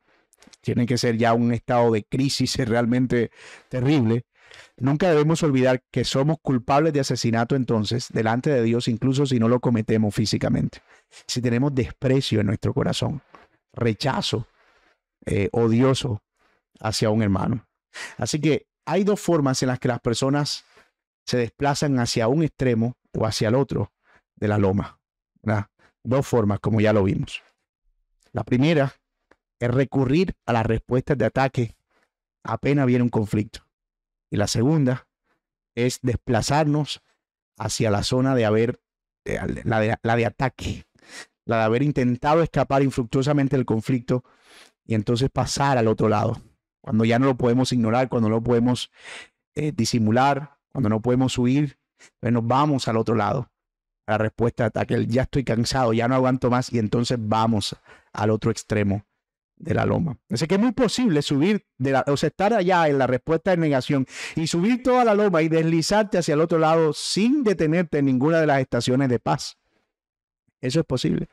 tiene 0.60 0.86
que 0.86 0.98
ser 0.98 1.16
ya 1.16 1.34
un 1.34 1.52
estado 1.52 1.90
de 1.92 2.04
crisis 2.04 2.56
realmente 2.68 3.30
terrible. 3.68 4.24
Nunca 4.76 5.10
debemos 5.10 5.42
olvidar 5.42 5.82
que 5.90 6.04
somos 6.04 6.36
culpables 6.40 6.92
de 6.92 7.00
asesinato 7.00 7.56
entonces 7.56 8.06
delante 8.12 8.50
de 8.50 8.62
Dios, 8.62 8.86
incluso 8.86 9.26
si 9.26 9.40
no 9.40 9.48
lo 9.48 9.58
cometemos 9.58 10.14
físicamente. 10.14 10.80
Si 11.26 11.42
tenemos 11.42 11.74
desprecio 11.74 12.40
en 12.40 12.46
nuestro 12.46 12.72
corazón, 12.72 13.20
rechazo 13.72 14.46
eh, 15.28 15.48
odioso 15.52 16.22
hacia 16.80 17.10
un 17.10 17.22
hermano. 17.22 17.66
Así 18.16 18.40
que 18.40 18.66
hay 18.86 19.04
dos 19.04 19.20
formas 19.20 19.62
en 19.62 19.68
las 19.68 19.78
que 19.78 19.88
las 19.88 20.00
personas 20.00 20.64
se 21.26 21.36
desplazan 21.36 21.98
hacia 21.98 22.28
un 22.28 22.42
extremo 22.42 22.96
o 23.12 23.26
hacia 23.26 23.48
el 23.48 23.54
otro 23.54 23.92
de 24.36 24.48
la 24.48 24.58
loma. 24.58 24.98
Dos 26.02 26.26
formas, 26.26 26.60
como 26.60 26.80
ya 26.80 26.92
lo 26.92 27.04
vimos. 27.04 27.42
La 28.32 28.44
primera 28.44 28.94
es 29.58 29.70
recurrir 29.70 30.34
a 30.46 30.52
las 30.52 30.64
respuestas 30.64 31.18
de 31.18 31.26
ataque 31.26 31.76
apenas 32.42 32.86
viene 32.86 33.02
un 33.02 33.10
conflicto. 33.10 33.60
Y 34.30 34.36
la 34.36 34.46
segunda 34.46 35.06
es 35.74 36.00
desplazarnos 36.02 37.02
hacia 37.58 37.90
la 37.90 38.02
zona 38.02 38.34
de 38.34 38.46
haber, 38.46 38.80
la 39.24 40.16
de 40.16 40.26
ataque, 40.26 40.86
la 41.44 41.58
de 41.58 41.62
haber 41.64 41.82
intentado 41.82 42.42
escapar 42.42 42.82
infructuosamente 42.82 43.56
del 43.56 43.66
conflicto 43.66 44.24
y 44.88 44.94
entonces 44.94 45.28
pasar 45.30 45.78
al 45.78 45.86
otro 45.86 46.08
lado, 46.08 46.40
cuando 46.80 47.04
ya 47.04 47.18
no 47.18 47.26
lo 47.26 47.36
podemos 47.36 47.72
ignorar, 47.72 48.08
cuando 48.08 48.30
no 48.30 48.36
lo 48.36 48.42
podemos 48.42 48.90
eh, 49.54 49.70
disimular, 49.70 50.56
cuando 50.72 50.88
no 50.88 51.00
podemos 51.00 51.36
huir, 51.38 51.78
pues 52.18 52.32
nos 52.32 52.46
vamos 52.46 52.88
al 52.88 52.96
otro 52.96 53.14
lado, 53.14 53.50
la 54.06 54.16
respuesta 54.16 54.64
de 54.64 54.68
ataque, 54.68 55.06
ya 55.06 55.22
estoy 55.22 55.44
cansado, 55.44 55.92
ya 55.92 56.08
no 56.08 56.14
aguanto 56.14 56.48
más 56.48 56.72
y 56.72 56.78
entonces 56.78 57.18
vamos 57.20 57.76
al 58.14 58.30
otro 58.30 58.50
extremo 58.50 59.04
de 59.56 59.74
la 59.74 59.84
loma. 59.84 60.16
Así 60.30 60.46
que 60.46 60.54
es 60.54 60.60
muy 60.60 60.72
posible 60.72 61.20
subir, 61.20 61.66
o 62.06 62.16
sea, 62.16 62.28
estar 62.28 62.54
allá 62.54 62.88
en 62.88 62.96
la 62.96 63.06
respuesta 63.06 63.50
de 63.50 63.58
negación 63.58 64.06
y 64.36 64.46
subir 64.46 64.82
toda 64.82 65.04
la 65.04 65.14
loma 65.14 65.42
y 65.42 65.48
deslizarte 65.48 66.16
hacia 66.16 66.32
el 66.32 66.40
otro 66.40 66.58
lado 66.58 66.94
sin 66.94 67.44
detenerte 67.44 67.98
en 67.98 68.06
ninguna 68.06 68.40
de 68.40 68.46
las 68.46 68.60
estaciones 68.60 69.10
de 69.10 69.18
paz. 69.18 69.58
Eso 70.62 70.80
es 70.80 70.86
posible. 70.86 71.28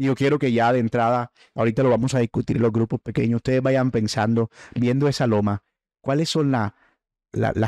Y 0.00 0.06
yo 0.06 0.14
quiero 0.14 0.38
que 0.38 0.50
ya 0.50 0.72
de 0.72 0.78
entrada, 0.78 1.30
ahorita 1.54 1.82
lo 1.82 1.90
vamos 1.90 2.14
a 2.14 2.20
discutir 2.20 2.58
los 2.58 2.72
grupos 2.72 3.02
pequeños, 3.02 3.36
ustedes 3.36 3.60
vayan 3.60 3.90
pensando, 3.90 4.48
viendo 4.74 5.08
esa 5.08 5.26
loma, 5.26 5.62
cuáles 6.00 6.30
son 6.30 6.50
las 6.50 6.72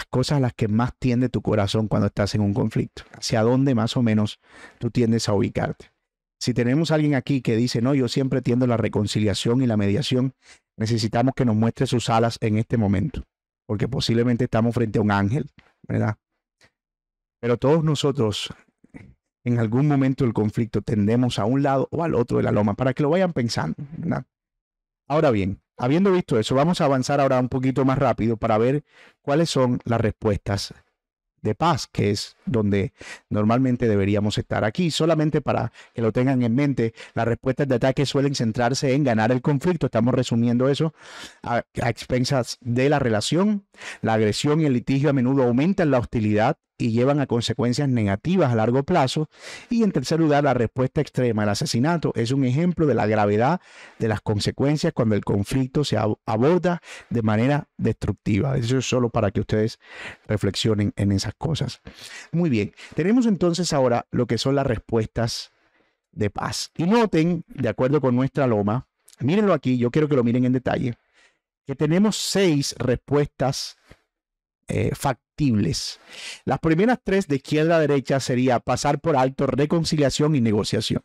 cosas 0.08 0.38
a 0.38 0.40
las 0.40 0.54
que 0.54 0.66
más 0.66 0.96
tiende 0.98 1.28
tu 1.28 1.42
corazón 1.42 1.88
cuando 1.88 2.06
estás 2.06 2.34
en 2.34 2.40
un 2.40 2.54
conflicto, 2.54 3.02
hacia 3.12 3.42
dónde 3.42 3.74
más 3.74 3.98
o 3.98 4.02
menos 4.02 4.40
tú 4.78 4.90
tiendes 4.90 5.28
a 5.28 5.34
ubicarte. 5.34 5.92
Si 6.40 6.54
tenemos 6.54 6.90
a 6.90 6.94
alguien 6.94 7.16
aquí 7.16 7.42
que 7.42 7.54
dice, 7.54 7.82
no, 7.82 7.94
yo 7.94 8.08
siempre 8.08 8.40
tiendo 8.40 8.66
la 8.66 8.78
reconciliación 8.78 9.60
y 9.60 9.66
la 9.66 9.76
mediación, 9.76 10.32
necesitamos 10.78 11.34
que 11.36 11.44
nos 11.44 11.54
muestre 11.54 11.86
sus 11.86 12.08
alas 12.08 12.38
en 12.40 12.56
este 12.56 12.78
momento, 12.78 13.24
porque 13.66 13.88
posiblemente 13.88 14.44
estamos 14.44 14.74
frente 14.74 14.98
a 14.98 15.02
un 15.02 15.10
ángel, 15.10 15.50
¿verdad? 15.86 16.16
Pero 17.40 17.58
todos 17.58 17.84
nosotros, 17.84 18.48
en 19.44 19.58
algún 19.58 19.88
momento 19.88 20.24
del 20.24 20.32
conflicto, 20.32 20.82
tendemos 20.82 21.38
a 21.38 21.44
un 21.44 21.62
lado 21.62 21.88
o 21.90 22.04
al 22.04 22.14
otro 22.14 22.38
de 22.38 22.44
la 22.44 22.52
loma, 22.52 22.74
para 22.74 22.94
que 22.94 23.02
lo 23.02 23.10
vayan 23.10 23.32
pensando, 23.32 23.76
¿verdad? 23.96 24.24
Ahora 25.08 25.30
bien, 25.30 25.60
habiendo 25.76 26.12
visto 26.12 26.38
eso, 26.38 26.54
vamos 26.54 26.80
a 26.80 26.84
avanzar 26.84 27.20
ahora 27.20 27.40
un 27.40 27.48
poquito 27.48 27.84
más 27.84 27.98
rápido 27.98 28.36
para 28.36 28.58
ver 28.58 28.84
cuáles 29.20 29.50
son 29.50 29.80
las 29.84 30.00
respuestas 30.00 30.74
de 31.42 31.54
paz, 31.54 31.88
que 31.90 32.10
es 32.10 32.36
donde 32.46 32.92
normalmente 33.28 33.88
deberíamos 33.88 34.38
estar 34.38 34.64
aquí. 34.64 34.90
Solamente 34.90 35.40
para 35.40 35.72
que 35.92 36.00
lo 36.00 36.12
tengan 36.12 36.42
en 36.42 36.54
mente, 36.54 36.94
las 37.14 37.26
respuestas 37.26 37.68
de 37.68 37.74
ataque 37.74 38.06
suelen 38.06 38.34
centrarse 38.34 38.94
en 38.94 39.04
ganar 39.04 39.32
el 39.32 39.42
conflicto. 39.42 39.86
Estamos 39.86 40.14
resumiendo 40.14 40.68
eso 40.68 40.94
a, 41.42 41.64
expensas 41.74 42.58
de 42.60 42.88
la 42.88 42.98
relación. 42.98 43.66
La 44.00 44.14
agresión 44.14 44.60
y 44.60 44.66
el 44.66 44.72
litigio 44.72 45.10
a 45.10 45.12
menudo 45.12 45.42
aumentan 45.42 45.90
la 45.90 45.98
hostilidad 45.98 46.56
y 46.82 46.90
llevan 46.90 47.20
a 47.20 47.26
consecuencias 47.26 47.88
negativas 47.88 48.52
a 48.52 48.56
largo 48.56 48.82
plazo. 48.82 49.28
Y 49.70 49.84
en 49.84 49.92
tercer 49.92 50.18
lugar, 50.18 50.44
la 50.44 50.54
respuesta 50.54 51.00
extrema, 51.00 51.44
el 51.44 51.48
asesinato, 51.48 52.12
es 52.16 52.32
un 52.32 52.44
ejemplo 52.44 52.86
de 52.86 52.94
la 52.94 53.06
gravedad 53.06 53.60
de 53.98 54.08
las 54.08 54.20
consecuencias 54.20 54.92
cuando 54.92 55.14
el 55.14 55.24
conflicto 55.24 55.84
se 55.84 55.96
aborda 55.96 56.80
de 57.08 57.22
manera 57.22 57.68
destructiva. 57.76 58.56
Eso 58.56 58.78
es 58.78 58.88
solo 58.88 59.10
para 59.10 59.30
que 59.30 59.40
ustedes 59.40 59.78
reflexionen 60.26 60.92
en 60.96 61.12
esas 61.12 61.34
cosas. 61.34 61.80
Muy 62.32 62.50
bien, 62.50 62.74
tenemos 62.96 63.26
entonces 63.26 63.72
ahora 63.72 64.06
lo 64.10 64.26
que 64.26 64.38
son 64.38 64.56
las 64.56 64.66
respuestas 64.66 65.52
de 66.10 66.30
paz. 66.30 66.72
Y 66.76 66.84
noten, 66.84 67.44
de 67.48 67.68
acuerdo 67.68 68.00
con 68.00 68.16
nuestra 68.16 68.46
loma, 68.48 68.88
mírenlo 69.20 69.52
aquí, 69.52 69.78
yo 69.78 69.90
quiero 69.90 70.08
que 70.08 70.16
lo 70.16 70.24
miren 70.24 70.44
en 70.44 70.52
detalle, 70.52 70.94
que 71.64 71.76
tenemos 71.76 72.16
seis 72.16 72.74
respuestas 72.76 73.76
eh, 74.68 74.92
factibles. 74.94 76.00
Las 76.44 76.58
primeras 76.58 76.98
tres 77.02 77.26
de 77.28 77.36
izquierda 77.36 77.76
a 77.76 77.80
derecha 77.80 78.20
sería 78.20 78.60
pasar 78.60 79.00
por 79.00 79.16
alto 79.16 79.46
reconciliación 79.46 80.34
y 80.34 80.40
negociación. 80.40 81.02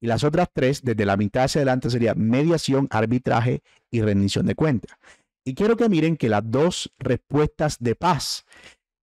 Y 0.00 0.06
las 0.06 0.24
otras 0.24 0.48
tres, 0.52 0.82
desde 0.82 1.06
la 1.06 1.16
mitad 1.16 1.44
hacia 1.44 1.60
adelante, 1.60 1.90
sería 1.90 2.14
mediación, 2.14 2.86
arbitraje 2.90 3.62
y 3.90 4.02
rendición 4.02 4.46
de 4.46 4.54
cuentas. 4.54 4.96
Y 5.44 5.54
quiero 5.54 5.76
que 5.76 5.88
miren 5.88 6.16
que 6.16 6.28
las 6.28 6.42
dos 6.44 6.92
respuestas 6.98 7.78
de 7.78 7.94
paz 7.94 8.44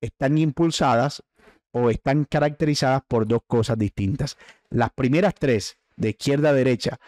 están 0.01 0.37
impulsadas 0.37 1.23
o 1.71 1.89
están 1.89 2.25
caracterizadas 2.25 3.01
por 3.07 3.27
dos 3.27 3.41
cosas 3.47 3.77
distintas. 3.77 4.37
Las 4.69 4.91
primeras 4.91 5.33
tres, 5.35 5.77
de 5.95 6.09
izquierda 6.09 6.49
a 6.49 6.53
derecha, 6.53 6.99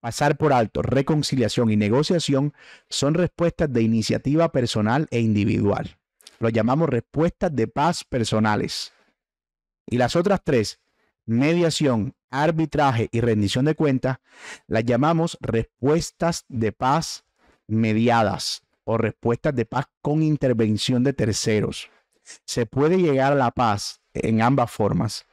pasar 0.00 0.36
por 0.36 0.52
alto, 0.52 0.82
reconciliación 0.82 1.70
y 1.70 1.76
negociación, 1.76 2.54
son 2.88 3.14
respuestas 3.14 3.72
de 3.72 3.82
iniciativa 3.82 4.50
personal 4.50 5.06
e 5.10 5.20
individual. 5.20 5.97
Lo 6.38 6.48
llamamos 6.48 6.88
respuestas 6.88 7.54
de 7.54 7.66
paz 7.66 8.04
personales. 8.04 8.92
Y 9.86 9.98
las 9.98 10.16
otras 10.16 10.40
tres, 10.44 10.80
mediación, 11.26 12.14
arbitraje 12.30 13.08
y 13.10 13.20
rendición 13.20 13.64
de 13.64 13.74
cuentas, 13.74 14.18
las 14.66 14.84
llamamos 14.84 15.38
respuestas 15.40 16.44
de 16.48 16.72
paz 16.72 17.24
mediadas 17.66 18.62
o 18.84 18.98
respuestas 18.98 19.54
de 19.54 19.66
paz 19.66 19.86
con 20.00 20.22
intervención 20.22 21.04
de 21.04 21.12
terceros. 21.12 21.90
Se 22.44 22.66
puede 22.66 22.98
llegar 22.98 23.32
a 23.32 23.36
la 23.36 23.50
paz 23.50 24.00
en 24.14 24.42
ambas 24.42 24.70
formas, 24.70 25.26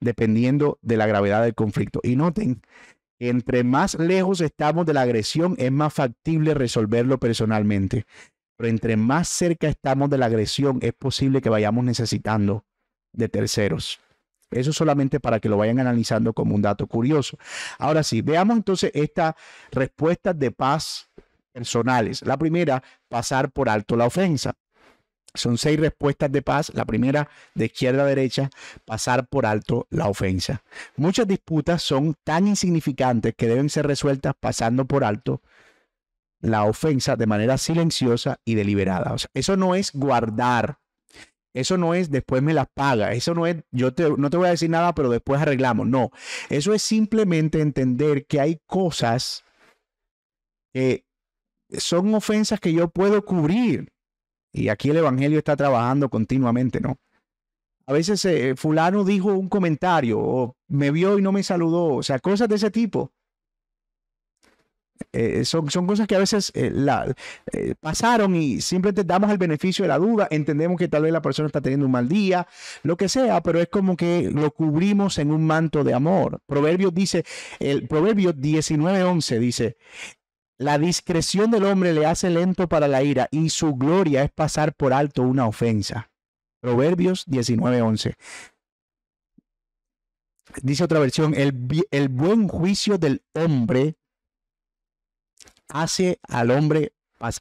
dependiendo 0.00 0.78
de 0.82 0.96
la 0.96 1.06
gravedad 1.06 1.42
del 1.42 1.54
conflicto. 1.54 2.00
Y 2.02 2.16
noten, 2.16 2.62
entre 3.18 3.64
más 3.64 3.94
lejos 3.94 4.40
estamos 4.40 4.86
de 4.86 4.94
la 4.94 5.02
agresión, 5.02 5.54
es 5.58 5.72
más 5.72 5.94
factible 5.94 6.54
resolverlo 6.54 7.18
personalmente. 7.18 8.06
Pero 8.56 8.68
entre 8.68 8.96
más 8.96 9.28
cerca 9.28 9.68
estamos 9.68 10.10
de 10.10 10.18
la 10.18 10.26
agresión, 10.26 10.78
es 10.82 10.92
posible 10.92 11.40
que 11.40 11.48
vayamos 11.48 11.84
necesitando 11.84 12.64
de 13.12 13.28
terceros. 13.28 14.00
Eso 14.50 14.72
solamente 14.72 15.20
para 15.20 15.40
que 15.40 15.48
lo 15.48 15.56
vayan 15.56 15.80
analizando 15.80 16.32
como 16.32 16.54
un 16.54 16.62
dato 16.62 16.86
curioso. 16.86 17.38
Ahora 17.78 18.02
sí, 18.02 18.22
veamos 18.22 18.56
entonces 18.56 18.90
estas 18.94 19.34
respuestas 19.72 20.38
de 20.38 20.50
paz 20.50 21.10
personales. 21.52 22.22
La 22.22 22.36
primera, 22.36 22.82
pasar 23.08 23.50
por 23.50 23.68
alto 23.68 23.96
la 23.96 24.06
ofensa. 24.06 24.54
Son 25.36 25.58
seis 25.58 25.80
respuestas 25.80 26.30
de 26.30 26.42
paz. 26.42 26.70
La 26.74 26.84
primera, 26.84 27.28
de 27.54 27.66
izquierda 27.66 28.02
a 28.02 28.06
derecha, 28.06 28.50
pasar 28.84 29.26
por 29.26 29.46
alto 29.46 29.88
la 29.90 30.06
ofensa. 30.06 30.62
Muchas 30.96 31.26
disputas 31.26 31.82
son 31.82 32.14
tan 32.22 32.46
insignificantes 32.46 33.34
que 33.36 33.48
deben 33.48 33.68
ser 33.68 33.86
resueltas 33.86 34.34
pasando 34.38 34.84
por 34.84 35.02
alto 35.02 35.42
la 36.44 36.64
ofensa 36.64 37.16
de 37.16 37.26
manera 37.26 37.56
silenciosa 37.56 38.38
y 38.44 38.54
deliberada. 38.54 39.16
eso 39.32 39.56
no 39.56 39.74
es 39.74 39.92
guardar. 39.92 40.78
Eso 41.54 41.78
no 41.78 41.94
es 41.94 42.10
después 42.10 42.42
me 42.42 42.52
las 42.52 42.66
paga. 42.74 43.12
Eso 43.12 43.32
no 43.32 43.46
es 43.46 43.56
yo 43.70 43.90
no 44.18 44.28
te 44.28 44.36
voy 44.36 44.48
a 44.48 44.50
decir 44.50 44.68
nada, 44.68 44.94
pero 44.94 45.08
después 45.08 45.40
arreglamos. 45.40 45.86
No. 45.86 46.10
Eso 46.50 46.74
es 46.74 46.82
simplemente 46.82 47.60
entender 47.60 48.26
que 48.26 48.40
hay 48.40 48.60
cosas 48.66 49.44
que 50.72 51.06
son 51.70 52.14
ofensas 52.14 52.60
que 52.60 52.72
yo 52.72 52.90
puedo 52.90 53.24
cubrir. 53.24 53.92
Y 54.52 54.68
aquí 54.68 54.90
el 54.90 54.98
Evangelio 54.98 55.38
está 55.38 55.56
trabajando 55.56 56.10
continuamente, 56.10 56.80
¿no? 56.80 56.98
A 57.86 57.92
veces 57.92 58.24
eh, 58.24 58.54
fulano 58.56 59.04
dijo 59.04 59.32
un 59.32 59.48
comentario 59.48 60.18
o 60.20 60.56
me 60.68 60.90
vio 60.90 61.18
y 61.18 61.22
no 61.22 61.32
me 61.32 61.42
saludó. 61.42 61.94
O 61.94 62.02
sea, 62.02 62.18
cosas 62.18 62.48
de 62.48 62.56
ese 62.56 62.70
tipo. 62.70 63.12
Eh, 65.12 65.44
son, 65.44 65.70
son, 65.70 65.86
cosas 65.86 66.06
que 66.06 66.16
a 66.16 66.18
veces 66.18 66.50
eh, 66.54 66.72
eh, 67.52 67.74
pasaron 67.80 68.34
y 68.34 68.60
simplemente 68.60 69.04
damos 69.04 69.30
el 69.30 69.38
beneficio 69.38 69.84
de 69.84 69.88
la 69.88 69.98
duda, 69.98 70.28
entendemos 70.30 70.78
que 70.78 70.88
tal 70.88 71.02
vez 71.02 71.12
la 71.12 71.22
persona 71.22 71.46
está 71.46 71.60
teniendo 71.60 71.86
un 71.86 71.92
mal 71.92 72.08
día, 72.08 72.46
lo 72.82 72.96
que 72.96 73.08
sea, 73.08 73.42
pero 73.42 73.60
es 73.60 73.68
como 73.68 73.96
que 73.96 74.30
lo 74.30 74.50
cubrimos 74.50 75.18
en 75.18 75.30
un 75.30 75.46
manto 75.46 75.84
de 75.84 75.94
amor. 75.94 76.40
Proverbios 76.46 76.94
dice, 76.94 77.24
el 77.58 77.86
Proverbio 77.88 78.32
19:11 78.34 79.38
dice, 79.38 79.76
la 80.58 80.78
discreción 80.78 81.50
del 81.50 81.64
hombre 81.64 81.92
le 81.92 82.06
hace 82.06 82.30
lento 82.30 82.68
para 82.68 82.88
la 82.88 83.02
ira 83.02 83.28
y 83.30 83.50
su 83.50 83.74
gloria 83.74 84.22
es 84.22 84.30
pasar 84.30 84.74
por 84.74 84.92
alto 84.92 85.22
una 85.22 85.46
ofensa. 85.46 86.10
Proverbios 86.60 87.26
19:11. 87.26 88.14
Dice 90.62 90.84
otra 90.84 91.00
versión, 91.00 91.34
el, 91.34 91.54
el 91.90 92.08
buen 92.08 92.48
juicio 92.48 92.98
del 92.98 93.22
hombre 93.34 93.96
hace 95.68 96.18
al 96.28 96.50
hombre, 96.50 96.92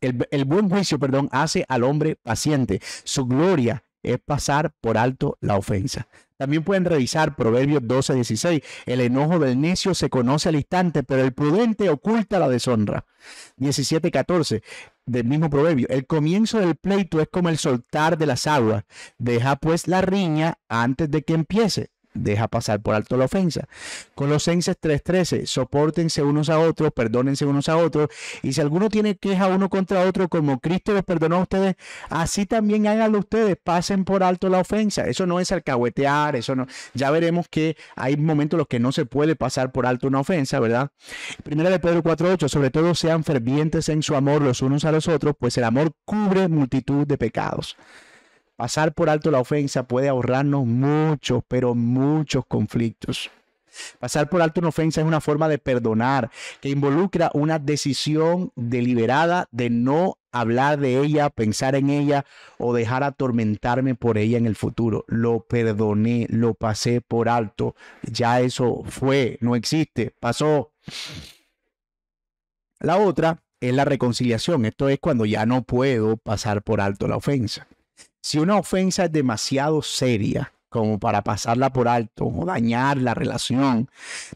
el, 0.01 0.45
buen 0.45 0.69
juicio, 0.69 0.99
perdón, 0.99 1.29
hace 1.31 1.65
al 1.67 1.83
hombre 1.83 2.15
paciente. 2.15 2.81
Su 3.03 3.25
gloria 3.25 3.83
es 4.01 4.19
pasar 4.19 4.73
por 4.81 4.97
alto 4.97 5.37
la 5.41 5.57
ofensa. 5.57 6.07
También 6.37 6.63
pueden 6.63 6.83
revisar 6.83 7.35
Proverbios 7.35 7.81
12, 7.85 8.15
16. 8.15 8.61
El 8.85 9.01
enojo 9.01 9.39
del 9.39 9.61
necio 9.61 9.93
se 9.93 10.09
conoce 10.09 10.49
al 10.49 10.55
instante, 10.55 11.03
pero 11.03 11.23
el 11.23 11.33
prudente 11.33 11.89
oculta 11.89 12.39
la 12.39 12.49
deshonra. 12.49 13.05
17, 13.57 14.11
14 14.11 14.61
del 15.05 15.25
mismo 15.25 15.49
proverbio. 15.49 15.87
El 15.89 16.05
comienzo 16.05 16.59
del 16.59 16.75
pleito 16.75 17.21
es 17.21 17.27
como 17.29 17.49
el 17.49 17.57
soltar 17.57 18.17
de 18.17 18.25
las 18.25 18.47
aguas. 18.47 18.83
Deja 19.17 19.55
pues 19.55 19.87
la 19.87 20.01
riña 20.01 20.59
antes 20.67 21.09
de 21.09 21.23
que 21.23 21.33
empiece. 21.33 21.91
Deja 22.13 22.47
pasar 22.47 22.81
por 22.81 22.95
alto 22.95 23.17
la 23.17 23.25
ofensa. 23.25 23.67
Colosenses 24.15 24.77
3:13, 24.79 25.45
soportense 25.45 26.21
unos 26.23 26.49
a 26.49 26.59
otros, 26.59 26.91
perdónense 26.93 27.45
unos 27.45 27.69
a 27.69 27.77
otros, 27.77 28.09
y 28.41 28.53
si 28.53 28.61
alguno 28.61 28.89
tiene 28.89 29.15
queja 29.15 29.47
uno 29.47 29.69
contra 29.69 30.01
otro, 30.01 30.29
como 30.29 30.59
Cristo 30.59 30.93
les 30.93 31.03
perdonó 31.03 31.37
a 31.37 31.41
ustedes, 31.41 31.75
así 32.09 32.45
también 32.45 32.87
háganlo 32.87 33.19
ustedes, 33.19 33.57
pasen 33.61 34.05
por 34.05 34.23
alto 34.23 34.49
la 34.49 34.59
ofensa. 34.59 35.07
Eso 35.07 35.25
no 35.25 35.39
es 35.39 35.51
alcahuetear, 35.51 36.35
eso 36.35 36.55
no. 36.55 36.67
Ya 36.93 37.11
veremos 37.11 37.47
que 37.49 37.77
hay 37.95 38.17
momentos 38.17 38.57
en 38.57 38.59
los 38.59 38.67
que 38.67 38.79
no 38.79 38.91
se 38.91 39.05
puede 39.05 39.35
pasar 39.35 39.71
por 39.71 39.85
alto 39.85 40.07
una 40.07 40.19
ofensa, 40.19 40.59
¿verdad? 40.59 40.91
Primera 41.43 41.69
de 41.69 41.79
Pedro 41.79 42.03
4:8, 42.03 42.47
sobre 42.49 42.69
todo 42.69 42.95
sean 42.95 43.23
fervientes 43.23 43.89
en 43.89 44.03
su 44.03 44.15
amor 44.15 44.41
los 44.41 44.61
unos 44.61 44.85
a 44.85 44.91
los 44.91 45.07
otros, 45.07 45.35
pues 45.39 45.57
el 45.57 45.63
amor 45.63 45.91
cubre 46.05 46.47
multitud 46.47 47.07
de 47.07 47.17
pecados. 47.17 47.75
Pasar 48.55 48.93
por 48.93 49.09
alto 49.09 49.31
la 49.31 49.39
ofensa 49.39 49.87
puede 49.87 50.09
ahorrarnos 50.09 50.65
muchos, 50.65 51.43
pero 51.47 51.73
muchos 51.73 52.45
conflictos. 52.45 53.31
Pasar 53.99 54.29
por 54.29 54.41
alto 54.41 54.59
una 54.59 54.69
ofensa 54.69 55.01
es 55.01 55.07
una 55.07 55.21
forma 55.21 55.47
de 55.47 55.57
perdonar 55.57 56.29
que 56.61 56.69
involucra 56.69 57.31
una 57.33 57.59
decisión 57.59 58.51
deliberada 58.55 59.47
de 59.51 59.69
no 59.69 60.17
hablar 60.31 60.79
de 60.79 60.99
ella, 60.99 61.29
pensar 61.29 61.75
en 61.75 61.89
ella 61.89 62.25
o 62.57 62.73
dejar 62.73 63.03
atormentarme 63.03 63.95
por 63.95 64.17
ella 64.17 64.37
en 64.37 64.45
el 64.45 64.55
futuro. 64.55 65.05
Lo 65.07 65.41
perdoné, 65.41 66.27
lo 66.29 66.53
pasé 66.53 67.01
por 67.01 67.29
alto. 67.29 67.75
Ya 68.03 68.41
eso 68.41 68.83
fue, 68.85 69.37
no 69.41 69.55
existe, 69.55 70.13
pasó. 70.19 70.71
La 72.79 72.97
otra 72.97 73.43
es 73.59 73.73
la 73.73 73.85
reconciliación. 73.85 74.65
Esto 74.65 74.89
es 74.89 74.99
cuando 74.99 75.25
ya 75.25 75.45
no 75.45 75.63
puedo 75.63 76.17
pasar 76.17 76.63
por 76.63 76.81
alto 76.81 77.07
la 77.07 77.15
ofensa. 77.15 77.67
Si 78.23 78.39
una 78.39 78.57
ofensa 78.57 79.05
es 79.05 79.11
demasiado 79.11 79.81
seria 79.81 80.53
como 80.69 80.97
para 80.97 81.23
pasarla 81.23 81.71
por 81.71 81.89
alto 81.89 82.25
o 82.25 82.45
dañar 82.45 82.97
la 82.97 83.13
relación, 83.13 83.89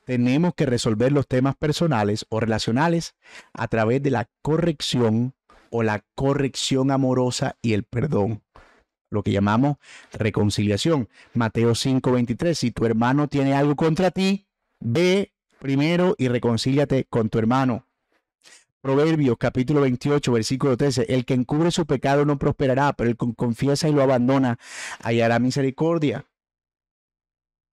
tenemos 0.03 0.53
que 0.55 0.65
resolver 0.65 1.11
los 1.11 1.25
temas 1.25 1.55
personales 1.55 2.25
o 2.29 2.39
relacionales 2.39 3.15
a 3.53 3.67
través 3.69 4.03
de 4.03 4.11
la 4.11 4.29
corrección 4.43 5.33
o 5.71 5.83
la 5.83 6.03
corrección 6.15 6.91
amorosa 6.91 7.55
y 7.61 7.73
el 7.73 7.83
perdón. 7.83 8.43
Lo 9.09 9.23
que 9.23 9.31
llamamos 9.31 9.77
reconciliación. 10.11 11.07
Mateo 11.33 11.73
5:23, 11.73 12.53
si 12.55 12.71
tu 12.71 12.85
hermano 12.85 13.29
tiene 13.29 13.53
algo 13.53 13.77
contra 13.77 14.11
ti, 14.11 14.47
ve 14.81 15.31
primero 15.59 16.13
y 16.17 16.27
reconcíliate 16.27 17.05
con 17.09 17.29
tu 17.29 17.39
hermano. 17.39 17.86
Proverbios 18.81 19.37
capítulo 19.39 19.81
28, 19.81 20.31
versículo 20.31 20.77
13. 20.77 21.07
El 21.09 21.25
que 21.25 21.33
encubre 21.33 21.71
su 21.71 21.85
pecado 21.85 22.25
no 22.25 22.37
prosperará, 22.37 22.93
pero 22.93 23.09
el 23.09 23.17
que 23.17 23.33
confiesa 23.35 23.89
y 23.89 23.91
lo 23.91 24.03
abandona 24.03 24.59
hallará 25.01 25.39
misericordia. 25.39 26.25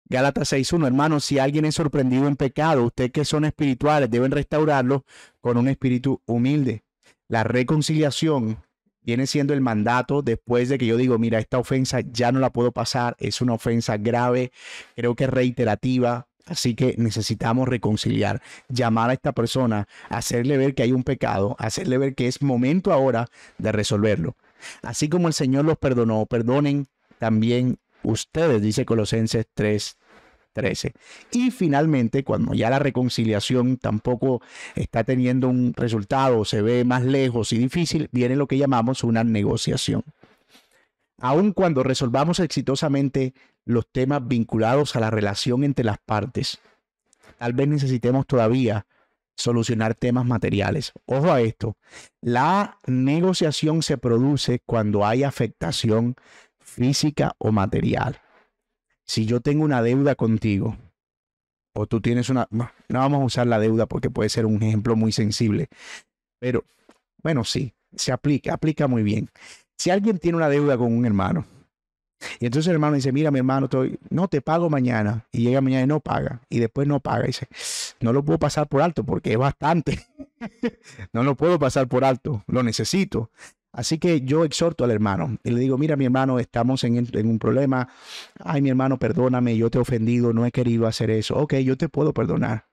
Gálatas 0.06 0.52
6.1, 0.52 0.86
hermanos, 0.86 1.24
si 1.24 1.38
alguien 1.38 1.64
es 1.64 1.74
sorprendido 1.74 2.26
en 2.26 2.36
pecado, 2.36 2.84
ustedes 2.84 3.10
que 3.10 3.24
son 3.24 3.44
espirituales 3.44 4.10
deben 4.10 4.32
restaurarlo 4.32 5.04
con 5.40 5.56
un 5.56 5.68
espíritu 5.68 6.20
humilde. 6.26 6.84
La 7.28 7.44
reconciliación 7.44 8.58
viene 9.00 9.26
siendo 9.26 9.54
el 9.54 9.60
mandato 9.60 10.22
después 10.22 10.68
de 10.68 10.78
que 10.78 10.86
yo 10.86 10.96
digo, 10.96 11.18
mira, 11.18 11.38
esta 11.38 11.58
ofensa 11.58 12.00
ya 12.00 12.32
no 12.32 12.40
la 12.40 12.50
puedo 12.50 12.72
pasar, 12.72 13.16
es 13.18 13.40
una 13.40 13.54
ofensa 13.54 13.96
grave, 13.98 14.52
creo 14.96 15.14
que 15.14 15.26
reiterativa, 15.26 16.28
Así 16.46 16.74
que 16.74 16.94
necesitamos 16.98 17.68
reconciliar, 17.68 18.42
llamar 18.68 19.10
a 19.10 19.14
esta 19.14 19.32
persona, 19.32 19.88
hacerle 20.10 20.58
ver 20.58 20.74
que 20.74 20.82
hay 20.82 20.92
un 20.92 21.02
pecado, 21.02 21.56
hacerle 21.58 21.96
ver 21.96 22.14
que 22.14 22.28
es 22.28 22.42
momento 22.42 22.92
ahora 22.92 23.28
de 23.56 23.72
resolverlo. 23.72 24.36
Así 24.82 25.08
como 25.08 25.28
el 25.28 25.34
Señor 25.34 25.64
los 25.64 25.78
perdonó, 25.78 26.26
perdonen 26.26 26.86
también 27.18 27.78
ustedes, 28.02 28.60
dice 28.60 28.84
Colosenses 28.84 29.46
3, 29.54 29.96
13. 30.52 30.92
Y 31.32 31.50
finalmente, 31.50 32.24
cuando 32.24 32.54
ya 32.54 32.70
la 32.70 32.78
reconciliación 32.78 33.76
tampoco 33.76 34.40
está 34.74 35.04
teniendo 35.04 35.48
un 35.48 35.74
resultado, 35.74 36.44
se 36.44 36.62
ve 36.62 36.84
más 36.84 37.04
lejos 37.04 37.52
y 37.52 37.58
difícil, 37.58 38.08
viene 38.12 38.36
lo 38.36 38.46
que 38.46 38.58
llamamos 38.58 39.04
una 39.04 39.24
negociación. 39.24 40.04
Aun 41.20 41.52
cuando 41.52 41.82
resolvamos 41.82 42.40
exitosamente 42.40 43.34
los 43.64 43.90
temas 43.90 44.26
vinculados 44.26 44.96
a 44.96 45.00
la 45.00 45.10
relación 45.10 45.64
entre 45.64 45.84
las 45.84 45.98
partes. 45.98 46.60
Tal 47.38 47.52
vez 47.52 47.68
necesitemos 47.68 48.26
todavía 48.26 48.86
solucionar 49.36 49.94
temas 49.94 50.24
materiales. 50.24 50.92
Ojo 51.06 51.32
a 51.32 51.40
esto, 51.40 51.76
la 52.20 52.78
negociación 52.86 53.82
se 53.82 53.98
produce 53.98 54.60
cuando 54.64 55.04
hay 55.04 55.24
afectación 55.24 56.14
física 56.60 57.34
o 57.38 57.52
material. 57.52 58.20
Si 59.04 59.26
yo 59.26 59.40
tengo 59.40 59.64
una 59.64 59.82
deuda 59.82 60.14
contigo, 60.14 60.76
o 61.74 61.86
tú 61.86 62.00
tienes 62.00 62.30
una... 62.30 62.46
No, 62.50 62.70
vamos 62.88 63.22
a 63.22 63.24
usar 63.24 63.46
la 63.46 63.58
deuda 63.58 63.86
porque 63.86 64.10
puede 64.10 64.28
ser 64.28 64.46
un 64.46 64.62
ejemplo 64.62 64.96
muy 64.96 65.12
sensible, 65.12 65.68
pero 66.38 66.64
bueno, 67.22 67.44
sí, 67.44 67.74
se 67.94 68.12
aplica, 68.12 68.54
aplica 68.54 68.86
muy 68.86 69.02
bien. 69.02 69.28
Si 69.76 69.90
alguien 69.90 70.18
tiene 70.18 70.36
una 70.36 70.48
deuda 70.48 70.78
con 70.78 70.96
un 70.96 71.04
hermano, 71.04 71.46
y 72.40 72.46
entonces 72.46 72.68
el 72.68 72.74
hermano 72.74 72.96
dice, 72.96 73.12
mira, 73.12 73.30
mi 73.30 73.38
hermano, 73.38 73.68
no 74.10 74.28
te 74.28 74.40
pago 74.40 74.70
mañana. 74.70 75.26
Y 75.32 75.42
llega 75.42 75.60
mañana 75.60 75.84
y 75.84 75.86
no 75.86 76.00
paga. 76.00 76.40
Y 76.48 76.58
después 76.58 76.86
no 76.86 77.00
paga. 77.00 77.24
Y 77.24 77.28
dice, 77.28 77.48
no 78.00 78.12
lo 78.12 78.24
puedo 78.24 78.38
pasar 78.38 78.68
por 78.68 78.82
alto 78.82 79.04
porque 79.04 79.32
es 79.32 79.38
bastante. 79.38 80.06
no 81.12 81.22
lo 81.22 81.36
puedo 81.36 81.58
pasar 81.58 81.88
por 81.88 82.04
alto, 82.04 82.44
lo 82.46 82.62
necesito. 82.62 83.30
Así 83.72 83.98
que 83.98 84.20
yo 84.20 84.44
exhorto 84.44 84.84
al 84.84 84.92
hermano 84.92 85.36
y 85.42 85.50
le 85.50 85.60
digo, 85.60 85.76
mira, 85.76 85.96
mi 85.96 86.04
hermano, 86.04 86.38
estamos 86.38 86.84
en, 86.84 86.96
en, 86.96 87.26
un 87.26 87.38
problema. 87.40 87.88
Ay, 88.38 88.62
mi 88.62 88.70
hermano, 88.70 88.98
perdóname, 88.98 89.56
yo 89.56 89.68
te 89.68 89.78
he 89.78 89.80
ofendido, 89.80 90.32
no 90.32 90.46
he 90.46 90.52
querido 90.52 90.86
hacer 90.86 91.10
eso. 91.10 91.36
Ok, 91.36 91.54
yo 91.56 91.76
te 91.76 91.88
puedo 91.88 92.14
perdonar, 92.14 92.66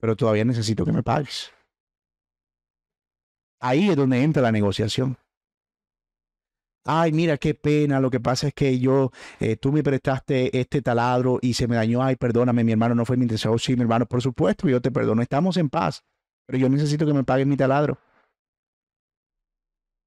pero 0.00 0.16
todavía 0.16 0.46
necesito 0.46 0.86
que 0.86 0.92
me 0.92 1.02
pagues. 1.02 1.52
Ahí 3.60 3.90
es 3.90 3.96
donde 3.96 4.22
entra 4.22 4.40
la 4.40 4.50
negociación 4.50 5.18
ay, 6.84 7.12
mira 7.12 7.36
qué 7.38 7.54
pena, 7.54 8.00
lo 8.00 8.10
que 8.10 8.20
pasa 8.20 8.48
es 8.48 8.54
que 8.54 8.78
yo, 8.78 9.10
eh, 9.38 9.56
tú 9.56 9.72
me 9.72 9.82
prestaste 9.82 10.58
este 10.58 10.82
taladro 10.82 11.38
y 11.42 11.54
se 11.54 11.68
me 11.68 11.76
dañó, 11.76 12.02
ay, 12.02 12.16
perdóname, 12.16 12.64
mi 12.64 12.72
hermano 12.72 12.94
no 12.94 13.04
fue 13.04 13.16
mi 13.16 13.24
intención, 13.24 13.58
sí, 13.58 13.76
mi 13.76 13.82
hermano, 13.82 14.06
por 14.06 14.22
supuesto, 14.22 14.68
yo 14.68 14.80
te 14.80 14.90
perdono, 14.90 15.22
estamos 15.22 15.56
en 15.56 15.68
paz, 15.68 16.02
pero 16.46 16.58
yo 16.58 16.68
necesito 16.68 17.06
que 17.06 17.14
me 17.14 17.24
paguen 17.24 17.48
mi 17.48 17.56
taladro. 17.56 17.98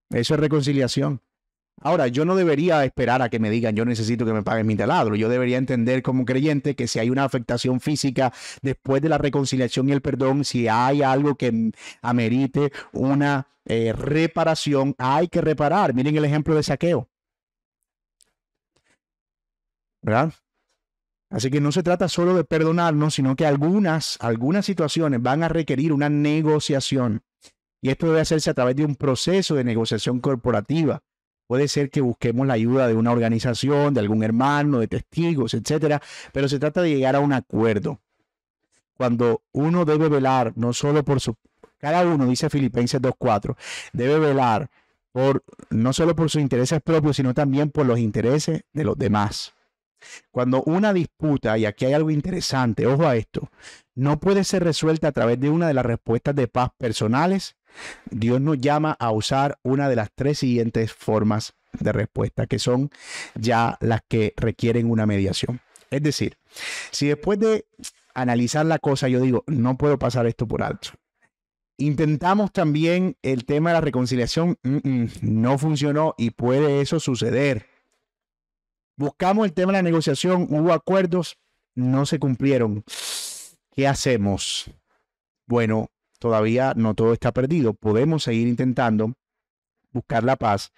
Eso 0.10 0.36
es 0.36 0.40
reconciliación. 0.40 1.22
Ahora, 1.82 2.08
yo 2.08 2.24
no 2.24 2.36
debería 2.36 2.86
esperar 2.86 3.22
a 3.22 3.30
que 3.30 3.40
me 3.40 3.50
digan 3.50 3.76
yo 3.76 3.84
necesito 3.84 4.26
que 4.26 4.34
me 4.34 4.44
paguen 4.44 4.68
mi 4.68 4.76
taladro. 4.76 5.16
Yo 5.16 5.28
debería 5.28 5.58
entender 5.58 6.02
como 6.02 6.26
creyente 6.26 6.76
que 6.76 6.88
si 6.88 7.00
hay 7.00 7.10
una 7.10 7.26
afectación 7.26 7.82
física 7.82 8.34
después 8.62 9.02
de 9.02 9.10
la 9.10 9.18
reconciliación 9.18 9.90
y 9.90 9.92
el 9.92 10.02
perdón, 10.02 10.46
si 10.46 10.68
hay 10.68 11.02
algo 11.02 11.36
que 11.36 11.72
amerite 12.02 12.72
una 12.94 13.48
eh, 13.66 13.94
reparación, 13.94 14.96
hay 14.98 15.28
que 15.28 15.42
reparar. 15.42 15.94
Miren 15.94 16.16
el 16.16 16.26
ejemplo 16.26 16.56
de 16.56 16.64
saqueo. 16.64 17.10
¿Verdad? 20.02 20.34
Así 21.30 21.50
que 21.50 21.60
no 21.60 21.72
se 21.72 21.84
trata 21.84 22.08
solo 22.08 22.36
de 22.36 22.44
perdonarnos, 22.44 23.16
sino 23.16 23.36
que 23.36 23.46
algunas, 23.46 24.18
algunas 24.22 24.66
situaciones 24.66 25.22
van 25.22 25.44
a 25.44 25.50
requerir 25.50 25.92
una 25.92 26.08
negociación. 26.10 27.24
Y 27.82 27.90
esto 27.90 28.08
debe 28.08 28.22
hacerse 28.22 28.50
a 28.52 28.54
través 28.54 28.76
de 28.76 28.86
un 28.86 28.96
proceso 28.96 29.56
de 29.56 29.64
negociación 29.64 30.20
corporativa 30.20 31.02
Puede 31.48 31.68
ser 31.68 31.89
que 31.89 32.02
busquemos 32.02 32.48
la 32.48 32.54
ayuda 32.54 32.88
de 32.88 32.94
una 32.94 33.12
organización, 33.12 33.94
de 33.94 34.00
algún 34.00 34.24
hermano, 34.24 34.80
de 34.80 34.88
testigos, 34.88 35.54
etcétera, 35.54 36.02
pero 36.32 36.48
se 36.48 36.60
trata 36.60 36.82
de 36.82 36.96
llegar 36.96 37.16
a 37.16 37.20
un 37.20 37.34
acuerdo. 37.34 38.00
Cuando 38.96 39.41
uno 39.52 39.86
debe 39.86 40.08
velar 40.08 40.54
no 40.56 40.74
solo 40.74 41.04
por 41.04 41.20
su 41.20 41.36
cada 41.84 42.06
uno 42.06 42.26
dice 42.26 42.50
Filipenses 42.50 43.02
2:4, 43.02 43.58
debe 43.91 44.18
velar 44.18 44.70
por 45.12 45.44
no 45.70 45.91
solo 45.91 46.16
por 46.16 46.30
sus 46.30 46.41
intereses 46.41 46.82
propios, 46.82 47.18
sino 47.18 47.34
también 47.34 47.72
por 47.72 47.86
los 47.86 48.00
intereses 48.00 48.64
de 48.72 48.86
los 48.86 48.98
demás. 48.98 49.54
Cuando 50.32 50.64
una 50.64 50.94
disputa, 50.94 51.58
y 51.58 51.66
aquí 51.66 51.84
hay 51.84 51.94
algo 51.94 52.10
interesante, 52.10 52.88
ojo 52.88 53.06
a 53.06 53.18
esto, 53.18 53.50
no 53.96 54.18
puede 54.20 54.46
ser 54.46 54.64
resuelta 54.64 55.10
a 55.10 55.12
través 55.12 55.41
de 55.41 55.50
una 55.50 55.68
de 55.68 55.74
las 55.74 55.86
respuestas 55.86 56.36
de 56.36 56.48
paz 56.48 56.72
personales 56.78 57.58
Dios 58.10 58.42
nos 58.42 58.60
llama 58.60 58.96
a 59.00 59.12
usar 59.12 59.60
una 59.64 59.90
de 59.90 59.96
las 59.96 60.10
tres 60.14 60.40
siguientes 60.40 60.94
formas 60.94 61.54
de 61.80 61.92
respuesta, 61.92 62.48
que 62.48 62.60
son 62.60 62.90
ya 63.36 63.78
las 63.82 64.02
que 64.08 64.34
requieren 64.38 64.90
una 64.90 65.06
mediación. 65.06 65.62
Es 65.90 66.02
decir, 66.02 66.38
si 66.92 67.08
después 67.08 67.40
de 67.40 67.66
analizar 68.14 68.66
la 68.66 68.80
cosa 68.80 69.08
yo 69.08 69.20
digo, 69.20 69.44
no 69.48 69.78
puedo 69.78 69.98
pasar 70.00 70.26
esto 70.26 70.48
por 70.48 70.64
alto. 70.64 70.90
Intentamos 71.78 72.52
también 72.52 73.18
el 73.24 73.46
tema 73.46 73.72
de 73.72 73.74
la 73.76 73.82
reconciliación, 73.82 74.58
no 74.64 75.58
funcionó 75.58 76.14
y 76.18 76.30
puede 76.32 76.82
eso 76.82 77.00
suceder. 77.00 77.68
Buscamos 78.96 79.46
el 79.46 79.54
tema 79.54 79.72
de 79.72 79.80
la 79.80 79.84
negociación, 79.84 80.48
hubo 80.52 80.72
acuerdos, 80.72 81.40
no 81.74 82.06
se 82.06 82.20
cumplieron. 82.20 82.84
¿Qué 83.72 83.88
hacemos? 83.88 84.70
Bueno, 85.48 85.90
todavía 86.24 86.72
no 86.78 86.96
todo 86.96 87.12
está 87.12 87.34
perdido. 87.34 87.74
Podemos 87.74 88.24
seguir 88.24 88.48
intentando 88.48 89.16
buscar 89.94 90.24
la 90.24 90.36
paz. 90.36 90.74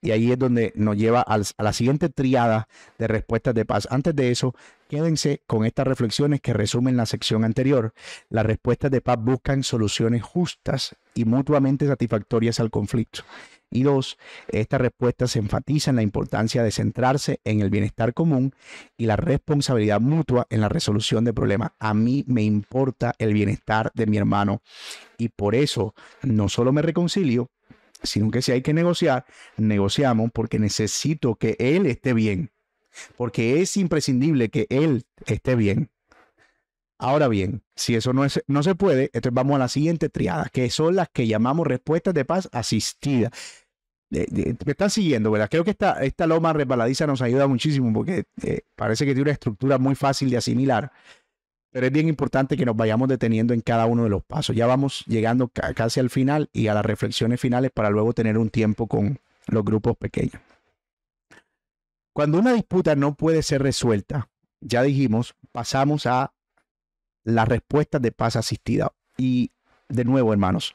Y 0.00 0.12
ahí 0.12 0.32
es 0.32 0.38
donde 0.38 0.72
nos 0.76 0.96
lleva 0.96 1.20
a 1.20 1.62
la 1.62 1.72
siguiente 1.72 2.08
triada 2.08 2.68
de 2.98 3.08
respuestas 3.08 3.54
de 3.54 3.64
paz. 3.64 3.88
Antes 3.90 4.14
de 4.16 4.30
eso, 4.30 4.54
Quédense 4.90 5.40
con 5.46 5.64
estas 5.64 5.86
reflexiones 5.86 6.40
que 6.40 6.52
resumen 6.52 6.96
la 6.96 7.06
sección 7.06 7.44
anterior. 7.44 7.94
Las 8.28 8.44
respuestas 8.44 8.90
de 8.90 9.00
paz 9.00 9.18
buscan 9.20 9.62
soluciones 9.62 10.20
justas 10.24 10.96
y 11.14 11.24
mutuamente 11.24 11.86
satisfactorias 11.86 12.58
al 12.58 12.72
conflicto. 12.72 13.22
Y 13.70 13.84
dos, 13.84 14.18
estas 14.48 14.80
respuestas 14.80 15.36
enfatizan 15.36 15.94
la 15.94 16.02
importancia 16.02 16.64
de 16.64 16.72
centrarse 16.72 17.38
en 17.44 17.60
el 17.60 17.70
bienestar 17.70 18.14
común 18.14 18.52
y 18.96 19.06
la 19.06 19.14
responsabilidad 19.14 20.00
mutua 20.00 20.48
en 20.50 20.60
la 20.60 20.68
resolución 20.68 21.24
de 21.24 21.32
problemas. 21.32 21.70
A 21.78 21.94
mí 21.94 22.24
me 22.26 22.42
importa 22.42 23.14
el 23.18 23.32
bienestar 23.32 23.92
de 23.94 24.06
mi 24.06 24.16
hermano 24.16 24.60
y 25.18 25.28
por 25.28 25.54
eso 25.54 25.94
no 26.22 26.48
solo 26.48 26.72
me 26.72 26.82
reconcilio, 26.82 27.48
sino 28.02 28.30
que 28.30 28.42
si 28.42 28.52
hay 28.52 28.62
que 28.62 28.74
negociar, 28.74 29.24
negociamos 29.56 30.30
porque 30.32 30.58
necesito 30.58 31.36
que 31.36 31.56
él 31.58 31.86
esté 31.86 32.14
bien 32.14 32.50
porque 33.16 33.60
es 33.60 33.76
imprescindible 33.76 34.50
que 34.50 34.66
él 34.70 35.04
esté 35.26 35.54
bien. 35.54 35.90
Ahora 36.98 37.28
bien, 37.28 37.62
si 37.74 37.94
eso 37.94 38.12
no, 38.12 38.24
es, 38.24 38.42
no 38.46 38.62
se 38.62 38.74
puede, 38.74 39.04
entonces 39.14 39.32
vamos 39.32 39.56
a 39.56 39.60
la 39.60 39.68
siguiente 39.68 40.10
triada, 40.10 40.50
que 40.52 40.68
son 40.68 40.96
las 40.96 41.08
que 41.08 41.26
llamamos 41.26 41.66
respuestas 41.66 42.12
de 42.12 42.26
paz 42.26 42.48
asistida. 42.52 43.30
me 44.10 44.54
están 44.66 44.90
siguiendo, 44.90 45.30
¿verdad? 45.30 45.48
Creo 45.50 45.64
que 45.64 45.70
esta, 45.70 46.02
esta 46.04 46.26
loma 46.26 46.52
resbaladiza 46.52 47.06
nos 47.06 47.22
ayuda 47.22 47.46
muchísimo 47.46 47.90
porque 47.94 48.24
eh, 48.42 48.62
parece 48.76 49.06
que 49.06 49.12
tiene 49.12 49.22
una 49.22 49.32
estructura 49.32 49.78
muy 49.78 49.94
fácil 49.94 50.28
de 50.28 50.36
asimilar, 50.36 50.92
pero 51.70 51.86
es 51.86 51.92
bien 51.92 52.08
importante 52.08 52.56
que 52.56 52.66
nos 52.66 52.76
vayamos 52.76 53.08
deteniendo 53.08 53.54
en 53.54 53.60
cada 53.60 53.86
uno 53.86 54.04
de 54.04 54.10
los 54.10 54.24
pasos. 54.24 54.56
Ya 54.56 54.66
vamos 54.66 55.04
llegando 55.06 55.48
casi 55.48 56.00
al 56.00 56.10
final 56.10 56.50
y 56.52 56.66
a 56.66 56.74
las 56.74 56.84
reflexiones 56.84 57.40
finales 57.40 57.70
para 57.70 57.90
luego 57.90 58.12
tener 58.12 58.38
un 58.38 58.50
tiempo 58.50 58.86
con 58.86 59.20
los 59.46 59.64
grupos 59.64 59.96
pequeños. 59.96 60.40
Cuando 62.12 62.38
una 62.38 62.52
disputa 62.52 62.96
no 62.96 63.14
puede 63.14 63.42
ser 63.42 63.62
resuelta, 63.62 64.28
ya 64.60 64.82
dijimos, 64.82 65.34
pasamos 65.52 66.06
a 66.06 66.32
las 67.22 67.48
respuestas 67.48 68.02
de 68.02 68.12
paz 68.12 68.36
asistida. 68.36 68.92
Y 69.16 69.52
de 69.88 70.04
nuevo, 70.04 70.32
hermanos, 70.32 70.74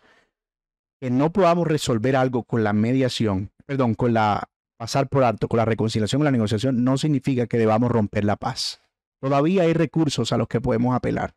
que 0.99 1.09
no 1.09 1.31
podamos 1.31 1.67
resolver 1.67 2.15
algo 2.15 2.43
con 2.43 2.63
la 2.63 2.73
mediación, 2.73 3.51
perdón, 3.65 3.95
con 3.95 4.13
la 4.13 4.49
pasar 4.77 5.07
por 5.07 5.23
alto, 5.23 5.47
con 5.47 5.57
la 5.57 5.65
reconciliación 5.65 6.21
o 6.21 6.25
la 6.25 6.31
negociación, 6.31 6.83
no 6.83 6.97
significa 6.97 7.47
que 7.47 7.57
debamos 7.57 7.91
romper 7.91 8.25
la 8.25 8.35
paz. 8.35 8.81
Todavía 9.19 9.63
hay 9.63 9.73
recursos 9.73 10.31
a 10.31 10.37
los 10.37 10.47
que 10.47 10.61
podemos 10.61 10.95
apelar. 10.95 11.35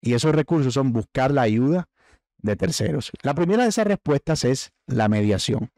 Y 0.00 0.14
esos 0.14 0.34
recursos 0.34 0.74
son 0.74 0.92
buscar 0.92 1.32
la 1.32 1.42
ayuda 1.42 1.88
de 2.38 2.56
terceros. 2.56 3.10
La 3.22 3.34
primera 3.34 3.64
de 3.64 3.70
esas 3.70 3.86
respuestas 3.86 4.44
es 4.44 4.72
la 4.86 5.08
mediación 5.08 5.70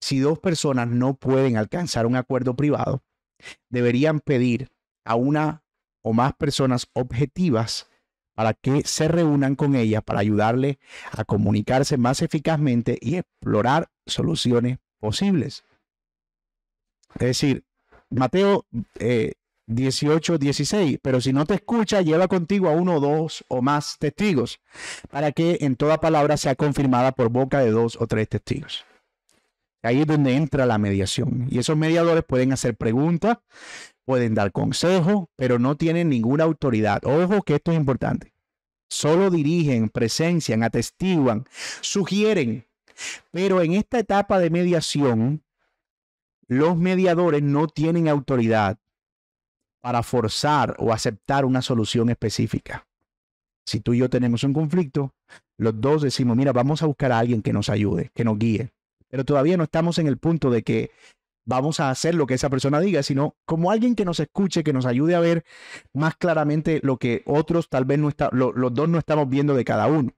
si 0.00 0.18
dos 0.18 0.38
personas 0.38 0.88
no 0.88 1.14
pueden 1.14 1.56
alcanzar 1.56 2.06
un 2.06 2.16
acuerdo 2.16 2.56
privado, 2.56 3.02
deberían 3.68 4.20
pedir 4.20 4.70
a 5.04 5.14
una 5.14 5.62
o 6.02 6.12
más 6.12 6.34
personas 6.34 6.88
objetivas 6.94 7.88
para 8.34 8.54
que 8.54 8.82
se 8.84 9.08
reúnan 9.08 9.54
con 9.54 9.76
ellas 9.76 10.02
para 10.02 10.20
ayudarle 10.20 10.78
a 11.12 11.24
comunicarse 11.24 11.98
más 11.98 12.22
eficazmente 12.22 12.96
y 13.00 13.16
explorar 13.16 13.90
soluciones 14.06 14.78
posibles. 14.98 15.64
Es 17.14 17.26
decir, 17.26 17.64
Mateo 18.08 18.66
18, 18.70 18.84
eh, 19.00 19.34
16, 19.70 20.98
pero 21.00 21.20
si 21.20 21.32
no 21.32 21.46
te 21.46 21.54
escucha, 21.54 22.00
lleva 22.02 22.26
contigo 22.28 22.68
a 22.68 22.72
uno, 22.72 22.98
dos 22.98 23.44
o 23.48 23.62
más 23.62 23.96
testigos, 23.98 24.60
para 25.10 25.32
que 25.32 25.58
en 25.60 25.76
toda 25.76 26.00
palabra 26.00 26.36
sea 26.36 26.56
confirmada 26.56 27.12
por 27.12 27.28
boca 27.30 27.60
de 27.60 27.70
dos 27.70 27.96
o 28.00 28.06
tres 28.06 28.28
testigos. 28.28 28.84
Ahí 29.82 30.00
es 30.00 30.06
donde 30.06 30.34
entra 30.34 30.66
la 30.66 30.78
mediación. 30.78 31.46
Y 31.50 31.58
esos 31.58 31.76
mediadores 31.76 32.24
pueden 32.24 32.52
hacer 32.52 32.76
preguntas, 32.76 33.38
pueden 34.04 34.34
dar 34.34 34.52
consejos, 34.52 35.28
pero 35.36 35.58
no 35.58 35.76
tienen 35.76 36.08
ninguna 36.08 36.44
autoridad. 36.44 37.04
Ojo 37.04 37.42
que 37.42 37.54
esto 37.54 37.70
es 37.70 37.78
importante. 37.78 38.34
Solo 38.88 39.30
dirigen, 39.30 39.88
presencian, 39.88 40.64
atestiguan, 40.64 41.46
sugieren. 41.80 42.66
Pero 43.30 43.62
en 43.62 43.74
esta 43.74 44.00
etapa 44.00 44.40
de 44.40 44.50
mediación, 44.50 45.44
los 46.48 46.76
mediadores 46.76 47.42
no 47.42 47.68
tienen 47.68 48.08
autoridad 48.08 48.78
para 49.80 50.02
forzar 50.02 50.76
o 50.78 50.92
aceptar 50.92 51.44
una 51.44 51.62
solución 51.62 52.10
específica. 52.10 52.86
Si 53.64 53.80
tú 53.80 53.94
y 53.94 53.98
yo 53.98 54.10
tenemos 54.10 54.42
un 54.44 54.52
conflicto, 54.52 55.14
los 55.56 55.80
dos 55.80 56.02
decimos, 56.02 56.36
mira, 56.36 56.52
vamos 56.52 56.82
a 56.82 56.86
buscar 56.86 57.12
a 57.12 57.18
alguien 57.18 57.42
que 57.42 57.52
nos 57.52 57.68
ayude, 57.68 58.10
que 58.14 58.24
nos 58.24 58.38
guíe 58.38 58.72
pero 59.10 59.24
todavía 59.24 59.56
no 59.56 59.64
estamos 59.64 59.98
en 59.98 60.06
el 60.06 60.16
punto 60.16 60.50
de 60.50 60.62
que 60.62 60.92
vamos 61.44 61.80
a 61.80 61.90
hacer 61.90 62.14
lo 62.14 62.26
que 62.26 62.34
esa 62.34 62.48
persona 62.48 62.80
diga, 62.80 63.02
sino 63.02 63.36
como 63.44 63.70
alguien 63.70 63.96
que 63.96 64.04
nos 64.04 64.20
escuche, 64.20 64.62
que 64.62 64.72
nos 64.72 64.86
ayude 64.86 65.16
a 65.16 65.20
ver 65.20 65.44
más 65.92 66.16
claramente 66.16 66.80
lo 66.82 66.96
que 66.96 67.22
otros 67.26 67.68
tal 67.68 67.84
vez 67.84 67.98
no 67.98 68.08
está, 68.08 68.30
los 68.32 68.72
dos 68.72 68.88
no 68.88 68.98
estamos 68.98 69.28
viendo 69.28 69.54
de 69.54 69.64
cada 69.64 69.88
uno. 69.88 70.12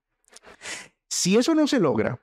Si 1.09 1.37
eso 1.37 1.55
no 1.55 1.67
se 1.67 1.81
logra, 1.81 2.21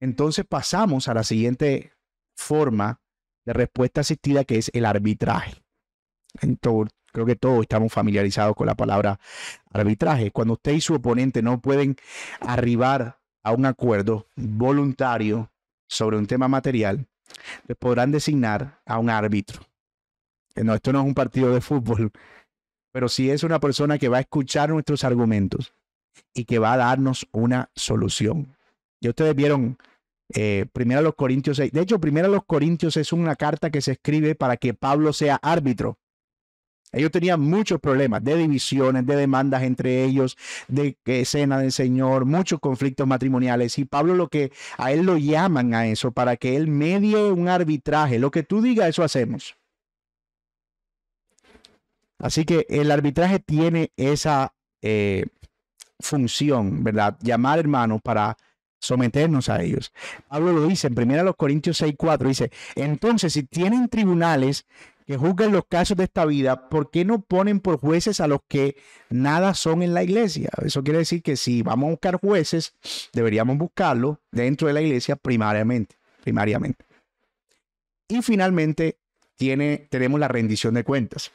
entonces 0.00 0.44
pasamos 0.48 1.08
a 1.08 1.14
la 1.14 1.24
siguiente 1.24 1.92
forma 2.36 3.00
de 3.44 3.52
respuesta 3.52 4.02
asistida 4.02 4.44
que 4.44 4.58
es 4.58 4.70
el 4.72 4.84
arbitraje. 4.84 5.62
Entonces, 6.40 6.94
creo 7.12 7.26
que 7.26 7.36
todos 7.36 7.62
estamos 7.62 7.92
familiarizados 7.92 8.56
con 8.56 8.66
la 8.66 8.74
palabra 8.74 9.20
arbitraje. 9.72 10.30
Cuando 10.30 10.54
usted 10.54 10.72
y 10.72 10.80
su 10.80 10.94
oponente 10.94 11.42
no 11.42 11.60
pueden 11.60 11.96
arribar 12.40 13.18
a 13.42 13.52
un 13.52 13.66
acuerdo 13.66 14.26
voluntario 14.36 15.50
sobre 15.88 16.16
un 16.16 16.26
tema 16.26 16.48
material, 16.48 17.06
les 17.66 17.76
podrán 17.76 18.10
designar 18.10 18.80
a 18.86 18.98
un 18.98 19.10
árbitro. 19.10 19.62
No, 20.56 20.74
esto 20.74 20.92
no 20.92 21.00
es 21.00 21.06
un 21.06 21.14
partido 21.14 21.52
de 21.52 21.60
fútbol, 21.60 22.12
pero 22.92 23.08
sí 23.08 23.30
es 23.30 23.42
una 23.42 23.58
persona 23.58 23.98
que 23.98 24.08
va 24.08 24.18
a 24.18 24.20
escuchar 24.20 24.70
nuestros 24.70 25.04
argumentos 25.04 25.74
y 26.34 26.44
que 26.44 26.58
va 26.58 26.74
a 26.74 26.76
darnos 26.76 27.26
una 27.32 27.70
solución. 27.74 28.56
Y 29.00 29.08
ustedes 29.08 29.34
vieron 29.34 29.78
eh, 30.34 30.66
primero 30.72 31.02
los 31.02 31.14
Corintios 31.14 31.56
6. 31.56 31.72
De 31.72 31.80
hecho, 31.80 32.00
primero 32.00 32.28
los 32.28 32.44
Corintios 32.44 32.96
es 32.96 33.12
una 33.12 33.36
carta 33.36 33.70
que 33.70 33.80
se 33.80 33.92
escribe 33.92 34.34
para 34.34 34.56
que 34.56 34.74
Pablo 34.74 35.12
sea 35.12 35.36
árbitro. 35.42 35.98
Ellos 36.92 37.10
tenían 37.10 37.40
muchos 37.40 37.80
problemas 37.80 38.22
de 38.22 38.36
divisiones, 38.36 39.06
de 39.06 39.16
demandas 39.16 39.62
entre 39.62 40.04
ellos, 40.04 40.36
de 40.68 40.96
escena 41.06 41.58
del 41.58 41.72
Señor, 41.72 42.26
muchos 42.26 42.60
conflictos 42.60 43.06
matrimoniales. 43.06 43.78
Y 43.78 43.86
Pablo 43.86 44.14
lo 44.14 44.28
que 44.28 44.52
a 44.76 44.92
él 44.92 45.02
lo 45.06 45.16
llaman 45.16 45.74
a 45.74 45.86
eso, 45.86 46.12
para 46.12 46.36
que 46.36 46.56
él 46.56 46.68
medie 46.68 47.32
un 47.32 47.48
arbitraje. 47.48 48.18
Lo 48.18 48.30
que 48.30 48.42
tú 48.42 48.60
digas, 48.60 48.88
eso 48.88 49.02
hacemos. 49.02 49.56
Así 52.18 52.44
que 52.44 52.66
el 52.68 52.90
arbitraje 52.90 53.40
tiene 53.40 53.90
esa 53.96 54.54
eh, 54.80 55.24
función, 55.98 56.84
¿verdad? 56.84 57.16
Llamar 57.20 57.58
hermanos 57.58 58.00
para 58.02 58.36
someternos 58.82 59.48
a 59.48 59.62
ellos. 59.62 59.92
Pablo 60.28 60.52
lo 60.52 60.66
dice 60.66 60.88
en 60.88 61.10
1 61.10 61.34
Corintios 61.34 61.78
6, 61.78 61.94
4, 61.96 62.28
dice, 62.28 62.50
entonces 62.74 63.32
si 63.32 63.44
tienen 63.44 63.88
tribunales 63.88 64.66
que 65.06 65.16
juzguen 65.16 65.52
los 65.52 65.66
casos 65.66 65.96
de 65.96 66.04
esta 66.04 66.24
vida, 66.24 66.68
¿por 66.68 66.90
qué 66.90 67.04
no 67.04 67.22
ponen 67.22 67.60
por 67.60 67.78
jueces 67.78 68.20
a 68.20 68.28
los 68.28 68.40
que 68.48 68.76
nada 69.10 69.54
son 69.54 69.82
en 69.82 69.94
la 69.94 70.02
iglesia? 70.02 70.50
Eso 70.64 70.82
quiere 70.82 71.00
decir 71.00 71.22
que 71.22 71.36
si 71.36 71.62
vamos 71.62 71.88
a 71.88 71.90
buscar 71.90 72.20
jueces, 72.20 72.74
deberíamos 73.12 73.58
buscarlo 73.58 74.20
dentro 74.30 74.68
de 74.68 74.74
la 74.74 74.82
iglesia 74.82 75.16
primariamente. 75.16 75.96
primariamente. 76.22 76.84
Y 78.08 78.22
finalmente 78.22 78.98
tiene, 79.36 79.88
tenemos 79.90 80.20
la 80.20 80.28
rendición 80.28 80.74
de 80.74 80.84
cuentas. 80.84 81.32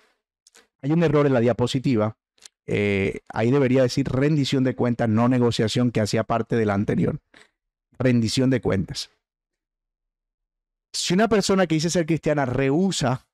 Hay 0.81 0.91
un 0.91 1.03
error 1.03 1.25
en 1.25 1.33
la 1.33 1.39
diapositiva. 1.39 2.17
Eh, 2.65 3.21
ahí 3.29 3.51
debería 3.51 3.81
decir 3.81 4.07
rendición 4.07 4.63
de 4.63 4.75
cuentas, 4.75 5.09
no 5.09 5.27
negociación, 5.27 5.91
que 5.91 6.01
hacía 6.01 6.23
parte 6.23 6.55
de 6.55 6.65
la 6.65 6.73
anterior. 6.73 7.19
Rendición 7.97 8.49
de 8.49 8.61
cuentas. 8.61 9.09
Si 10.93 11.13
una 11.13 11.27
persona 11.27 11.67
que 11.67 11.75
dice 11.75 11.89
ser 11.89 12.05
cristiana 12.05 12.45
rehúsa 12.45 13.26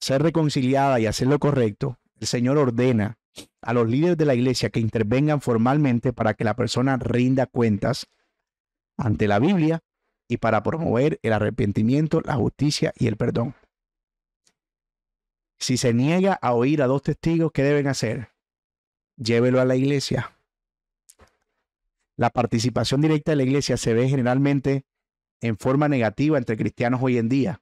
ser 0.00 0.22
reconciliada 0.22 0.98
y 0.98 1.06
hacer 1.06 1.28
lo 1.28 1.38
correcto, 1.38 1.98
el 2.18 2.26
Señor 2.26 2.58
ordena 2.58 3.18
a 3.62 3.72
los 3.72 3.88
líderes 3.88 4.16
de 4.16 4.24
la 4.24 4.34
iglesia 4.34 4.70
que 4.70 4.80
intervengan 4.80 5.40
formalmente 5.40 6.12
para 6.12 6.34
que 6.34 6.44
la 6.44 6.54
persona 6.54 6.96
rinda 6.96 7.46
cuentas 7.46 8.06
ante 8.96 9.28
la 9.28 9.38
Biblia 9.38 9.80
y 10.28 10.38
para 10.38 10.62
promover 10.62 11.18
el 11.22 11.32
arrepentimiento, 11.32 12.20
la 12.22 12.34
justicia 12.36 12.92
y 12.96 13.06
el 13.06 13.16
perdón. 13.16 13.54
Si 15.58 15.76
se 15.76 15.92
niega 15.92 16.32
a 16.40 16.54
oír 16.54 16.82
a 16.82 16.86
dos 16.86 17.02
testigos, 17.02 17.52
¿qué 17.52 17.62
deben 17.62 17.86
hacer? 17.86 18.30
Llévelo 19.16 19.60
a 19.60 19.66
la 19.66 19.76
iglesia. 19.76 20.32
La 22.16 22.30
participación 22.30 23.02
directa 23.02 23.32
de 23.32 23.36
la 23.36 23.42
iglesia 23.42 23.76
se 23.76 23.92
ve 23.92 24.08
generalmente 24.08 24.84
en 25.42 25.58
forma 25.58 25.88
negativa 25.88 26.38
entre 26.38 26.56
cristianos 26.56 27.00
hoy 27.02 27.18
en 27.18 27.28
día 27.28 27.60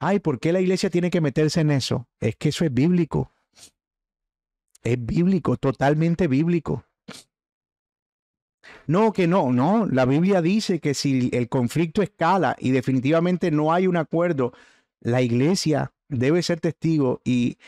ay, 0.00 0.18
¿por 0.18 0.40
qué 0.40 0.52
la 0.52 0.60
iglesia 0.60 0.90
tiene 0.90 1.10
que 1.10 1.20
meterse 1.20 1.60
en 1.60 1.70
eso? 1.70 2.08
Es 2.18 2.34
que 2.36 2.48
eso 2.48 2.64
es 2.64 2.74
bíblico. 2.74 3.30
Es 4.82 4.96
bíblico, 4.98 5.56
totalmente 5.56 6.26
bíblico. 6.26 6.84
No, 8.86 9.12
que 9.12 9.28
no, 9.28 9.52
no. 9.52 9.86
La 9.86 10.06
Biblia 10.06 10.42
dice 10.42 10.80
que 10.80 10.94
si 10.94 11.30
el 11.32 11.48
conflicto 11.48 12.02
escala 12.02 12.56
y 12.58 12.70
definitivamente 12.70 13.50
no 13.50 13.72
hay 13.72 13.86
un 13.86 13.96
acuerdo, 13.96 14.52
la 15.00 15.22
iglesia 15.22 15.92
debe 16.08 16.42
ser 16.42 16.60
testigo 16.60 17.20
y 17.24 17.58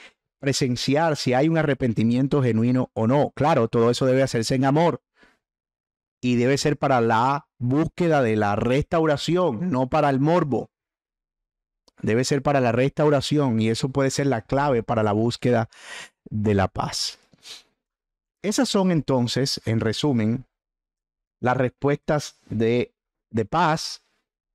presenciar 0.41 1.17
si 1.17 1.35
hay 1.35 1.49
un 1.49 1.59
arrepentimiento 1.59 2.43
genuino 2.43 2.91
o 2.95 3.07
no. 3.07 3.31
Claro, 3.37 3.69
todo 3.69 3.91
eso 3.91 4.07
debe 4.07 4.23
hacerse 4.23 4.55
en 4.55 4.65
amor 4.65 5.03
y 6.21 6.37
debe 6.37 6.57
ser 6.57 6.79
para 6.79 7.01
la 7.01 7.47
búsqueda 7.59 8.23
de 8.23 8.37
la 8.37 8.57
restauración, 8.57 9.71
no 9.71 9.89
para 9.89 10.09
el 10.09 10.19
morbo. 10.19 10.72
Debe 12.03 12.25
ser 12.25 12.43
para 12.43 12.61
la 12.61 12.73
restauración 12.73 13.61
y 13.61 13.69
eso 13.69 13.89
puede 13.89 14.11
ser 14.11 14.27
la 14.27 14.43
clave 14.43 14.83
para 14.83 15.03
la 15.03 15.13
búsqueda 15.13 15.69
de 16.29 16.55
la 16.55 16.69
paz. 16.69 17.19
Esas 18.43 18.69
son 18.69 18.91
entonces, 18.91 19.61
en 19.65 19.81
resumen, 19.81 20.45
las 21.41 21.57
respuestas 21.57 22.37
de, 22.49 22.93
de 23.31 23.45
paz 23.45 24.03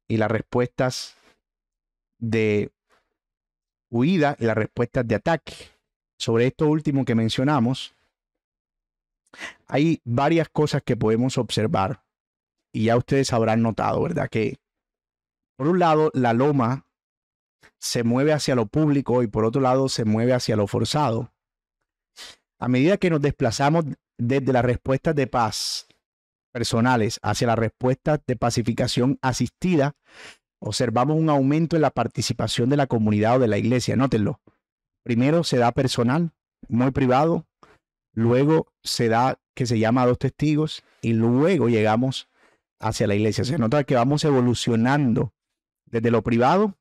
y 0.09 0.17
las 0.17 0.29
respuestas 0.29 1.15
de 2.19 2.71
huida 3.89 4.35
y 4.39 4.45
las 4.45 4.57
respuestas 4.57 5.07
de 5.07 5.15
ataque. 5.15 5.53
Sobre 6.17 6.47
esto 6.47 6.67
último 6.67 7.05
que 7.05 7.15
mencionamos, 7.15 7.93
hay 9.67 10.01
varias 10.03 10.49
cosas 10.49 10.81
que 10.83 10.97
podemos 10.97 11.37
observar 11.37 12.01
y 12.73 12.85
ya 12.85 12.97
ustedes 12.97 13.31
habrán 13.33 13.61
notado, 13.61 14.01
¿verdad? 14.01 14.29
Que 14.29 14.57
por 15.57 15.67
un 15.67 15.79
lado 15.79 16.11
la 16.13 16.33
loma 16.33 16.86
se 17.80 18.03
mueve 18.03 18.34
hacia 18.34 18.55
lo 18.55 18.65
público 18.65 19.23
y 19.23 19.28
por 19.28 19.45
otro 19.45 19.61
lado 19.61 19.89
se 19.89 20.05
mueve 20.05 20.34
hacia 20.34 20.55
lo 20.55 20.67
forzado. 20.67 21.34
A 22.59 22.67
medida 22.67 22.97
que 22.97 23.09
nos 23.09 23.21
desplazamos 23.21 23.86
desde 24.17 24.51
las 24.51 24.65
respuestas 24.65 25.15
de 25.15 25.28
paz 25.28 25.88
personales 26.51 27.19
hacia 27.21 27.47
las 27.47 27.59
respuestas 27.59 28.19
de 28.25 28.36
pacificación 28.36 29.19
asistida, 29.21 29.95
observamos 30.59 31.17
un 31.17 31.30
aumento 31.30 31.75
en 31.75 31.84
la 31.84 31.91
participación 31.91 32.69
de 32.69 32.78
la 32.78 32.88
comunidad 32.88 33.36
o 33.36 33.39
de 33.39 33.47
la 33.47 33.59
iglesia. 33.59 33.95
Nótenlo. 33.95 34.41
Primero 35.03 35.43
se 35.43 35.57
da 35.57 35.71
personal, 35.71 36.32
muy 36.67 36.91
privado, 36.91 37.45
luego 38.13 38.73
se 38.84 39.07
da 39.07 39.39
que 39.53 39.65
se 39.65 39.80
llama 39.80 40.01
a 40.01 40.07
dos 40.07 40.17
testigos 40.17 40.84
y 41.01 41.13
luego 41.13 41.69
llegamos 41.69 42.28
hacia 42.80 43.07
la 43.07 43.15
iglesia. 43.15 43.43
Se 43.43 43.57
nota 43.57 43.84
que 43.84 43.95
vamos 43.95 44.23
evolucionando 44.23 45.34
desde 45.86 46.11
lo 46.11 46.23
privado 46.23 46.76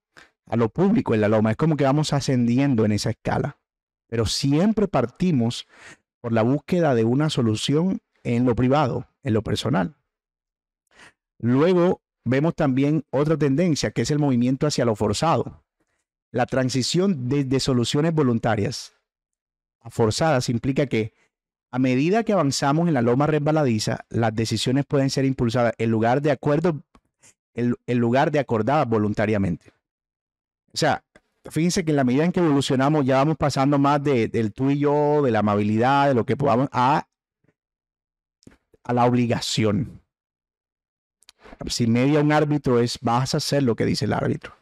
a 0.46 0.56
lo 0.56 0.68
público 0.68 1.14
en 1.14 1.20
la 1.20 1.28
loma. 1.28 1.50
Es 1.50 1.56
como 1.56 1.76
que 1.76 1.84
vamos 1.84 2.12
ascendiendo 2.12 2.84
en 2.84 2.92
esa 2.92 3.10
escala. 3.10 3.58
Pero 4.08 4.26
siempre 4.26 4.88
partimos 4.88 5.66
por 6.20 6.32
la 6.32 6.42
búsqueda 6.42 6.94
de 6.94 7.04
una 7.04 7.30
solución 7.30 8.00
en 8.22 8.44
lo 8.44 8.54
privado, 8.54 9.08
en 9.22 9.34
lo 9.34 9.42
personal. 9.42 9.96
Luego 11.38 12.02
vemos 12.24 12.54
también 12.54 13.04
otra 13.10 13.36
tendencia, 13.36 13.90
que 13.90 14.02
es 14.02 14.10
el 14.10 14.18
movimiento 14.18 14.66
hacia 14.66 14.84
lo 14.84 14.96
forzado. 14.96 15.64
La 16.32 16.46
transición 16.46 17.28
desde 17.28 17.60
soluciones 17.60 18.12
voluntarias 18.12 18.94
a 19.80 19.90
forzadas 19.90 20.48
implica 20.48 20.86
que 20.86 21.14
a 21.70 21.78
medida 21.78 22.24
que 22.24 22.32
avanzamos 22.32 22.88
en 22.88 22.94
la 22.94 23.02
loma 23.02 23.26
resbaladiza, 23.26 24.06
las 24.08 24.34
decisiones 24.34 24.84
pueden 24.86 25.10
ser 25.10 25.24
impulsadas 25.24 25.74
en 25.78 25.90
lugar 25.90 26.22
de 26.22 26.30
acuerdo, 26.30 26.82
en, 27.54 27.98
lugar 27.98 28.30
de 28.30 28.38
acordadas 28.38 28.88
voluntariamente. 28.88 29.72
O 30.76 30.78
sea, 30.78 31.02
fíjense 31.50 31.86
que 31.86 31.92
en 31.92 31.96
la 31.96 32.04
medida 32.04 32.24
en 32.24 32.32
que 32.32 32.40
evolucionamos 32.40 33.06
ya 33.06 33.16
vamos 33.16 33.38
pasando 33.38 33.78
más 33.78 34.04
del 34.04 34.52
tú 34.52 34.70
y 34.70 34.78
yo, 34.78 35.22
de 35.22 35.30
la 35.30 35.38
amabilidad, 35.38 36.08
de 36.08 36.14
lo 36.14 36.26
que 36.26 36.36
podamos, 36.36 36.68
a, 36.70 37.08
a 38.84 38.92
la 38.92 39.06
obligación 39.06 40.02
si 41.68 41.86
media 41.86 42.20
un 42.20 42.32
árbitro 42.32 42.80
es 42.80 42.98
vas 43.00 43.34
a 43.34 43.38
hacer 43.38 43.62
lo 43.62 43.76
que 43.76 43.86
dice 43.86 44.04
el 44.04 44.12
árbitro. 44.12 44.54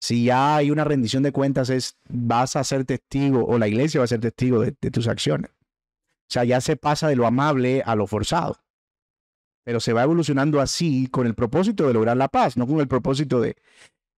Si 0.00 0.24
ya 0.24 0.56
hay 0.56 0.70
una 0.70 0.84
rendición 0.84 1.22
de 1.22 1.32
cuentas 1.32 1.70
es 1.70 1.96
vas 2.08 2.56
a 2.56 2.64
ser 2.64 2.84
testigo 2.84 3.46
o 3.46 3.58
la 3.58 3.68
iglesia 3.68 4.00
va 4.00 4.04
a 4.04 4.08
ser 4.08 4.20
testigo 4.20 4.60
de, 4.60 4.72
tus 4.72 5.08
acciones. 5.08 5.50
O 5.50 6.32
sea, 6.34 6.44
ya 6.44 6.60
se 6.60 6.76
pasa 6.76 7.08
de 7.08 7.16
lo 7.16 7.26
amable 7.26 7.82
a 7.84 7.94
lo 7.94 8.06
forzado. 8.06 8.58
Pero 9.64 9.80
se 9.80 9.94
va 9.94 10.02
evolucionando 10.02 10.60
así 10.60 11.06
con 11.06 11.26
el 11.26 11.34
propósito 11.34 11.86
de 11.86 11.94
lograr 11.94 12.18
la 12.18 12.28
paz, 12.28 12.58
no 12.58 12.66
con 12.66 12.80
el 12.80 12.88
propósito 12.88 13.40
de, 13.40 13.56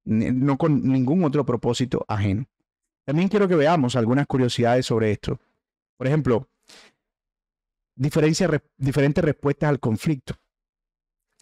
no 0.07 0.57
con 0.57 0.83
ningún 0.83 1.25
otro 1.25 1.45
propósito 1.45 2.05
ajeno. 2.09 2.47
También 3.05 3.29
quiero 3.29 3.47
que 3.47 3.55
veamos 3.55 3.95
algunas 3.97 4.27
curiosidades 4.27 4.87
sobre 4.87 5.13
esto. 5.13 5.39
Por 5.97 6.07
ejemplo, 6.07 6.49
diferentes 7.95 9.25
respuestas 9.25 9.69
al 9.69 9.81
conflicto. 9.81 10.35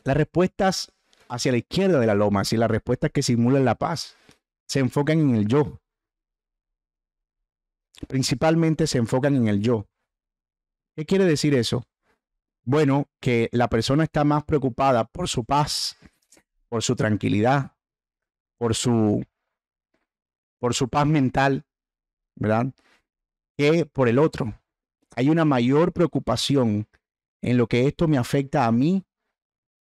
Las 0.05 0.17
respuestas 0.17 0.93
hacia 1.29 1.53
la 1.53 1.59
izquierda 1.59 1.99
de 1.99 2.07
la 2.07 2.15
loma, 2.15 2.43
y 2.51 2.57
las 2.57 2.71
respuestas 2.71 3.11
que 3.11 3.23
simulan 3.23 3.65
la 3.65 3.77
paz, 3.77 4.17
se 4.67 4.81
enfocan 4.81 5.21
en 5.21 5.35
el 5.35 5.47
yo. 5.47 5.81
Principalmente 8.09 8.87
se 8.87 8.99
enfocan 8.99 9.35
en 9.37 9.49
el 9.49 9.61
yo. 9.61 9.87
¿Qué 10.97 11.07
quiere 11.07 11.25
decir 11.25 11.55
eso? 11.55 11.87
Bueno, 12.65 13.09
que 13.21 13.49
la 13.53 13.69
persona 13.69 14.05
está 14.05 14.25
más 14.25 14.45
preocupada 14.45 15.05
por 15.05 15.29
su 15.29 15.45
paz, 15.45 15.97
por 16.69 16.83
su 16.83 16.97
tranquilidad, 16.97 17.74
por 18.59 18.75
su, 18.75 19.25
por 20.59 20.75
su 20.75 20.89
paz 20.89 21.07
mental, 21.07 21.65
¿verdad? 22.37 22.73
Que 23.57 23.87
por 23.87 24.09
el 24.09 24.19
otro. 24.19 24.55
Hay 25.17 25.29
una 25.29 25.45
mayor 25.45 25.93
preocupación 25.93 26.89
en 27.41 27.57
lo 27.57 27.67
que 27.67 27.87
esto 27.87 28.09
me 28.09 28.19
afecta 28.19 28.67
a 28.67 28.73
mí 28.73 29.05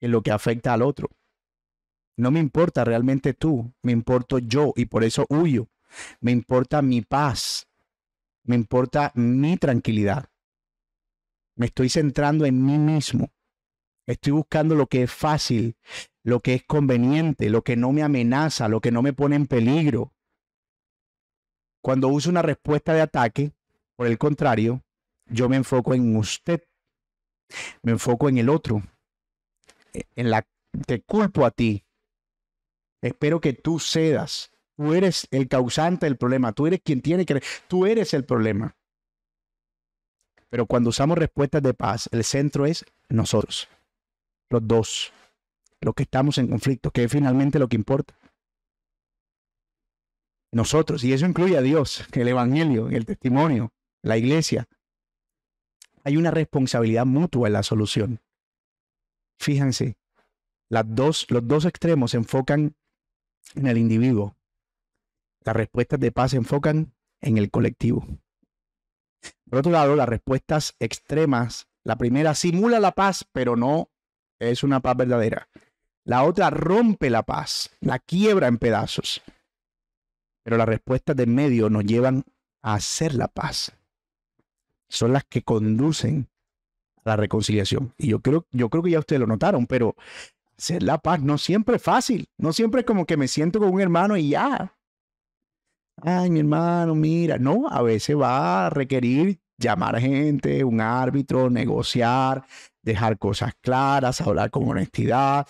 en 0.03 0.11
lo 0.11 0.21
que 0.21 0.32
afecta 0.32 0.74
al 0.74 0.82
otro. 0.82 1.09
No 2.17 2.30
me 2.30 2.41
importa 2.41 2.84
realmente 2.84 3.34
tú, 3.34 3.74
me 3.82 3.93
importo 3.93 4.38
yo 4.38 4.74
y 4.76 4.86
por 4.86 5.03
eso 5.05 5.26
huyo. 5.30 5.69
Me 6.19 6.32
importa 6.32 6.82
mi 6.82 7.01
paz, 7.01 7.67
me 8.43 8.55
importa 8.55 9.13
mi 9.15 9.55
tranquilidad. 9.55 10.30
Me 11.55 11.67
estoy 11.67 11.88
centrando 11.88 12.45
en 12.45 12.65
mí 12.65 12.78
mismo. 12.78 13.32
Estoy 14.06 14.34
buscando 14.34 14.76
lo 14.76 14.88
que 14.88 15.04
es 15.04 15.12
fácil, 15.12 15.76
lo 16.24 16.39
que 16.39 16.56
es 16.56 16.64
conveniente, 16.64 17.49
lo 17.49 17.64
que 17.64 17.76
no 17.76 17.91
me 17.91 18.04
amenaza, 18.04 18.68
lo 18.68 18.82
que 18.82 18.91
no 18.91 19.01
me 19.01 19.14
pone 19.14 19.36
en 19.36 19.47
peligro. 19.47 20.14
Cuando 21.82 22.08
uso 22.08 22.30
una 22.30 22.41
respuesta 22.41 22.93
de 22.93 23.01
ataque, 23.01 23.51
por 23.95 24.08
el 24.08 24.18
contrario, 24.18 24.84
yo 25.28 25.49
me 25.49 25.58
enfoco 25.58 25.93
en 25.93 26.16
usted, 26.16 26.64
me 27.82 27.91
enfoco 27.91 28.30
en 28.30 28.38
el 28.38 28.49
otro, 28.49 28.84
en 30.16 30.30
la 30.30 30.45
te 30.86 31.01
culpo 31.01 31.45
a 31.45 31.51
ti. 31.51 31.86
Espero 33.01 33.39
que 33.39 33.54
tú 33.54 33.80
cedas. 33.80 34.51
Tú 34.76 34.93
eres 34.93 35.28
el 35.30 35.47
causante 35.47 36.06
del 36.06 36.18
problema. 36.18 36.51
Tú 36.51 36.68
eres 36.68 36.82
quien 36.84 37.01
tiene 37.01 37.26
que... 37.26 37.43
Tú 37.68 37.86
eres 37.86 38.14
el 38.14 38.26
problema. 38.26 38.76
Pero 40.49 40.66
cuando 40.66 40.89
usamos 40.89 41.18
respuestas 41.18 41.62
de 41.62 41.74
paz, 41.74 42.10
el 42.12 42.24
centro 42.24 42.66
es 42.66 42.86
nosotros. 43.10 43.68
Los 44.50 44.68
dos. 44.68 45.14
Los 45.82 45.94
que 45.94 46.04
estamos 46.04 46.38
en 46.38 46.48
conflicto, 46.48 46.91
que 46.91 47.04
es 47.04 47.12
finalmente 47.12 47.60
lo 47.60 47.68
que 47.68 47.76
importa. 47.76 48.18
Nosotros. 50.52 51.04
Y 51.04 51.14
eso 51.14 51.26
incluye 51.26 51.58
a 51.58 51.62
Dios, 51.62 52.06
el 52.14 52.28
Evangelio, 52.28 52.89
el 52.89 53.06
testimonio, 53.06 53.74
la 54.02 54.18
iglesia. 54.18 54.68
Hay 56.04 56.18
una 56.18 56.32
responsabilidad 56.32 57.06
mutua 57.06 57.48
en 57.48 57.54
la 57.54 57.64
solución. 57.64 58.22
Fíjense, 59.39 59.98
las 60.70 60.86
dos, 60.88 61.26
los 61.30 61.48
dos 61.48 61.66
extremos 61.66 62.12
se 62.12 62.18
enfocan 62.18 62.76
en 63.56 63.68
el 63.68 63.78
individuo. 63.78 64.36
Las 65.44 65.56
respuestas 65.56 66.00
de 66.00 66.12
paz 66.12 66.32
se 66.32 66.38
enfocan 66.38 66.94
en 67.22 67.38
el 67.38 67.52
colectivo. 67.52 68.06
Por 69.50 69.60
otro 69.60 69.72
lado, 69.72 69.96
las 69.96 70.10
respuestas 70.10 70.76
extremas, 70.80 71.68
la 71.84 71.98
primera 71.98 72.36
simula 72.36 72.80
la 72.80 72.91
paz, 72.94 73.26
pero 73.32 73.56
no 73.56 73.91
es 74.50 74.64
una 74.64 74.80
paz 74.80 74.98
verdadera. 74.98 75.48
La 76.06 76.24
otra 76.24 76.50
rompe 76.50 77.10
la 77.10 77.24
paz, 77.24 77.70
la 77.80 78.00
quiebra 78.00 78.48
en 78.48 78.58
pedazos. 78.58 79.22
Pero 80.44 80.58
las 80.58 80.68
respuestas 80.68 81.16
de 81.16 81.26
medio 81.26 81.70
nos 81.70 81.86
llevan 81.86 82.26
a 82.62 82.76
hacer 82.76 83.16
la 83.16 83.28
paz. 83.28 83.72
Son 84.89 85.14
las 85.14 85.24
que 85.24 85.41
conducen 85.41 86.28
la 87.06 87.16
reconciliación. 87.16 87.94
Y 87.98 88.10
yo 88.10 88.20
creo, 88.20 88.46
yo 88.52 88.70
creo 88.70 88.84
que 88.84 88.91
ya 88.91 89.00
ustedes 89.00 89.22
lo 89.22 89.28
notaron, 89.28 89.66
pero 89.66 89.96
hacer 90.58 90.84
la 90.84 90.98
paz 90.98 91.22
no 91.22 91.38
siempre 91.38 91.78
es 91.78 91.82
fácil. 91.82 92.28
No 92.38 92.54
siempre 92.54 92.82
es 92.82 92.86
como 92.86 93.06
que 93.06 93.18
me 93.18 93.28
siento 93.28 93.60
con 93.60 93.70
un 93.74 93.82
hermano 93.82 94.18
y 94.18 94.30
ya. 94.30 94.76
Ay, 96.02 96.30
mi 96.30 96.39
hermano, 96.39 96.96
mira. 96.96 97.38
No, 97.38 97.68
a 97.70 97.82
veces 97.82 98.18
va 98.18 98.68
a 98.68 98.70
requerir 98.70 99.39
llamar 99.58 99.96
a 99.96 100.02
gente, 100.02 100.64
un 100.64 100.82
árbitro, 100.82 101.50
negociar, 101.50 102.46
dejar 102.84 103.18
cosas 103.18 103.54
claras, 103.62 104.22
hablar 104.22 104.52
con 104.52 104.70
honestidad. 104.70 105.48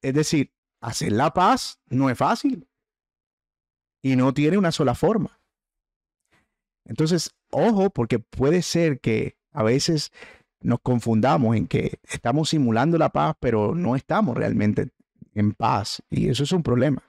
Es 0.00 0.14
decir, 0.14 0.52
hacer 0.80 1.12
la 1.12 1.32
paz 1.32 1.78
no 1.88 2.08
es 2.08 2.16
fácil. 2.16 2.66
Y 4.02 4.16
no 4.16 4.32
tiene 4.32 4.56
una 4.56 4.72
sola 4.72 4.94
forma. 4.94 5.40
Entonces, 6.84 7.34
ojo, 7.50 7.90
porque 7.90 8.20
puede 8.20 8.62
ser 8.62 9.00
que 9.00 9.36
a 9.52 9.62
veces 9.64 10.12
nos 10.60 10.80
confundamos 10.80 11.56
en 11.56 11.66
que 11.66 11.98
estamos 12.04 12.50
simulando 12.50 12.98
la 12.98 13.10
paz, 13.10 13.34
pero 13.40 13.74
no 13.74 13.96
estamos 13.96 14.36
realmente 14.36 14.90
en 15.34 15.52
paz. 15.52 16.02
Y 16.08 16.28
eso 16.28 16.44
es 16.44 16.52
un 16.52 16.62
problema. 16.62 17.02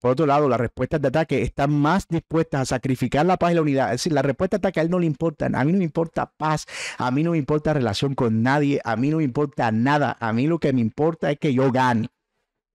Por 0.00 0.12
otro 0.12 0.26
lado, 0.26 0.48
las 0.48 0.60
respuestas 0.60 1.00
de 1.00 1.08
ataque 1.08 1.42
están 1.42 1.72
más 1.72 2.06
dispuestas 2.08 2.60
a 2.60 2.76
sacrificar 2.76 3.26
la 3.26 3.36
paz 3.36 3.50
y 3.50 3.54
la 3.56 3.62
unidad. 3.62 3.86
Es 3.86 4.02
decir, 4.02 4.12
la 4.12 4.22
respuesta 4.22 4.56
de 4.56 4.60
ataque 4.60 4.80
a 4.80 4.82
él 4.84 4.90
no 4.90 5.00
le 5.00 5.06
importa. 5.06 5.46
A 5.46 5.64
mí 5.64 5.72
no 5.72 5.78
me 5.78 5.84
importa 5.84 6.30
paz, 6.36 6.66
a 6.98 7.10
mí 7.10 7.24
no 7.24 7.32
me 7.32 7.38
importa 7.38 7.72
relación 7.72 8.14
con 8.14 8.42
nadie, 8.42 8.80
a 8.84 8.94
mí 8.96 9.10
no 9.10 9.16
me 9.16 9.24
importa 9.24 9.72
nada. 9.72 10.16
A 10.20 10.32
mí 10.32 10.46
lo 10.46 10.60
que 10.60 10.72
me 10.72 10.80
importa 10.80 11.32
es 11.32 11.38
que 11.38 11.52
yo 11.52 11.72
gane. 11.72 12.08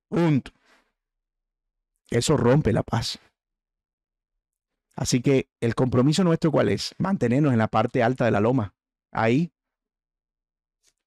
Punto. 0.09 0.51
Eso 2.09 2.35
rompe 2.35 2.73
la 2.73 2.83
paz. 2.83 3.19
Así 4.95 5.21
que 5.21 5.49
el 5.61 5.75
compromiso 5.75 6.23
nuestro, 6.23 6.51
¿cuál 6.51 6.69
es? 6.69 6.93
Mantenernos 6.97 7.53
en 7.53 7.59
la 7.59 7.67
parte 7.67 8.03
alta 8.03 8.25
de 8.25 8.31
la 8.31 8.41
loma. 8.41 8.75
Ahí. 9.11 9.51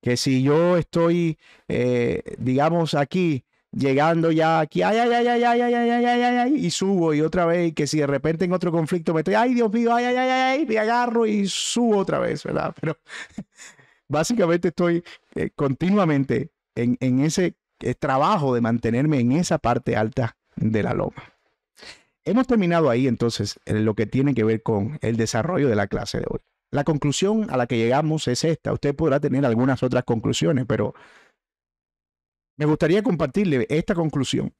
Que 0.00 0.16
si 0.16 0.42
yo 0.42 0.76
estoy, 0.76 1.38
eh, 1.68 2.22
digamos, 2.38 2.94
aquí 2.94 3.45
llegando 3.76 4.30
ya 4.30 4.60
aquí, 4.60 4.82
ay, 4.82 4.96
ay, 4.96 5.12
ay, 5.12 5.26
ay, 5.26 5.44
ay, 5.44 5.60
ay, 5.60 5.74
ay, 5.74 5.90
ay, 5.90 6.22
ay, 6.22 6.36
ay, 6.36 6.54
y 6.54 6.70
subo 6.70 7.12
y 7.12 7.20
otra 7.20 7.44
vez, 7.44 7.74
que 7.74 7.86
si 7.86 7.98
de 7.98 8.06
repente 8.06 8.44
en 8.46 8.52
otro 8.52 8.72
conflicto 8.72 9.12
me 9.12 9.20
estoy, 9.20 9.34
ay, 9.34 9.54
Dios 9.54 9.70
mío, 9.72 9.94
ay, 9.94 10.06
ay, 10.06 10.16
ay, 10.16 10.30
ay, 10.30 10.66
me 10.66 10.78
agarro 10.78 11.26
y 11.26 11.46
subo 11.46 11.98
otra 11.98 12.18
vez, 12.18 12.42
¿verdad? 12.42 12.74
Pero 12.80 12.96
básicamente 14.08 14.68
estoy 14.68 15.04
continuamente 15.54 16.50
en, 16.74 16.96
en 17.00 17.20
ese 17.20 17.56
trabajo 17.98 18.54
de 18.54 18.62
mantenerme 18.62 19.20
en 19.20 19.32
esa 19.32 19.58
parte 19.58 19.96
alta 19.96 20.36
de 20.56 20.82
la 20.82 20.94
loma. 20.94 21.34
Hemos 22.24 22.46
terminado 22.46 22.90
ahí 22.90 23.06
entonces 23.06 23.60
en 23.66 23.84
lo 23.84 23.94
que 23.94 24.06
tiene 24.06 24.34
que 24.34 24.42
ver 24.42 24.62
con 24.62 24.98
el 25.02 25.16
desarrollo 25.16 25.68
de 25.68 25.76
la 25.76 25.86
clase 25.86 26.18
de 26.18 26.24
hoy. 26.28 26.40
La 26.72 26.82
conclusión 26.82 27.46
a 27.50 27.56
la 27.56 27.66
que 27.66 27.76
llegamos 27.76 28.26
es 28.26 28.42
esta. 28.42 28.72
Usted 28.72 28.96
podrá 28.96 29.20
tener 29.20 29.46
algunas 29.46 29.82
otras 29.82 30.02
conclusiones, 30.04 30.64
pero 30.66 30.94
me 32.56 32.66
gustaría 32.66 33.02
compartirle 33.02 33.66
esta 33.68 33.94
conclusión. 33.94 34.54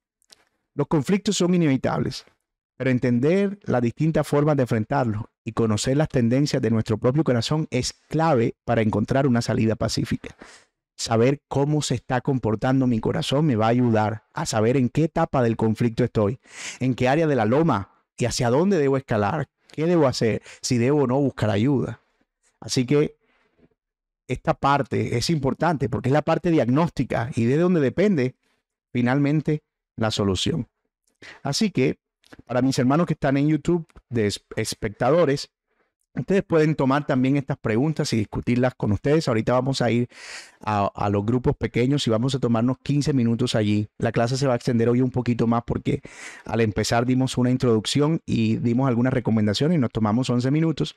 Los 0.74 0.86
conflictos 0.86 1.36
son 1.36 1.54
inevitables, 1.54 2.26
pero 2.76 2.90
entender 2.90 3.58
las 3.62 3.80
distintas 3.80 4.26
formas 4.26 4.56
de 4.56 4.62
enfrentarlos 4.62 5.24
y 5.44 5.52
conocer 5.52 5.96
las 5.96 6.08
tendencias 6.08 6.60
de 6.60 6.70
nuestro 6.70 6.98
propio 6.98 7.24
corazón 7.24 7.66
es 7.70 7.94
clave 8.08 8.54
para 8.64 8.82
encontrar 8.82 9.26
una 9.26 9.40
salida 9.40 9.76
pacífica. 9.76 10.36
Saber 10.96 11.40
cómo 11.48 11.82
se 11.82 11.94
está 11.94 12.20
comportando 12.20 12.86
mi 12.86 13.00
corazón 13.00 13.46
me 13.46 13.56
va 13.56 13.66
a 13.66 13.70
ayudar 13.70 14.24
a 14.32 14.46
saber 14.46 14.76
en 14.76 14.88
qué 14.88 15.04
etapa 15.04 15.42
del 15.42 15.56
conflicto 15.56 16.04
estoy, 16.04 16.38
en 16.80 16.94
qué 16.94 17.08
área 17.08 17.26
de 17.26 17.36
la 17.36 17.44
loma 17.44 17.90
y 18.18 18.24
hacia 18.24 18.50
dónde 18.50 18.78
debo 18.78 18.96
escalar, 18.96 19.48
qué 19.72 19.86
debo 19.86 20.06
hacer, 20.06 20.42
si 20.62 20.78
debo 20.78 21.02
o 21.02 21.06
no 21.06 21.18
buscar 21.18 21.50
ayuda. 21.50 22.00
Así 22.60 22.86
que 22.86 23.15
esta 24.28 24.54
parte 24.54 25.16
es 25.16 25.30
importante 25.30 25.88
porque 25.88 26.08
es 26.08 26.12
la 26.12 26.22
parte 26.22 26.50
diagnóstica 26.50 27.30
y 27.34 27.44
de 27.44 27.56
donde 27.56 27.80
depende 27.80 28.34
finalmente 28.92 29.62
la 29.96 30.10
solución. 30.10 30.68
Así 31.42 31.70
que 31.70 31.98
para 32.44 32.62
mis 32.62 32.78
hermanos 32.78 33.06
que 33.06 33.14
están 33.14 33.36
en 33.36 33.48
YouTube 33.48 33.86
de 34.08 34.32
espectadores, 34.56 35.50
ustedes 36.14 36.42
pueden 36.42 36.74
tomar 36.74 37.06
también 37.06 37.36
estas 37.36 37.58
preguntas 37.58 38.12
y 38.12 38.16
discutirlas 38.16 38.74
con 38.74 38.92
ustedes. 38.92 39.28
Ahorita 39.28 39.52
vamos 39.52 39.82
a 39.82 39.90
ir 39.90 40.08
a, 40.60 41.08
los 41.10 41.24
grupos 41.24 41.56
pequeños 41.56 42.06
y 42.06 42.10
vamos 42.10 42.34
a 42.34 42.38
tomarnos 42.38 42.78
15 42.82 43.12
minutos 43.12 43.54
allí. 43.54 43.88
La 43.98 44.12
clase 44.12 44.36
se 44.36 44.46
va 44.46 44.54
a 44.54 44.56
extender 44.56 44.88
hoy 44.88 45.00
un 45.00 45.10
poquito 45.10 45.46
más 45.46 45.62
porque 45.66 46.00
al 46.44 46.60
empezar 46.60 47.06
dimos 47.06 47.38
una 47.38 47.50
introducción 47.50 48.20
y 48.26 48.56
dimos 48.56 48.88
algunas 48.88 49.12
recomendaciones 49.12 49.76
y 49.76 49.80
nos 49.80 49.90
tomamos 49.90 50.28
11 50.28 50.50
minutos. 50.50 50.96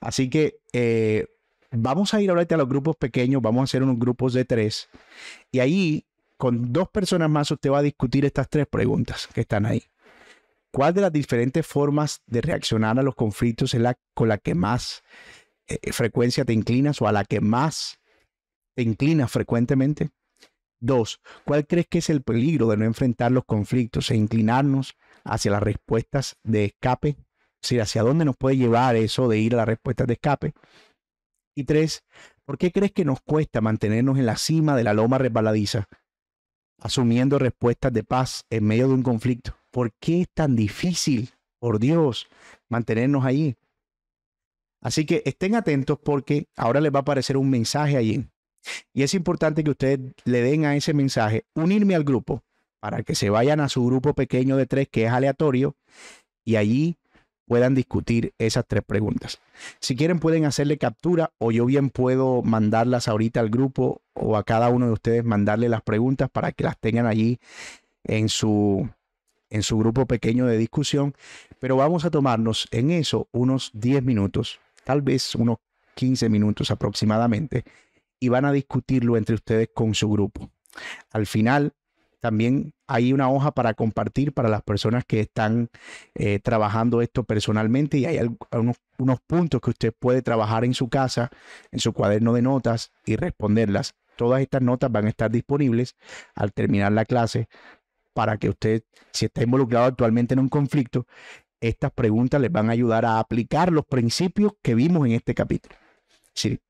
Así 0.00 0.28
que 0.28 0.56
eh, 0.72 1.26
vamos 1.72 2.14
a 2.14 2.20
ir 2.20 2.30
ahorita 2.30 2.54
a 2.54 2.58
los 2.58 2.68
grupos 2.68 2.96
pequeños, 2.96 3.42
vamos 3.42 3.60
a 3.60 3.64
hacer 3.64 3.82
unos 3.82 3.98
grupos 3.98 4.34
de 4.34 4.44
tres 4.44 4.88
y 5.50 5.60
ahí 5.60 6.04
con 6.36 6.72
dos 6.72 6.88
personas 6.88 7.30
más 7.30 7.50
usted 7.50 7.70
va 7.70 7.78
a 7.78 7.82
discutir 7.82 8.24
estas 8.24 8.48
tres 8.48 8.66
preguntas 8.66 9.28
que 9.32 9.42
están 9.42 9.66
ahí. 9.66 9.84
¿Cuál 10.72 10.94
de 10.94 11.02
las 11.02 11.12
diferentes 11.12 11.66
formas 11.66 12.22
de 12.26 12.40
reaccionar 12.40 12.98
a 12.98 13.02
los 13.02 13.14
conflictos 13.14 13.74
es 13.74 13.80
la 13.80 13.98
con 14.14 14.28
la 14.28 14.38
que 14.38 14.54
más 14.54 15.02
eh, 15.66 15.92
frecuencia 15.92 16.44
te 16.44 16.52
inclinas 16.52 17.00
o 17.02 17.06
a 17.06 17.12
la 17.12 17.24
que 17.24 17.40
más 17.40 18.00
te 18.74 18.82
inclinas 18.82 19.30
frecuentemente? 19.30 20.10
Dos, 20.80 21.20
¿cuál 21.44 21.66
crees 21.66 21.86
que 21.86 21.98
es 21.98 22.10
el 22.10 22.22
peligro 22.22 22.68
de 22.68 22.76
no 22.76 22.84
enfrentar 22.84 23.30
los 23.30 23.44
conflictos 23.44 24.10
e 24.10 24.16
inclinarnos 24.16 24.96
hacia 25.24 25.52
las 25.52 25.62
respuestas 25.62 26.36
de 26.42 26.64
escape? 26.64 27.10
Es 27.10 27.68
decir, 27.68 27.80
¿hacia 27.80 28.02
dónde 28.02 28.24
nos 28.24 28.36
puede 28.36 28.56
llevar 28.56 28.96
eso 28.96 29.28
de 29.28 29.38
ir 29.38 29.54
a 29.54 29.58
las 29.58 29.66
respuestas 29.66 30.08
de 30.08 30.14
escape? 30.14 30.54
Y 31.54 31.64
tres, 31.64 32.04
¿por 32.44 32.58
qué 32.58 32.72
crees 32.72 32.92
que 32.92 33.04
nos 33.04 33.20
cuesta 33.20 33.60
mantenernos 33.60 34.18
en 34.18 34.26
la 34.26 34.36
cima 34.36 34.76
de 34.76 34.84
la 34.84 34.94
loma 34.94 35.18
resbaladiza, 35.18 35.88
asumiendo 36.78 37.38
respuestas 37.38 37.92
de 37.92 38.04
paz 38.04 38.44
en 38.50 38.64
medio 38.64 38.88
de 38.88 38.94
un 38.94 39.02
conflicto? 39.02 39.56
¿Por 39.70 39.92
qué 39.94 40.22
es 40.22 40.28
tan 40.32 40.56
difícil, 40.56 41.30
por 41.58 41.78
Dios, 41.78 42.28
mantenernos 42.68 43.24
allí? 43.24 43.56
Así 44.80 45.06
que 45.06 45.22
estén 45.24 45.54
atentos 45.54 45.98
porque 46.02 46.48
ahora 46.56 46.80
les 46.80 46.92
va 46.92 46.98
a 46.98 47.02
aparecer 47.02 47.36
un 47.36 47.48
mensaje 47.48 47.96
allí. 47.96 48.26
Y 48.92 49.02
es 49.02 49.14
importante 49.14 49.62
que 49.62 49.70
ustedes 49.70 50.00
le 50.24 50.42
den 50.42 50.64
a 50.64 50.76
ese 50.76 50.94
mensaje 50.94 51.46
unirme 51.54 51.94
al 51.94 52.04
grupo 52.04 52.42
para 52.80 53.02
que 53.02 53.14
se 53.14 53.30
vayan 53.30 53.60
a 53.60 53.68
su 53.68 53.84
grupo 53.86 54.14
pequeño 54.14 54.56
de 54.56 54.66
tres 54.66 54.88
que 54.88 55.04
es 55.04 55.10
aleatorio 55.10 55.76
y 56.44 56.56
allí 56.56 56.96
puedan 57.46 57.74
discutir 57.74 58.32
esas 58.38 58.64
tres 58.66 58.82
preguntas. 58.84 59.40
Si 59.80 59.96
quieren 59.96 60.18
pueden 60.18 60.44
hacerle 60.44 60.78
captura 60.78 61.32
o 61.38 61.50
yo 61.52 61.66
bien 61.66 61.90
puedo 61.90 62.42
mandarlas 62.42 63.08
ahorita 63.08 63.40
al 63.40 63.50
grupo 63.50 64.00
o 64.14 64.36
a 64.36 64.44
cada 64.44 64.68
uno 64.68 64.86
de 64.86 64.92
ustedes 64.92 65.24
mandarle 65.24 65.68
las 65.68 65.82
preguntas 65.82 66.30
para 66.30 66.52
que 66.52 66.64
las 66.64 66.78
tengan 66.78 67.06
allí 67.06 67.38
en 68.04 68.28
su 68.28 68.88
en 69.50 69.62
su 69.62 69.76
grupo 69.76 70.06
pequeño 70.06 70.46
de 70.46 70.56
discusión, 70.56 71.14
pero 71.58 71.76
vamos 71.76 72.06
a 72.06 72.10
tomarnos 72.10 72.68
en 72.70 72.90
eso 72.90 73.28
unos 73.32 73.70
10 73.74 74.02
minutos, 74.02 74.60
tal 74.84 75.02
vez 75.02 75.34
unos 75.34 75.58
15 75.94 76.30
minutos 76.30 76.70
aproximadamente, 76.70 77.64
y 78.18 78.30
van 78.30 78.46
a 78.46 78.52
discutirlo 78.52 79.18
entre 79.18 79.34
ustedes 79.34 79.68
con 79.74 79.94
su 79.94 80.08
grupo. 80.08 80.50
Al 81.10 81.26
final 81.26 81.74
también 82.22 82.72
hay 82.86 83.12
una 83.12 83.28
hoja 83.28 83.50
para 83.50 83.74
compartir 83.74 84.32
para 84.32 84.48
las 84.48 84.62
personas 84.62 85.04
que 85.04 85.18
están 85.18 85.70
eh, 86.14 86.38
trabajando 86.38 87.02
esto 87.02 87.24
personalmente 87.24 87.98
y 87.98 88.06
hay 88.06 88.20
unos, 88.52 88.76
unos 88.96 89.18
puntos 89.26 89.60
que 89.60 89.70
usted 89.70 89.92
puede 89.98 90.22
trabajar 90.22 90.64
en 90.64 90.72
su 90.72 90.88
casa, 90.88 91.30
en 91.72 91.80
su 91.80 91.92
cuaderno 91.92 92.32
de 92.32 92.42
notas 92.42 92.92
y 93.04 93.16
responderlas. 93.16 93.96
Todas 94.16 94.40
estas 94.40 94.62
notas 94.62 94.92
van 94.92 95.06
a 95.06 95.08
estar 95.08 95.32
disponibles 95.32 95.96
al 96.36 96.52
terminar 96.52 96.92
la 96.92 97.04
clase 97.06 97.48
para 98.14 98.36
que 98.36 98.50
usted, 98.50 98.84
si 99.10 99.24
está 99.24 99.42
involucrado 99.42 99.86
actualmente 99.86 100.34
en 100.34 100.40
un 100.40 100.48
conflicto, 100.48 101.08
estas 101.60 101.90
preguntas 101.90 102.40
les 102.40 102.52
van 102.52 102.68
a 102.68 102.72
ayudar 102.72 103.04
a 103.04 103.18
aplicar 103.18 103.72
los 103.72 103.84
principios 103.84 104.52
que 104.62 104.76
vimos 104.76 105.06
en 105.06 105.12
este 105.14 105.34
capítulo. 105.34 105.74
Sí, 106.34 106.60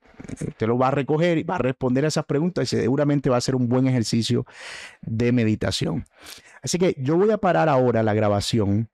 Usted 0.46 0.66
lo 0.66 0.78
va 0.78 0.88
a 0.88 0.90
recoger 0.92 1.38
y 1.38 1.42
va 1.42 1.56
a 1.56 1.58
responder 1.58 2.04
a 2.04 2.08
esas 2.08 2.24
preguntas 2.24 2.72
y 2.72 2.76
seguramente 2.76 3.30
va 3.30 3.36
a 3.36 3.40
ser 3.40 3.54
un 3.54 3.68
buen 3.68 3.86
ejercicio 3.86 4.46
de 5.00 5.32
meditación. 5.32 6.04
Así 6.62 6.78
que 6.78 6.94
yo 6.98 7.16
voy 7.16 7.30
a 7.30 7.38
parar 7.38 7.68
ahora 7.68 8.02
la 8.02 8.14
grabación 8.14 8.88